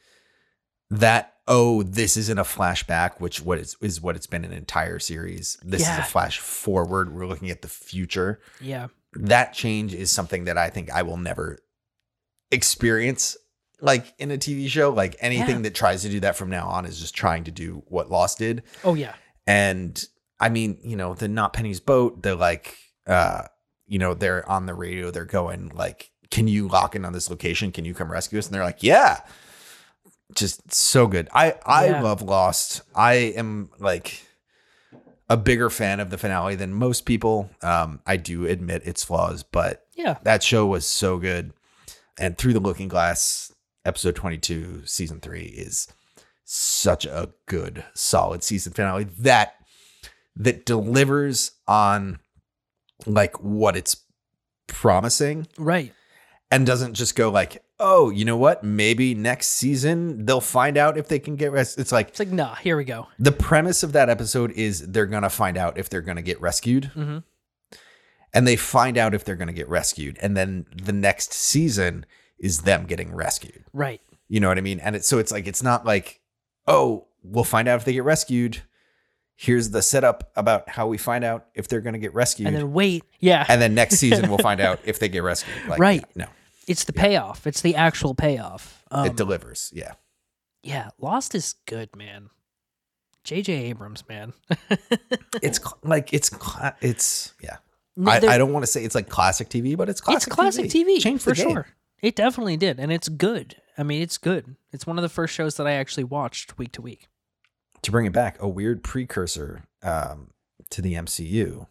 that. 0.91 1.30
Oh, 1.47 1.83
this 1.83 2.17
isn't 2.17 2.37
a 2.37 2.43
flashback, 2.43 3.19
which 3.19 3.41
what 3.41 3.57
is 3.59 3.75
is 3.81 3.99
what 4.01 4.15
it's 4.15 4.27
been 4.27 4.45
an 4.45 4.53
entire 4.53 4.99
series. 4.99 5.57
This 5.63 5.81
Yeah. 5.81 5.93
is 5.93 5.99
a 5.99 6.09
flash 6.09 6.39
forward. 6.39 7.13
We're 7.13 7.25
looking 7.25 7.49
at 7.49 7.61
the 7.61 7.67
future. 7.67 8.39
Yeah. 8.59 8.87
That 9.13 9.53
change 9.53 9.93
is 9.93 10.11
something 10.11 10.45
that 10.45 10.57
I 10.57 10.69
think 10.69 10.91
I 10.91 11.01
will 11.01 11.17
never 11.17 11.57
experience 12.51 13.37
like 13.81 14.13
in 14.19 14.29
a 14.31 14.37
TV 14.37 14.67
show. 14.69 14.91
Like 14.91 15.15
anything 15.19 15.57
Yeah. 15.57 15.61
that 15.63 15.75
tries 15.75 16.03
to 16.03 16.09
do 16.09 16.19
that 16.21 16.35
from 16.35 16.49
now 16.49 16.67
on 16.67 16.85
is 16.85 16.99
just 16.99 17.15
trying 17.15 17.43
to 17.45 17.51
do 17.51 17.83
what 17.87 18.11
Lost 18.11 18.37
did. 18.37 18.63
Oh 18.83 18.93
yeah. 18.93 19.15
And 19.47 20.03
I 20.39 20.49
mean, 20.49 20.77
you 20.83 20.95
know, 20.95 21.13
the 21.15 21.27
not 21.27 21.53
Penny's 21.53 21.79
boat, 21.79 22.21
they're 22.21 22.35
like, 22.35 22.77
uh, 23.07 23.43
you 23.87 23.99
know, 23.99 24.13
they're 24.13 24.47
on 24.49 24.65
the 24.67 24.73
radio, 24.73 25.11
they're 25.11 25.25
going 25.25 25.69
like, 25.69 26.11
can 26.29 26.47
you 26.47 26.67
lock 26.67 26.95
in 26.95 27.03
on 27.03 27.13
this 27.13 27.29
location? 27.29 27.71
Can 27.71 27.83
you 27.85 27.93
come 27.93 28.11
rescue 28.11 28.39
us? 28.39 28.45
And 28.45 28.53
they're 28.55 28.63
like, 28.63 28.83
yeah. 28.83 29.21
Just 30.35 30.73
so 30.73 31.07
good. 31.07 31.27
I 31.33 31.55
I 31.65 31.87
Yeah. 31.87 32.01
love 32.01 32.21
Lost. 32.21 32.81
I 32.95 33.13
am 33.13 33.69
like 33.79 34.23
a 35.29 35.37
bigger 35.37 35.69
fan 35.69 35.99
of 35.99 36.09
the 36.09 36.17
finale 36.17 36.55
than 36.55 36.73
most 36.73 37.05
people. 37.05 37.49
Um, 37.61 38.01
I 38.05 38.17
do 38.17 38.45
admit 38.45 38.85
its 38.85 39.03
flaws, 39.03 39.43
but 39.43 39.85
Yeah. 39.95 40.17
that 40.23 40.43
show 40.43 40.65
was 40.65 40.85
so 40.85 41.17
good. 41.17 41.53
And 42.17 42.37
Through 42.37 42.53
the 42.53 42.59
Looking 42.59 42.87
Glass, 42.89 43.51
episode 43.85 44.15
22, 44.15 44.85
season 44.85 45.19
three, 45.21 45.45
is 45.45 45.87
such 46.43 47.05
a 47.05 47.31
good, 47.45 47.85
solid 47.93 48.43
season 48.43 48.73
finale 48.73 49.05
that 49.19 49.55
that 50.35 50.65
delivers 50.65 51.51
on 51.67 52.19
like 53.05 53.41
what 53.41 53.75
it's 53.75 53.97
promising 54.67 55.47
Right. 55.57 55.93
and 56.49 56.65
doesn't 56.65 56.93
just 56.93 57.15
go 57.15 57.29
like, 57.29 57.63
oh, 57.81 58.09
you 58.11 58.23
know 58.25 58.37
what? 58.37 58.63
Maybe 58.63 59.13
next 59.15 59.47
season 59.49 60.25
they'll 60.25 60.39
find 60.39 60.77
out 60.77 60.97
if 60.97 61.07
they 61.07 61.19
can 61.19 61.35
get 61.35 61.51
rest. 61.51 61.79
It's 61.79 61.91
like 61.91 62.09
It's 62.09 62.19
like, 62.19 62.29
nah, 62.31 62.55
here 62.55 62.77
we 62.77 62.83
go. 62.85 63.07
the 63.19 63.31
premise 63.31 63.83
of 63.83 63.91
that 63.93 64.09
episode 64.09 64.51
is 64.51 64.87
they're 64.87 65.05
gonna 65.07 65.29
find 65.29 65.57
out 65.57 65.77
if 65.77 65.89
they're 65.89 66.01
gonna 66.01 66.21
get 66.21 66.39
rescued 66.39 66.85
hmm 66.93 67.17
and 68.33 68.47
they 68.47 68.55
find 68.55 68.97
out 68.97 69.13
if 69.13 69.25
they're 69.25 69.35
going 69.35 69.49
to 69.49 69.53
get 69.53 69.67
rescued 69.67 70.17
and 70.21 70.37
then 70.37 70.65
the 70.73 70.93
next 70.93 71.33
season 71.33 72.05
is 72.39 72.61
them 72.61 72.85
getting 72.85 73.13
rescued 73.13 73.65
Right. 73.73 73.99
you 74.29 74.39
know 74.39 74.47
what 74.47 74.57
i 74.57 74.61
mean 74.61 74.79
and 74.79 74.95
it's 74.95 75.05
so 75.05 75.17
it's 75.19 75.33
like 75.33 75.47
it's 75.47 75.61
not 75.61 75.85
like 75.85 76.21
oh 76.65 77.07
we'll 77.23 77.43
find 77.43 77.67
out 77.67 77.75
if 77.79 77.83
they 77.85 77.91
get 77.91 78.05
rescued 78.05 78.61
here's 79.35 79.71
the 79.71 79.81
setup 79.81 80.31
about 80.37 80.69
how 80.69 80.87
we 80.87 80.97
find 80.97 81.25
out 81.25 81.47
if 81.55 81.67
they're 81.67 81.81
going 81.81 81.91
to 81.93 81.99
get 81.99 82.13
rescued 82.13 82.47
And 82.47 82.55
then 82.55 82.71
wait. 82.71 83.03
Yeah. 83.19 83.45
and 83.49 83.61
then 83.61 83.73
next 83.75 83.97
season 83.97 84.29
we'll 84.29 84.37
find 84.37 84.61
out 84.67 84.79
if 84.85 84.97
they 84.99 85.09
get 85.09 85.23
rescued 85.23 85.57
like 85.67 85.79
Right. 85.79 86.05
no 86.15 86.27
it's 86.71 86.85
the 86.85 86.93
payoff. 86.93 87.45
It's 87.45 87.61
the 87.61 87.75
actual 87.75 88.15
payoff. 88.15 88.83
Um, 88.89 89.05
it 89.05 89.15
delivers 89.15 89.71
yeah 89.73 89.93
yeah. 90.63 90.89
Lost 90.99 91.33
is 91.35 91.55
good, 91.65 91.95
man. 91.95 92.29
J.J. 93.23 93.53
Abrams, 93.53 94.07
man. 94.09 94.33
it's 95.41 95.59
cl- 95.59 95.77
like 95.83 96.13
it's 96.13 96.29
cla- 96.29 96.75
it's 96.81 97.33
yeah 97.41 97.57
N- 97.97 98.07
I, 98.07 98.17
I 98.17 98.37
don't 98.37 98.51
want 98.53 98.63
to 98.63 98.71
say 98.71 98.83
it's 98.83 98.95
like 98.95 99.09
classic 99.09 99.49
tv 99.49 99.75
but 99.77 99.89
it's 99.89 100.01
classic 100.01 100.27
it's 100.27 100.35
classic 100.35 100.65
TV, 100.65 100.99
Changed 100.99 101.23
for 101.23 101.35
sure. 101.35 101.67
It 102.01 102.15
definitely 102.15 102.57
did, 102.57 102.79
and 102.79 102.91
it's 102.91 103.09
good. 103.09 103.57
I 103.77 103.83
mean, 103.83 104.01
it's 104.01 104.17
good. 104.17 104.55
It's 104.71 104.87
one 104.87 104.97
of 104.97 105.03
the 105.03 105.09
first 105.09 105.35
shows 105.35 105.57
that 105.57 105.67
I 105.67 105.73
actually 105.73 106.03
watched 106.05 106.57
week 106.57 106.71
to 106.73 106.81
week. 106.81 107.07
to 107.83 107.91
bring 107.91 108.07
it 108.07 108.11
back, 108.13 108.37
a 108.41 108.47
weird 108.47 108.83
precursor 108.83 109.65
um, 109.83 110.31
to 110.71 110.81
the 110.81 110.95
MCU 110.95 111.67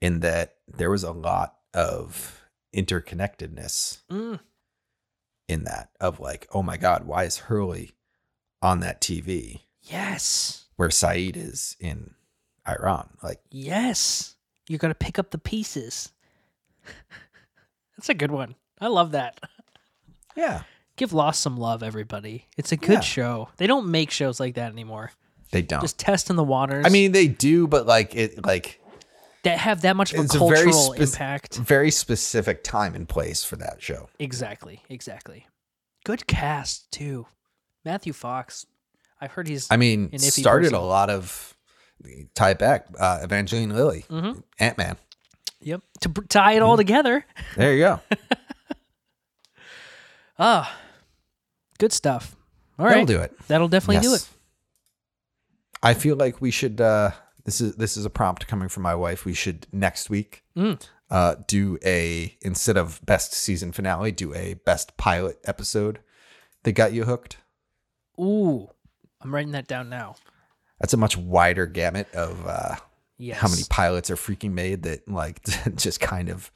in 0.00 0.20
that 0.20 0.56
there 0.66 0.90
was 0.90 1.04
a 1.04 1.12
lot 1.12 1.54
of 1.72 2.37
interconnectedness 2.74 4.00
Mm, 4.10 4.40
in 5.48 5.64
that 5.64 5.90
of 6.00 6.20
like, 6.20 6.46
oh 6.52 6.62
my 6.62 6.76
God, 6.76 7.06
why 7.06 7.24
is 7.24 7.38
Hurley 7.38 7.92
on 8.62 8.80
that 8.80 9.00
TV 9.00 9.60
yes, 9.82 10.66
where 10.76 10.88
Sayid 10.88 11.36
is 11.36 11.76
in 11.80 12.14
Iran? 12.68 13.10
Like, 13.22 13.40
yes. 13.50 14.34
You 14.68 14.76
got 14.76 14.88
to 14.88 14.94
pick 14.94 15.18
up 15.18 15.30
the 15.30 15.38
pieces. 15.38 16.12
That's 17.96 18.08
a 18.10 18.14
good 18.14 18.30
one. 18.30 18.54
I 18.80 18.88
love 18.88 19.12
that. 19.12 19.40
yeah, 20.36 20.62
Give 20.96 21.12
Lost 21.12 21.40
some 21.40 21.56
love, 21.56 21.82
everybody. 21.82 22.46
It's 22.56 22.72
a 22.72 22.76
good 22.76 22.90
Yeah. 22.94 23.00
show. 23.00 23.48
They 23.56 23.66
don't 23.66 23.90
make 23.90 24.10
shows 24.10 24.38
like 24.40 24.54
that 24.56 24.72
anymore. 24.72 25.12
they 25.52 25.62
don't. 25.62 25.80
Just 25.80 25.98
test 25.98 26.28
in 26.28 26.36
the 26.36 26.44
waters. 26.44 26.84
I 26.86 26.90
mean, 26.90 27.12
they 27.12 27.26
do, 27.28 27.66
but 27.66 27.86
like 27.86 28.14
it, 28.14 28.44
like 28.44 28.80
that 29.48 29.58
have 29.58 29.80
that 29.82 29.96
much 29.96 30.12
of 30.12 30.20
a 30.20 30.22
it's 30.22 30.34
a 30.34 30.38
very 30.38 30.70
cultural 30.70 30.92
impact. 30.94 31.56
very 31.56 31.90
specific 31.90 32.62
time 32.64 32.94
and 32.94 33.08
place 33.08 33.44
for 33.44 33.56
that 33.56 33.82
show. 33.82 34.08
Exactly, 34.18 34.82
exactly. 34.88 35.46
Good 36.04 36.26
cast 36.26 36.90
too. 36.90 37.26
Matthew 37.84 38.12
Fox. 38.12 38.66
I've 39.20 39.32
heard 39.32 39.48
he's. 39.48 39.66
I 39.70 39.76
mean, 39.76 40.16
started 40.18 40.66
person. 40.66 40.74
a 40.76 40.82
lot 40.84 41.10
of 41.10 41.56
tie 42.34 42.50
it 42.50 42.58
back, 42.58 42.86
uh, 42.98 43.18
Evangeline 43.22 43.70
Lilly, 43.74 44.04
Mhm. 44.08 44.42
Ant 44.60 44.78
Man. 44.78 44.96
Yep. 45.60 45.80
To 46.02 46.08
br- 46.08 46.22
tie 46.28 46.52
it 46.52 46.62
all 46.62 46.74
Mm-hmm. 46.74 46.86
together. 46.86 47.26
There 47.56 47.74
you 47.74 47.80
go. 47.80 48.00
Ah, 50.38 50.78
good 51.78 51.92
stuff. 51.92 52.36
All 52.78 52.84
That'll 52.86 53.00
right, 53.00 53.06
do 53.08 53.20
it. 53.20 53.36
that'll 53.48 53.68
definitely 53.68 54.02
do 54.06 54.14
it. 54.14 54.24
I 55.82 55.94
feel 55.94 56.16
like 56.16 56.40
we 56.40 56.50
should. 56.50 56.80
Uh, 56.80 57.10
this 57.48 57.60
is 57.60 57.74
this 57.76 57.96
is 57.96 58.04
a 58.04 58.10
prompt 58.10 58.46
coming 58.46 58.68
from 58.68 58.82
my 58.84 58.94
wife. 58.94 59.24
We 59.24 59.34
should 59.34 59.66
next 59.72 60.10
week 60.10 60.44
Mm. 60.56 60.80
uh, 61.10 61.36
do 61.46 61.78
a 61.84 62.36
instead 62.42 62.76
of 62.76 63.00
best 63.04 63.32
season 63.32 63.72
finale, 63.72 64.12
do 64.12 64.34
a 64.34 64.54
best 64.54 64.96
pilot 64.96 65.38
episode 65.44 66.00
that 66.64 66.72
got 66.72 66.92
you 66.92 67.04
hooked. 67.04 67.38
Ooh, 68.20 68.68
I'm 69.22 69.34
writing 69.34 69.52
that 69.52 69.66
down 69.68 69.88
now. 69.88 70.16
That's 70.80 70.92
a 70.92 70.96
much 70.98 71.16
wider 71.16 71.66
gamut 71.66 72.12
of 72.14 72.46
uh, 72.46 72.76
Yes. 73.16 73.38
how 73.38 73.48
many 73.48 73.62
pilots 73.68 74.10
are 74.10 74.16
freaking 74.16 74.52
made 74.52 74.82
that 74.84 75.08
like 75.08 75.42
just 75.74 76.00
kind 76.00 76.28
of 76.28 76.50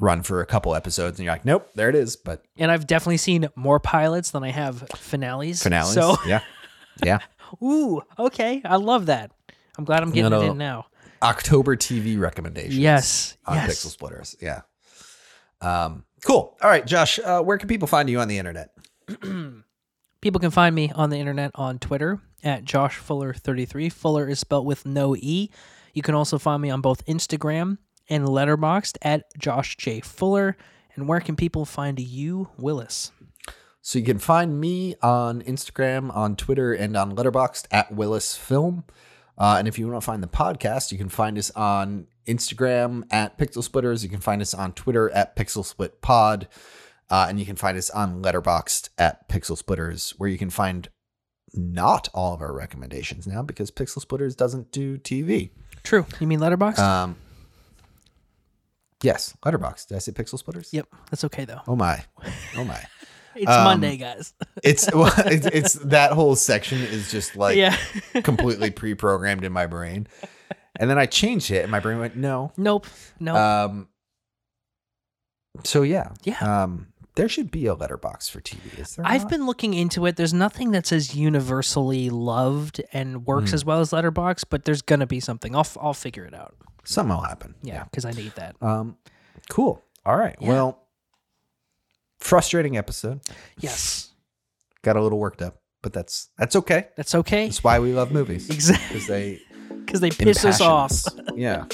run 0.00 0.22
for 0.22 0.40
a 0.40 0.46
couple 0.46 0.74
episodes, 0.74 1.18
and 1.18 1.24
you're 1.24 1.32
like, 1.34 1.44
nope, 1.44 1.68
there 1.74 1.88
it 1.88 1.94
is. 1.94 2.16
But 2.16 2.44
And 2.56 2.70
I've 2.70 2.86
definitely 2.86 3.16
seen 3.16 3.48
more 3.56 3.80
pilots 3.80 4.30
than 4.30 4.44
I 4.44 4.50
have 4.50 4.86
finales. 4.96 5.62
finales, 5.62 5.94
So, 5.94 6.16
yeah, 6.26 6.40
yeah. 7.04 7.18
ooh, 7.62 8.02
okay, 8.18 8.60
I 8.64 8.76
love 8.76 9.06
that. 9.06 9.32
I'm 9.78 9.84
glad 9.84 10.02
I'm 10.02 10.10
getting 10.10 10.30
No, 10.30 10.42
it 10.42 10.50
in 10.50 10.58
now. 10.58 10.86
October 11.22 11.76
TV 11.76 12.18
recommendations. 12.18 12.76
Yes, 12.76 13.36
on 13.46 13.56
yes. 13.56 13.70
Pixel 13.70 13.90
Splitters. 13.90 14.36
Yeah. 14.40 14.62
Um, 15.60 16.04
cool. 16.24 16.56
All 16.60 16.68
right, 16.68 16.84
Josh. 16.86 17.18
Uh, 17.18 17.40
where 17.42 17.58
can 17.58 17.68
people 17.68 17.88
find 17.88 18.10
you 18.10 18.20
on 18.20 18.28
the 18.28 18.38
internet? 18.38 18.70
People 20.20 20.40
can 20.40 20.50
find 20.50 20.74
me 20.74 20.90
on 20.96 21.10
the 21.10 21.16
internet 21.16 21.52
on 21.54 21.78
Twitter 21.78 22.20
at 22.42 22.64
Josh 22.64 22.98
Fuller33. 22.98 23.92
Fuller 23.92 24.28
is 24.28 24.40
spelled 24.40 24.66
with 24.66 24.84
no 24.84 25.14
E. 25.14 25.48
You 25.94 26.02
can 26.02 26.16
also 26.16 26.38
find 26.38 26.60
me 26.60 26.70
on 26.70 26.80
both 26.80 27.06
Instagram 27.06 27.78
and 28.08 28.26
Letterboxd 28.26 28.96
at 29.02 29.24
Josh 29.38 29.76
J. 29.76 30.00
Fuller. 30.00 30.56
And 30.96 31.06
where 31.08 31.20
can 31.20 31.36
people 31.36 31.64
find 31.64 32.00
you, 32.00 32.48
Willis? 32.58 33.12
So 33.80 34.00
you 34.00 34.04
can 34.04 34.18
find 34.18 34.60
me 34.60 34.96
on 35.02 35.40
Instagram, 35.42 36.14
on 36.14 36.34
Twitter, 36.34 36.72
and 36.72 36.96
on 36.96 37.14
Letterboxd 37.14 37.66
at 37.70 37.92
Willis 37.94 38.36
Film. 38.36 38.84
Uh, 39.38 39.56
and 39.58 39.68
if 39.68 39.78
you 39.78 39.86
want 39.88 40.02
to 40.02 40.04
find 40.04 40.22
the 40.22 40.26
podcast, 40.28 40.90
you 40.90 40.98
can 40.98 41.08
find 41.08 41.38
us 41.38 41.50
on 41.52 42.08
Instagram 42.26 43.04
at 43.10 43.38
Pixel 43.38 43.62
Splitters. 43.62 44.02
You 44.02 44.10
can 44.10 44.20
find 44.20 44.42
us 44.42 44.52
on 44.52 44.72
Twitter 44.72 45.10
at 45.10 45.36
Pixel 45.36 45.64
Split 45.64 46.02
Pod. 46.02 46.48
Uh, 47.10 47.26
and 47.28 47.40
you 47.40 47.46
can 47.46 47.56
find 47.56 47.78
us 47.78 47.88
on 47.88 48.22
Letterboxd 48.22 48.90
at 48.98 49.28
Pixel 49.28 49.56
Splitters, 49.56 50.10
where 50.18 50.28
you 50.28 50.36
can 50.36 50.50
find 50.50 50.88
not 51.54 52.08
all 52.12 52.34
of 52.34 52.42
our 52.42 52.52
recommendations 52.52 53.26
now 53.26 53.42
because 53.42 53.70
Pixel 53.70 54.00
Splitters 54.00 54.34
doesn't 54.34 54.72
do 54.72 54.98
TV. 54.98 55.50
True. 55.82 56.04
You 56.20 56.26
mean 56.26 56.40
Letterboxd? 56.40 56.78
Um, 56.80 57.16
yes, 59.02 59.34
Letterboxd. 59.42 59.86
Did 59.88 59.94
I 59.94 59.98
say 60.00 60.12
Pixel 60.12 60.38
Splitters? 60.38 60.70
yep. 60.74 60.86
That's 61.10 61.24
okay, 61.24 61.44
though. 61.44 61.60
Oh 61.66 61.76
my, 61.76 62.04
oh 62.56 62.64
my. 62.64 62.82
It's 63.38 63.50
um, 63.50 63.64
Monday, 63.64 63.96
guys. 63.96 64.34
It's 64.62 64.88
well, 64.92 65.12
it's, 65.18 65.46
it's 65.46 65.72
that 65.74 66.12
whole 66.12 66.36
section 66.36 66.78
is 66.80 67.10
just 67.10 67.36
like 67.36 67.56
yeah. 67.56 67.76
completely 68.22 68.70
pre-programmed 68.70 69.44
in 69.44 69.52
my 69.52 69.66
brain, 69.66 70.06
and 70.76 70.90
then 70.90 70.98
I 70.98 71.06
changed 71.06 71.50
it, 71.50 71.62
and 71.62 71.70
my 71.70 71.80
brain 71.80 71.98
went 71.98 72.16
no. 72.16 72.52
nope. 72.56 72.86
No. 73.20 73.36
Um. 73.36 73.88
So 75.64 75.82
yeah, 75.82 76.12
Yeah. 76.24 76.62
Um, 76.62 76.88
there 77.16 77.28
should 77.28 77.50
be 77.50 77.66
a 77.66 77.74
Letterboxd 77.74 78.30
for 78.30 78.40
TV. 78.40 78.78
Is 78.78 78.94
there? 78.94 79.04
I've 79.04 79.22
not? 79.22 79.30
been 79.30 79.46
looking 79.46 79.74
into 79.74 80.06
it. 80.06 80.14
There's 80.14 80.32
nothing 80.32 80.70
that 80.70 80.86
says 80.86 81.16
universally 81.16 82.10
loved 82.10 82.80
and 82.92 83.26
works 83.26 83.50
Hmm. 83.50 83.54
as 83.56 83.64
well 83.64 83.80
as 83.80 83.90
Letterboxd, 83.90 84.44
but 84.50 84.64
there's 84.64 84.82
gonna 84.82 85.06
be 85.06 85.18
something. 85.18 85.56
I'll 85.56 85.66
I'll 85.80 85.94
figure 85.94 86.24
it 86.24 86.34
out. 86.34 86.54
Something 86.84 87.16
will 87.16 87.24
happen. 87.24 87.54
Yeah, 87.62 87.84
because 87.84 88.04
I 88.04 88.12
need 88.12 88.32
that. 88.36 88.54
Um. 88.62 88.96
Cool. 89.48 89.82
All 90.06 90.16
right. 90.16 90.36
Yeah. 90.40 90.48
Well, 90.48 90.82
frustrating 92.20 92.76
episode. 92.76 93.20
Yes, 93.58 94.10
Got 94.82 94.96
a 94.96 95.02
little 95.02 95.18
worked 95.18 95.42
up, 95.42 95.60
but 95.82 95.92
that's 95.92 96.28
that's 96.38 96.54
okay. 96.56 96.88
that's 96.96 97.14
okay. 97.14 97.46
That's 97.46 97.64
why 97.64 97.78
we 97.80 97.92
love 97.92 98.12
movies. 98.12 98.48
Exactly, 98.48 98.86
Because 98.88 99.06
they 99.08 99.40
because 99.84 100.00
they 100.00 100.10
piss 100.10 100.44
us 100.44 100.60
off. 100.60 101.02
Yeah. 101.36 101.64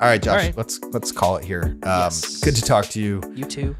All 0.00 0.06
right, 0.08 0.22
Josh. 0.22 0.30
All 0.32 0.36
right. 0.46 0.56
Let's 0.56 0.80
let's 0.92 1.12
call 1.12 1.36
it 1.36 1.44
here. 1.44 1.62
Um, 1.64 1.78
Yes. 1.84 2.40
Good 2.40 2.56
to 2.56 2.62
talk 2.62 2.86
to 2.86 3.00
you. 3.00 3.20
You 3.34 3.44
too. 3.44 3.76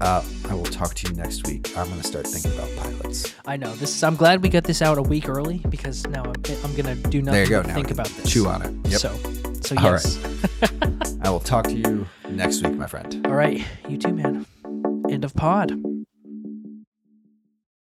Uh, 0.00 0.24
I 0.48 0.54
will 0.54 0.64
talk 0.64 0.94
to 0.94 1.08
you 1.08 1.14
next 1.14 1.46
week. 1.46 1.76
I'm 1.78 1.88
gonna 1.88 2.02
start 2.02 2.26
thinking 2.26 2.52
about 2.58 2.68
pilots. 2.76 3.32
I 3.46 3.56
know 3.56 3.72
this. 3.76 3.94
Is, 3.94 4.02
I'm 4.02 4.16
glad 4.16 4.42
we 4.42 4.48
got 4.48 4.64
this 4.64 4.82
out 4.82 4.98
a 4.98 5.02
week 5.02 5.28
early 5.28 5.58
because 5.68 6.04
now 6.08 6.24
I'm, 6.24 6.34
I'm 6.64 6.74
gonna 6.74 6.96
do 6.96 7.22
nothing 7.22 7.24
There 7.24 7.44
you 7.44 7.48
go. 7.50 7.62
Now 7.62 7.74
think 7.74 7.92
about 7.92 8.08
this. 8.08 8.32
Chew 8.32 8.48
on 8.48 8.62
it. 8.62 8.90
Yep. 8.90 9.00
So, 9.00 9.51
so 9.62 9.76
All 9.76 9.84
yes. 9.84 10.18
I 11.22 11.30
will 11.30 11.40
talk 11.40 11.64
to 11.64 11.74
you 11.74 12.06
next 12.28 12.62
week, 12.62 12.74
my 12.74 12.86
friend. 12.86 13.26
All 13.26 13.34
right. 13.34 13.64
You 13.88 13.96
too, 13.98 14.12
man. 14.12 14.46
End 15.10 15.24
of 15.24 15.34
pod. 15.34 15.72